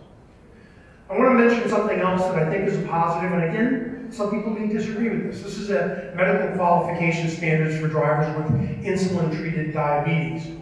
I 1.09 1.17
want 1.17 1.39
to 1.39 1.45
mention 1.47 1.71
something 1.71 2.01
else 2.01 2.21
that 2.21 2.37
I 2.37 2.51
think 2.51 2.69
is 2.69 2.79
a 2.79 2.87
positive, 2.87 3.33
and 3.33 3.45
again, 3.45 4.09
some 4.13 4.31
people 4.31 4.51
may 4.51 4.71
disagree 4.71 5.09
with 5.09 5.33
this. 5.33 5.43
This 5.43 5.57
is 5.57 5.71
a 5.71 6.13
medical 6.15 6.55
qualification 6.57 7.31
standards 7.31 7.81
for 7.81 7.89
drivers 7.89 8.37
with 8.37 8.85
insulin-treated 8.85 9.73
diabetes. 9.73 10.55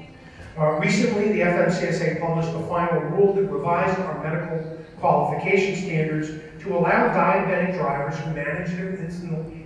Uh, 0.59 0.73
recently, 0.81 1.33
the 1.33 1.41
FMCSA 1.41 2.19
published 2.19 2.49
a 2.49 2.67
final 2.67 3.03
rule 3.11 3.35
that 3.35 3.43
revised 3.43 3.99
our 4.01 4.23
medical 4.23 4.79
qualification 4.99 5.77
standards 5.77 6.31
to 6.61 6.75
allow 6.75 7.09
diabetic 7.09 7.77
drivers 7.77 8.19
who 8.21 8.31
manage 8.31 8.71
their 8.71 8.93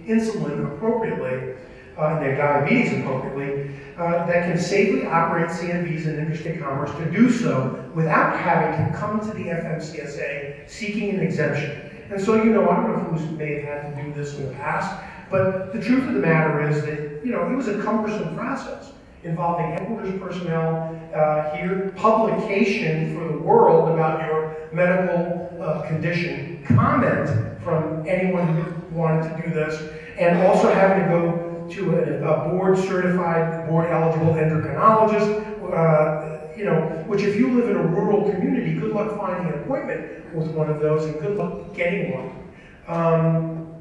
insulin 0.07 0.75
appropriately 0.75 1.55
uh, 1.97 2.17
and 2.17 2.25
their 2.25 2.37
diabetes 2.37 2.93
appropriately, 2.99 3.71
uh, 3.99 4.27
that 4.27 4.47
can 4.47 4.59
safely 4.59 5.07
operate 5.07 5.49
CMVs 5.51 6.07
in 6.07 6.19
interstate 6.19 6.61
commerce 6.61 6.91
to 6.97 7.11
do 7.11 7.31
so 7.31 7.89
without 7.95 8.37
having 8.37 8.93
to 8.93 8.99
come 8.99 9.21
to 9.21 9.27
the 9.27 9.45
FMCSA 9.45 10.69
seeking 10.69 11.11
an 11.11 11.21
exemption. 11.21 11.89
And 12.11 12.21
so, 12.21 12.43
you 12.43 12.51
know, 12.51 12.69
I 12.69 12.77
don't 12.77 12.89
know 12.89 13.17
who 13.17 13.37
may 13.37 13.61
have 13.61 13.85
had 13.85 13.97
to 13.97 14.03
do 14.03 14.13
this 14.13 14.37
in 14.37 14.49
the 14.49 14.55
past, 14.55 15.05
but 15.31 15.73
the 15.73 15.81
truth 15.81 16.09
of 16.09 16.15
the 16.15 16.21
matter 16.21 16.69
is 16.69 16.83
that, 16.85 17.25
you 17.25 17.31
know, 17.31 17.49
it 17.49 17.55
was 17.55 17.69
a 17.69 17.81
cumbersome 17.81 18.35
process 18.35 18.93
involving 19.23 19.73
headquarters 19.73 20.19
personnel 20.21 20.99
uh, 21.15 21.55
here, 21.57 21.93
publication 21.97 23.15
for 23.15 23.29
the 23.33 23.39
world 23.39 23.91
about 23.91 24.27
your 24.27 24.69
medical 24.73 25.57
uh, 25.61 25.87
condition, 25.87 26.65
comment 26.65 27.29
from 27.63 28.07
anyone 28.09 28.47
who 28.55 28.97
wanted 28.97 29.29
to 29.29 29.43
do 29.43 29.55
this, 29.55 29.93
and 30.19 30.41
also 30.47 30.73
having 30.73 31.05
to 31.05 31.11
go 31.11 31.67
to 31.71 31.99
a, 31.99 32.29
a 32.29 32.49
board 32.49 32.79
certified, 32.79 33.69
board 33.69 33.91
eligible 33.91 34.35
endocrinologist, 34.35 35.47
uh, 35.73 36.57
you 36.57 36.65
know, 36.65 36.81
which 37.07 37.23
if 37.23 37.37
you 37.37 37.53
live 37.53 37.71
in 37.71 37.77
a 37.77 37.83
rural 37.83 38.31
community, 38.31 38.75
good 38.75 38.93
luck 38.93 39.17
finding 39.17 39.53
an 39.53 39.61
appointment 39.61 40.35
with 40.35 40.49
one 40.49 40.69
of 40.69 40.81
those 40.81 41.05
and 41.05 41.21
good 41.21 41.37
luck 41.37 41.75
getting 41.75 42.13
one. 42.13 42.51
Um, 42.89 43.75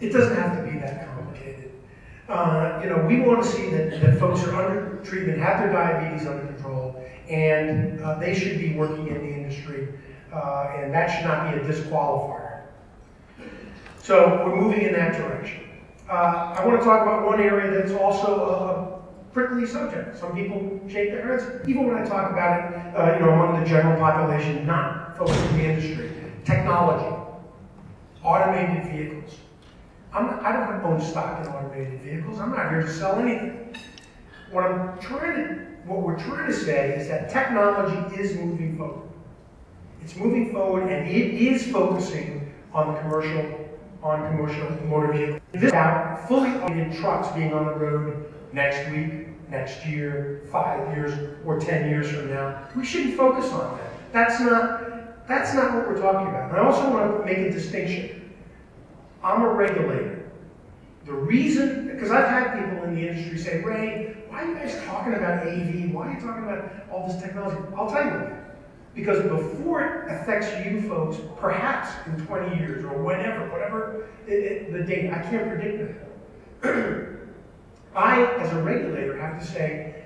it 0.00 0.10
doesn't 0.10 0.36
have 0.36 0.56
to 0.56 0.70
be 0.70 0.78
that 0.78 1.14
complicated. 1.14 1.71
Uh, 2.28 2.80
you 2.82 2.88
know, 2.88 3.04
we 3.06 3.20
want 3.20 3.42
to 3.42 3.48
see 3.48 3.68
that, 3.70 4.00
that 4.00 4.18
folks 4.18 4.42
are 4.44 4.54
under 4.54 5.04
treatment, 5.04 5.38
have 5.38 5.58
their 5.58 5.72
diabetes 5.72 6.26
under 6.26 6.46
control, 6.46 7.04
and 7.28 8.00
uh, 8.00 8.18
they 8.18 8.34
should 8.34 8.58
be 8.58 8.74
working 8.74 9.08
in 9.08 9.14
the 9.14 9.34
industry, 9.34 9.88
uh, 10.32 10.72
and 10.76 10.94
that 10.94 11.08
should 11.08 11.26
not 11.26 11.50
be 11.50 11.58
a 11.58 11.64
disqualifier. 11.64 12.62
So 13.98 14.44
we're 14.46 14.56
moving 14.56 14.82
in 14.82 14.92
that 14.92 15.16
direction. 15.16 15.64
Uh, 16.08 16.54
I 16.58 16.66
want 16.66 16.80
to 16.80 16.86
talk 16.86 17.02
about 17.02 17.26
one 17.26 17.40
area 17.40 17.70
that's 17.70 17.92
also 17.92 19.00
a 19.30 19.32
prickly 19.32 19.66
subject. 19.66 20.16
Some 20.16 20.34
people 20.34 20.80
shake 20.88 21.10
their 21.10 21.26
heads, 21.26 21.68
even 21.68 21.86
when 21.86 21.96
I 21.96 22.04
talk 22.04 22.30
about 22.30 22.72
it, 22.72 22.96
uh, 22.96 23.14
you 23.14 23.24
know, 23.24 23.32
among 23.32 23.60
the 23.60 23.66
general 23.66 23.98
population, 23.98 24.66
not 24.66 25.16
folks 25.16 25.36
in 25.36 25.56
the 25.56 25.64
industry. 25.64 26.10
Technology, 26.44 27.16
automated 28.22 28.92
vehicles. 28.92 29.36
Not, 30.12 30.44
I 30.44 30.52
don't 30.52 30.84
own 30.84 31.00
stock 31.00 31.40
in 31.40 31.52
automated 31.52 32.00
vehicles. 32.02 32.38
I'm 32.38 32.50
not 32.50 32.70
here 32.70 32.82
to 32.82 32.92
sell 32.92 33.18
anything. 33.18 33.74
What 34.50 34.64
I'm 34.64 34.98
trying 34.98 35.36
to, 35.36 35.54
what 35.86 36.02
we're 36.02 36.18
trying 36.18 36.46
to 36.46 36.52
say 36.52 36.94
is 36.96 37.08
that 37.08 37.30
technology 37.30 38.20
is 38.20 38.36
moving 38.36 38.76
forward. 38.76 39.08
It's 40.02 40.16
moving 40.16 40.52
forward, 40.52 40.90
and 40.90 41.08
it 41.08 41.34
is 41.34 41.70
focusing 41.70 42.52
on 42.74 42.94
the 42.94 43.00
commercial 43.00 43.58
on 44.02 44.36
commercial 44.36 44.68
motor 44.86 45.12
vehicles. 45.12 45.40
This 45.52 45.70
about 45.70 46.26
fully 46.26 46.50
automated 46.50 46.98
trucks 46.98 47.28
being 47.36 47.54
on 47.54 47.66
the 47.66 47.74
road 47.74 48.34
next 48.52 48.90
week, 48.90 49.28
next 49.48 49.86
year, 49.86 50.42
five 50.50 50.96
years, 50.96 51.36
or 51.46 51.60
ten 51.60 51.88
years 51.88 52.10
from 52.10 52.30
now. 52.30 52.68
We 52.74 52.84
shouldn't 52.84 53.16
focus 53.16 53.52
on 53.52 53.78
that. 53.78 54.12
That's 54.12 54.40
not 54.40 55.28
that's 55.28 55.54
not 55.54 55.72
what 55.74 55.88
we're 55.88 56.00
talking 56.00 56.28
about. 56.28 56.50
And 56.50 56.58
I 56.58 56.64
also 56.64 56.90
want 56.90 57.18
to 57.18 57.24
make 57.24 57.38
a 57.38 57.50
distinction. 57.50 58.21
I'm 59.22 59.42
a 59.42 59.48
regulator. 59.48 60.30
The 61.04 61.12
reason, 61.12 61.88
because 61.88 62.10
I've 62.10 62.28
had 62.28 62.54
people 62.54 62.84
in 62.84 62.94
the 62.94 63.08
industry 63.08 63.38
say, 63.38 63.62
Ray, 63.62 64.16
why 64.28 64.42
are 64.42 64.48
you 64.48 64.54
guys 64.54 64.80
talking 64.84 65.14
about 65.14 65.46
AV? 65.46 65.92
Why 65.92 66.08
are 66.08 66.14
you 66.14 66.20
talking 66.20 66.44
about 66.44 66.70
all 66.90 67.06
this 67.08 67.20
technology? 67.20 67.60
I'll 67.76 67.90
tell 67.90 68.04
you 68.04 68.10
why. 68.10 68.38
because 68.94 69.22
before 69.22 69.82
it 69.82 70.12
affects 70.12 70.48
you 70.64 70.82
folks, 70.88 71.18
perhaps 71.38 71.90
in 72.06 72.24
20 72.26 72.56
years 72.56 72.84
or 72.84 73.02
whenever, 73.02 73.50
whatever 73.50 74.06
it, 74.26 74.32
it, 74.32 74.72
the 74.72 74.82
date, 74.84 75.10
I 75.10 75.22
can't 75.22 75.48
predict 75.48 75.98
that. 76.62 77.08
I, 77.94 78.24
as 78.36 78.52
a 78.52 78.62
regulator, 78.62 79.18
have 79.18 79.38
to 79.40 79.46
say, 79.46 80.04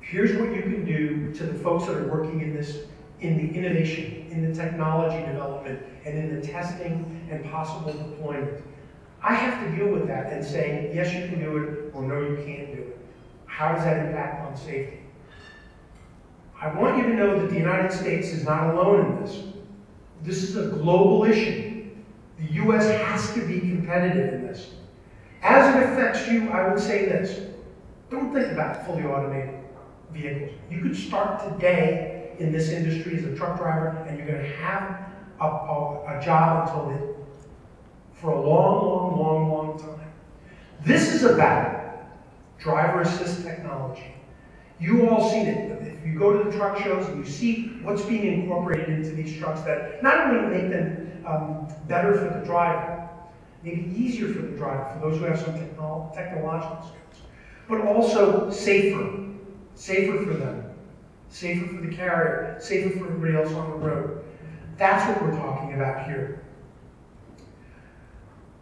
here's 0.00 0.36
what 0.38 0.54
you 0.54 0.62
can 0.62 0.84
do 0.84 1.32
to 1.34 1.44
the 1.44 1.54
folks 1.54 1.86
that 1.86 1.96
are 1.96 2.08
working 2.08 2.40
in 2.40 2.54
this, 2.54 2.84
in 3.22 3.36
the 3.36 3.58
innovation, 3.58 4.26
in 4.30 4.48
the 4.48 4.54
technology 4.54 5.24
development, 5.24 5.80
and 6.04 6.18
in 6.18 6.40
the 6.40 6.46
testing 6.46 7.26
and 7.30 7.44
possible 7.50 7.92
deployment. 7.92 8.62
I 9.22 9.34
have 9.34 9.64
to 9.64 9.76
deal 9.76 9.92
with 9.92 10.08
that 10.08 10.32
and 10.32 10.44
say, 10.44 10.90
yes, 10.92 11.14
you 11.14 11.28
can 11.28 11.38
do 11.38 11.56
it, 11.58 11.94
or 11.94 12.02
no, 12.02 12.20
you 12.20 12.36
can't 12.44 12.74
do 12.74 12.82
it. 12.82 12.98
How 13.46 13.72
does 13.72 13.84
that 13.84 14.06
impact 14.06 14.46
on 14.46 14.56
safety? 14.56 14.98
I 16.60 16.74
want 16.74 16.98
you 16.98 17.04
to 17.04 17.14
know 17.14 17.38
that 17.38 17.50
the 17.50 17.58
United 17.58 17.92
States 17.92 18.28
is 18.28 18.44
not 18.44 18.74
alone 18.74 19.06
in 19.06 19.24
this. 19.24 19.42
This 20.22 20.42
is 20.42 20.56
a 20.56 20.68
global 20.70 21.24
issue. 21.24 21.90
The 22.38 22.52
U.S. 22.54 22.88
has 23.02 23.32
to 23.34 23.46
be 23.46 23.60
competitive 23.60 24.34
in 24.34 24.46
this. 24.46 24.70
As 25.42 25.74
it 25.74 25.82
affects 25.82 26.28
you, 26.28 26.50
I 26.50 26.68
would 26.68 26.80
say 26.80 27.06
this. 27.06 27.48
Don't 28.10 28.32
think 28.32 28.52
about 28.52 28.86
fully 28.86 29.04
automated 29.04 29.54
vehicles. 30.12 30.50
You 30.70 30.82
could 30.82 30.96
start 30.96 31.52
today 31.52 32.11
in 32.38 32.52
this 32.52 32.70
industry 32.70 33.16
as 33.16 33.24
a 33.24 33.34
truck 33.36 33.58
driver, 33.58 34.04
and 34.08 34.18
you're 34.18 34.26
going 34.26 34.42
to 34.42 34.56
have 34.56 34.98
a, 35.40 35.44
a, 35.44 36.18
a 36.18 36.22
job 36.24 36.68
until 36.68 36.88
the, 36.88 37.14
for 38.14 38.30
a 38.30 38.40
long, 38.40 38.86
long, 38.86 39.20
long, 39.20 39.50
long 39.50 39.78
time. 39.78 40.12
This 40.84 41.12
is 41.12 41.24
about 41.24 41.82
driver 42.58 43.02
assist 43.02 43.42
technology. 43.44 44.14
You 44.80 45.08
all 45.08 45.30
seen 45.30 45.46
it. 45.46 45.82
If 45.82 46.06
you 46.06 46.18
go 46.18 46.36
to 46.36 46.50
the 46.50 46.56
truck 46.56 46.78
shows 46.78 47.06
and 47.06 47.24
you 47.24 47.30
see 47.30 47.78
what's 47.82 48.02
being 48.02 48.42
incorporated 48.42 48.88
into 48.88 49.10
these 49.10 49.38
trucks 49.38 49.60
that 49.62 50.02
not 50.02 50.26
only 50.26 50.58
make 50.58 50.70
them 50.70 51.22
um, 51.24 51.68
better 51.86 52.14
for 52.14 52.38
the 52.38 52.44
driver, 52.44 53.08
maybe 53.62 53.92
easier 53.96 54.26
for 54.32 54.42
the 54.42 54.56
driver, 54.56 54.92
for 54.92 55.08
those 55.08 55.20
who 55.20 55.24
have 55.24 55.38
some 55.38 55.54
technolo 55.54 56.12
technological 56.14 56.78
skills, 56.82 57.26
but 57.68 57.80
also 57.82 58.50
safer, 58.50 59.24
safer 59.74 60.24
for 60.24 60.34
them, 60.34 60.61
safer 61.32 61.66
for 61.66 61.86
the 61.86 61.94
carrier, 61.94 62.56
safer 62.60 62.90
for 62.90 63.06
everybody 63.06 63.34
else 63.34 63.52
on 63.54 63.70
the 63.70 63.76
road. 63.76 64.22
That's 64.76 65.08
what 65.08 65.22
we're 65.22 65.38
talking 65.38 65.74
about 65.74 66.06
here. 66.06 66.44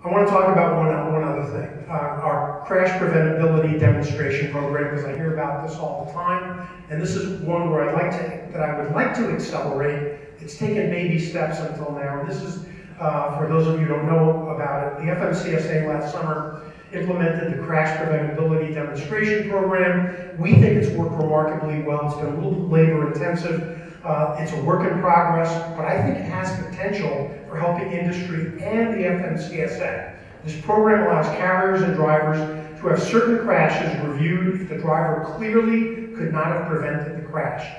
I 0.05 0.09
want 0.09 0.27
to 0.27 0.33
talk 0.33 0.49
about 0.49 0.77
one, 0.77 1.12
one 1.12 1.25
other 1.25 1.45
thing. 1.51 1.85
Uh, 1.89 1.93
our 1.93 2.62
crash 2.66 2.89
preventability 3.01 3.79
demonstration 3.79 4.51
program, 4.51 4.95
because 4.95 5.05
I 5.05 5.14
hear 5.14 5.35
about 5.35 5.68
this 5.68 5.77
all 5.77 6.07
the 6.07 6.12
time. 6.12 6.66
And 6.89 7.03
this 7.03 7.16
is 7.16 7.43
one 7.43 7.71
where 7.71 7.89
I'd 7.89 7.95
like 7.95 8.12
to, 8.12 8.53
that 8.53 8.62
I 8.62 8.81
would 8.81 8.93
like 8.93 9.14
to 9.16 9.31
accelerate. 9.31 10.21
It's 10.39 10.57
taken 10.57 10.91
baby 10.91 11.18
steps 11.18 11.59
until 11.59 11.93
now. 11.93 12.21
And 12.21 12.31
this 12.31 12.41
is, 12.41 12.64
uh, 12.99 13.37
for 13.37 13.47
those 13.47 13.66
of 13.66 13.75
you 13.75 13.87
who 13.87 13.95
don't 13.95 14.07
know 14.07 14.49
about 14.49 14.93
it, 14.93 15.05
the 15.05 15.12
FMCSA 15.12 15.87
last 15.87 16.12
summer 16.12 16.62
implemented 16.93 17.53
the 17.53 17.62
crash 17.64 17.97
preventability 17.99 18.74
demonstration 18.74 19.49
program. 19.49 20.36
We 20.38 20.53
think 20.55 20.82
it's 20.82 20.91
worked 20.97 21.12
remarkably 21.12 21.82
well. 21.82 22.07
It's 22.07 22.16
been 22.16 22.34
a 22.34 22.36
little 22.36 22.68
labor 22.68 23.12
intensive. 23.12 23.76
Uh, 24.05 24.36
it's 24.38 24.53
a 24.53 24.62
work 24.62 24.91
in 24.91 24.99
progress, 25.01 25.51
but 25.76 25.84
I 25.84 26.03
think 26.03 26.18
it 26.18 26.24
has 26.30 26.51
potential 26.66 27.36
for 27.49 27.59
helping 27.59 27.93
industry 27.93 28.62
and 28.62 28.95
the 28.95 29.05
FMCSA. 29.05 30.16
This 30.45 30.59
program 30.62 31.07
allows 31.07 31.26
carriers 31.36 31.82
and 31.82 31.95
drivers 31.95 32.38
to 32.80 32.88
have 32.88 33.03
certain 33.03 33.45
crashes 33.45 34.03
reviewed 34.03 34.62
if 34.62 34.68
the 34.70 34.78
driver 34.78 35.32
clearly 35.36 36.16
could 36.16 36.32
not 36.32 36.47
have 36.47 36.66
prevented 36.66 37.22
the 37.22 37.28
crash. 37.28 37.70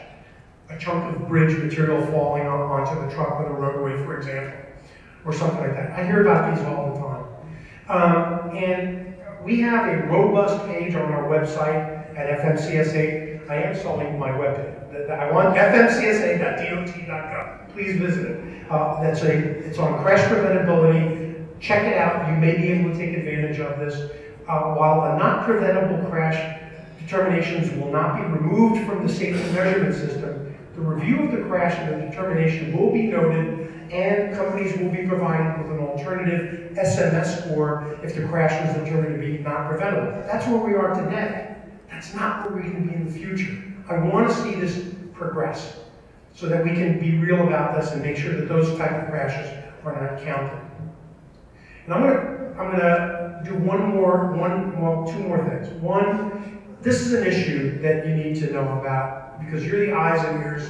A 0.69 0.77
chunk 0.77 1.15
of 1.15 1.27
bridge 1.27 1.57
material 1.57 2.05
falling 2.07 2.45
on, 2.47 2.61
onto 2.61 2.95
the 3.03 3.13
truck 3.13 3.39
on 3.39 3.45
the 3.45 3.51
roadway, 3.51 3.97
for 4.05 4.17
example, 4.17 4.57
or 5.25 5.33
something 5.33 5.59
like 5.59 5.73
that. 5.73 5.91
I 5.99 6.05
hear 6.05 6.21
about 6.21 6.55
these 6.55 6.63
all 6.65 6.93
the 6.93 6.99
time. 6.99 7.31
Um, 7.89 8.55
and 8.55 9.00
we 9.43 9.59
have 9.61 9.87
a 9.87 10.05
robust 10.07 10.65
page 10.67 10.93
on 10.95 11.11
our 11.11 11.23
website 11.23 12.15
at 12.15 12.39
FMCSA. 12.41 13.49
I 13.49 13.55
am 13.55 13.75
selling 13.75 14.19
my 14.19 14.29
webpage. 14.29 15.09
I 15.09 15.31
want 15.31 15.55
fmcsa.dot.gov. 15.55 16.93
Please 17.73 17.97
visit 17.97 18.25
it. 18.25 18.71
Uh, 18.71 19.01
that's 19.01 19.23
a, 19.23 19.31
it's 19.31 19.79
on 19.79 20.01
crash 20.03 20.21
preventability. 20.29 21.45
Check 21.59 21.83
it 21.83 21.97
out. 21.97 22.29
You 22.29 22.37
may 22.37 22.55
be 22.57 22.69
able 22.69 22.91
to 22.91 22.97
take 22.97 23.17
advantage 23.17 23.59
of 23.59 23.79
this. 23.79 24.11
Uh, 24.47 24.75
while 24.75 25.13
a 25.13 25.17
not 25.17 25.43
preventable 25.45 26.07
crash 26.09 26.59
determinations 26.99 27.71
will 27.79 27.91
not 27.91 28.17
be 28.17 28.23
removed 28.23 28.85
from 28.87 29.05
the 29.05 29.13
safety 29.13 29.43
measurement 29.53 29.95
system, 29.95 30.55
the 30.75 30.81
review 30.81 31.23
of 31.23 31.31
the 31.31 31.41
crash 31.43 31.77
and 31.79 32.01
the 32.01 32.07
determination 32.07 32.77
will 32.77 32.91
be 32.91 33.03
noted 33.03 33.69
and 33.91 34.33
companies 34.35 34.77
will 34.77 34.89
be 34.89 35.05
provided 35.07 35.61
with 35.61 35.77
an 35.77 35.80
alternative 35.91 36.75
SMS 36.77 37.41
score 37.41 37.99
if 38.03 38.15
the 38.15 38.23
crash 38.27 38.51
was 38.65 38.83
determined 38.83 39.21
to 39.21 39.27
be 39.27 39.37
not 39.39 39.69
preventable. 39.69 40.11
That's 40.25 40.47
where 40.47 40.57
we 40.57 40.73
are 40.75 40.93
today. 40.93 41.55
That's 41.89 42.13
not 42.13 42.49
where 42.49 42.61
we 42.61 42.69
can 42.69 42.87
be 42.87 42.95
in 42.95 43.05
the 43.05 43.11
future. 43.11 43.61
I 43.89 43.97
want 43.97 44.29
to 44.29 44.33
see 44.33 44.55
this 44.55 44.93
progress 45.13 45.79
so 46.33 46.47
that 46.47 46.63
we 46.63 46.71
can 46.71 46.99
be 46.99 47.17
real 47.17 47.45
about 47.45 47.79
this 47.79 47.91
and 47.91 48.01
make 48.01 48.17
sure 48.17 48.33
that 48.35 48.47
those 48.47 48.77
type 48.77 48.91
of 48.91 49.09
crashes 49.09 49.47
are 49.83 50.01
not 50.01 50.23
counted. 50.23 50.59
And 51.85 51.93
I'm 51.93 52.01
gonna, 52.01 52.53
I'm 52.57 52.71
gonna 52.71 53.41
do 53.43 53.55
one 53.55 53.89
more, 53.89 54.31
one, 54.33 54.81
well, 54.81 55.05
two 55.05 55.19
more 55.19 55.47
things. 55.49 55.67
One, 55.81 56.61
this 56.81 57.01
is 57.01 57.13
an 57.13 57.25
issue 57.25 57.81
that 57.81 58.07
you 58.07 58.15
need 58.15 58.35
to 58.37 58.51
know 58.51 58.79
about 58.79 59.39
because 59.43 59.65
you're 59.65 59.85
the 59.85 59.93
eyes 59.93 60.23
and 60.23 60.43
ears 60.43 60.69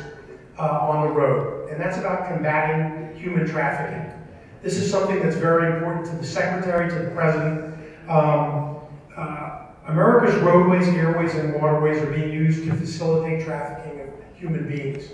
uh, 0.58 0.64
on 0.64 1.08
the 1.08 1.14
road, 1.14 1.70
and 1.70 1.80
that's 1.80 1.98
about 1.98 2.28
combating 2.28 3.16
human 3.16 3.48
trafficking. 3.48 4.21
This 4.62 4.78
is 4.78 4.92
something 4.92 5.20
that's 5.20 5.38
very 5.38 5.76
important 5.76 6.06
to 6.06 6.16
the 6.16 6.26
secretary, 6.26 6.88
to 6.90 7.06
the 7.06 7.12
president. 7.12 7.74
Um, 8.08 8.78
uh, 9.18 9.66
America's 9.88 10.36
roadways, 10.42 10.88
airways, 10.90 11.34
and 11.34 11.56
waterways 11.56 12.00
are 12.02 12.12
being 12.12 12.32
used 12.32 12.64
to 12.66 12.76
facilitate 12.76 13.44
trafficking 13.44 14.02
of 14.02 14.10
human 14.36 14.68
beings. 14.68 15.10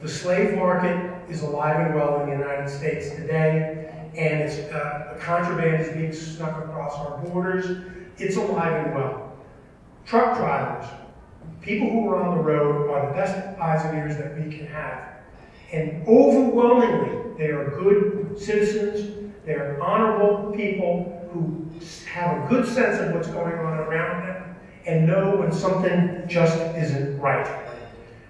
The 0.00 0.08
slave 0.08 0.56
market 0.56 1.12
is 1.28 1.42
alive 1.42 1.84
and 1.84 1.94
well 1.96 2.20
in 2.20 2.30
the 2.30 2.36
United 2.36 2.68
States 2.68 3.10
today, 3.10 3.90
and 4.16 4.42
it's, 4.42 4.58
uh, 4.72 5.18
contraband 5.20 5.82
is 5.82 5.88
being 5.92 6.12
snuck 6.12 6.64
across 6.64 6.94
our 6.94 7.18
borders. 7.18 7.84
It's 8.18 8.36
alive 8.36 8.86
and 8.86 8.94
well. 8.94 9.32
Truck 10.06 10.36
drivers, 10.36 10.86
people 11.62 11.90
who 11.90 12.08
are 12.10 12.22
on 12.22 12.36
the 12.36 12.42
road, 12.42 12.90
are 12.90 13.08
the 13.08 13.12
best 13.12 13.58
eyes 13.58 13.84
and 13.86 13.98
ears 13.98 14.16
that 14.18 14.38
we 14.38 14.56
can 14.56 14.68
have. 14.68 15.14
And 15.72 16.06
overwhelmingly, 16.06 17.36
they 17.38 17.50
are 17.50 17.70
good 17.70 18.23
citizens, 18.38 19.32
they 19.44 19.52
are 19.54 19.80
honorable 19.80 20.52
people 20.52 21.28
who 21.32 21.68
have 22.06 22.44
a 22.44 22.48
good 22.48 22.66
sense 22.66 23.00
of 23.00 23.14
what's 23.14 23.28
going 23.28 23.54
on 23.54 23.78
around 23.78 24.26
them 24.26 24.56
and 24.86 25.06
know 25.06 25.36
when 25.36 25.52
something 25.52 26.24
just 26.28 26.56
isn't 26.76 27.18
right. 27.18 27.64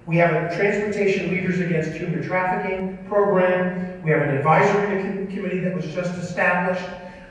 We 0.07 0.17
have 0.19 0.35
a 0.35 0.55
Transportation 0.55 1.31
Leaders 1.31 1.61
Against 1.61 1.93
Human 1.93 2.23
Trafficking 2.23 3.05
program. 3.07 4.03
We 4.03 4.11
have 4.11 4.23
an 4.23 4.37
advisory 4.37 5.27
committee 5.35 5.61
that 5.61 5.75
was 5.75 5.87
just 5.87 6.15
established. 6.15 6.85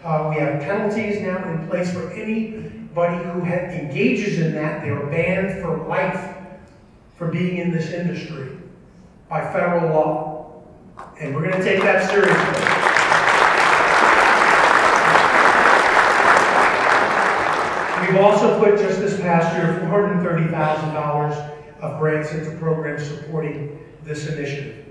Uh, 0.04 0.28
we 0.34 0.42
have 0.42 0.62
penalties 0.62 1.22
now 1.22 1.48
in 1.50 1.68
place 1.68 1.94
for 1.94 2.12
anybody 2.12 3.24
who 3.24 3.44
engages 3.46 4.40
in 4.40 4.54
that. 4.56 4.82
They 4.82 4.90
are 4.90 5.06
banned 5.06 5.62
for 5.62 5.78
life 5.88 6.36
for 7.16 7.28
being 7.28 7.58
in 7.58 7.72
this 7.72 7.92
industry 7.92 8.58
by 9.30 9.42
federal 9.54 9.94
law. 9.94 10.33
And 11.24 11.34
we're 11.34 11.50
going 11.50 11.54
to 11.54 11.64
take 11.64 11.82
that 11.84 12.10
seriously. 12.10 12.36
We've 18.06 18.20
also 18.22 18.60
put 18.60 18.78
just 18.78 19.00
this 19.00 19.18
past 19.22 19.56
year 19.56 19.80
$430,000 19.90 21.80
of 21.80 22.00
grants 22.00 22.34
into 22.34 22.52
programs 22.58 23.08
supporting 23.08 23.80
this 24.04 24.28
initiative. 24.28 24.86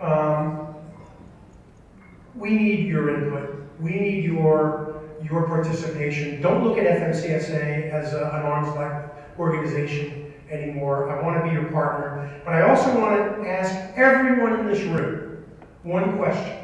Um, 0.00 0.74
we 2.34 2.50
need 2.50 2.88
your 2.88 3.14
input. 3.14 3.64
We 3.78 3.92
need 3.92 4.24
your, 4.24 5.04
your 5.22 5.46
participation. 5.46 6.42
Don't 6.42 6.64
look 6.64 6.78
at 6.78 6.84
FMCSA 6.84 7.92
as 7.92 8.12
a, 8.12 8.24
an 8.24 8.42
arm's 8.42 8.76
length 8.76 9.08
organization 9.38 10.34
anymore. 10.50 11.16
I 11.16 11.22
want 11.22 11.40
to 11.40 11.48
be 11.48 11.54
your 11.54 11.70
partner. 11.70 12.42
But 12.44 12.54
I 12.54 12.68
also 12.68 13.00
want 13.00 13.14
to 13.14 13.48
ask 13.48 13.72
everyone 13.96 14.58
in 14.58 14.66
this 14.66 14.82
room 14.82 15.29
one 15.82 16.16
question. 16.18 16.58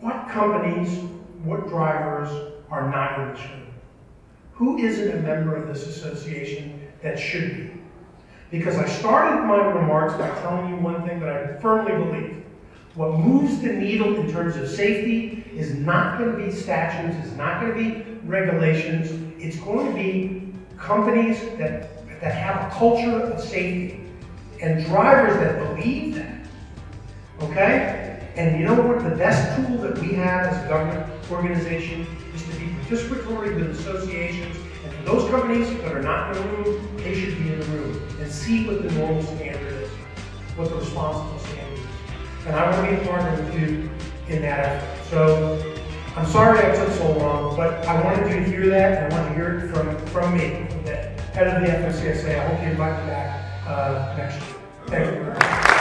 What 0.00 0.28
companies, 0.28 0.98
what 1.44 1.68
drivers 1.68 2.54
are 2.70 2.90
not 2.90 3.18
in? 3.18 3.66
Who 4.54 4.78
isn't 4.78 5.10
a 5.10 5.20
member 5.20 5.56
of 5.56 5.68
this 5.68 5.86
association 5.86 6.80
that 7.02 7.18
should 7.18 7.56
be? 7.56 7.70
Because 8.50 8.76
I 8.76 8.86
started 8.86 9.46
my 9.46 9.64
remarks 9.64 10.14
by 10.14 10.28
telling 10.40 10.68
you 10.68 10.76
one 10.76 11.06
thing 11.06 11.20
that 11.20 11.28
I 11.28 11.60
firmly 11.60 11.92
believe. 11.92 12.44
What 12.94 13.18
moves 13.18 13.60
the 13.60 13.72
needle 13.72 14.14
in 14.16 14.30
terms 14.30 14.56
of 14.56 14.68
safety 14.68 15.44
is 15.56 15.72
not 15.72 16.18
going 16.18 16.32
to 16.32 16.36
be 16.36 16.50
statutes, 16.50 17.16
it's 17.24 17.36
not 17.36 17.60
going 17.60 17.72
to 17.72 17.78
be 17.78 18.20
regulations, 18.26 19.10
it's 19.38 19.56
going 19.56 19.86
to 19.86 19.94
be 19.94 20.52
companies 20.76 21.40
that, 21.56 22.06
that 22.20 22.34
have 22.34 22.70
a 22.70 22.74
culture 22.76 23.22
of 23.22 23.40
safety 23.40 24.04
and 24.60 24.84
drivers 24.84 25.34
that 25.38 25.58
believe 25.58 26.16
that. 26.16 26.21
Okay? 27.52 28.18
And 28.36 28.58
you 28.58 28.64
know 28.64 28.80
what? 28.80 29.04
The 29.04 29.14
best 29.14 29.54
tool 29.56 29.76
that 29.78 29.98
we 29.98 30.14
have 30.14 30.46
as 30.46 30.64
a 30.64 30.68
government 30.68 31.30
organization 31.30 32.06
is 32.34 32.42
to 32.44 32.50
be 32.52 32.66
participatory 32.66 33.54
with 33.54 33.78
associations. 33.78 34.56
And 34.84 34.94
for 34.94 35.02
those 35.02 35.30
companies 35.30 35.68
that 35.82 35.92
are 35.92 36.00
not 36.00 36.34
in 36.34 36.42
the 36.42 36.48
room, 36.48 36.96
they 36.96 37.14
should 37.14 37.36
be 37.36 37.52
in 37.52 37.60
the 37.60 37.66
room 37.66 38.08
and 38.20 38.32
see 38.32 38.66
what 38.66 38.82
the 38.82 38.90
normal 38.92 39.22
standard 39.22 39.82
is, 39.82 39.90
what 40.56 40.70
the 40.70 40.76
responsible 40.76 41.38
standard 41.40 41.78
is. 41.78 42.46
And 42.46 42.56
I 42.56 42.70
want 42.70 42.88
to 42.88 42.96
be 42.96 43.02
a 43.02 43.06
partner 43.06 43.44
with 43.44 43.60
you 43.60 43.90
in 44.34 44.40
that 44.42 44.60
effort. 44.60 45.10
So 45.10 45.74
I'm 46.16 46.26
sorry 46.26 46.58
I 46.58 46.74
took 46.74 46.88
so 46.94 47.12
long, 47.18 47.54
but 47.54 47.86
I 47.86 48.02
wanted 48.02 48.30
you 48.30 48.36
to 48.36 48.44
hear 48.44 48.66
that, 48.70 49.02
and 49.02 49.12
I 49.12 49.18
want 49.18 49.28
to 49.28 49.34
hear 49.34 49.58
it 49.58 49.74
from, 49.74 50.06
from 50.06 50.38
me, 50.38 50.66
from 50.70 50.84
the 50.86 50.96
head 51.34 51.48
of 51.48 51.62
the 51.62 51.68
FMCSA. 51.68 52.40
I 52.40 52.48
hope 52.48 52.62
you 52.62 52.70
invite 52.70 52.98
me 53.02 53.10
back 53.10 53.68
uh, 53.68 54.14
next 54.16 54.36
year. 54.36 54.56
Thank 54.86 55.66
you 55.66 55.71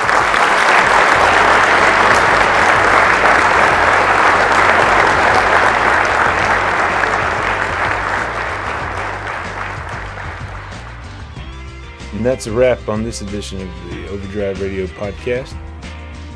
And 12.22 12.26
that's 12.28 12.46
a 12.46 12.52
wrap 12.52 12.88
on 12.88 13.02
this 13.04 13.24
edition 13.24 13.60
of 13.60 13.90
the 13.90 14.08
Overdrive 14.10 14.62
Radio 14.62 14.86
podcast. 14.86 15.58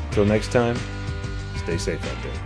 Until 0.08 0.24
next 0.24 0.50
time, 0.50 0.76
stay 1.58 1.78
safe 1.78 2.04
out 2.12 2.22
there. 2.24 2.45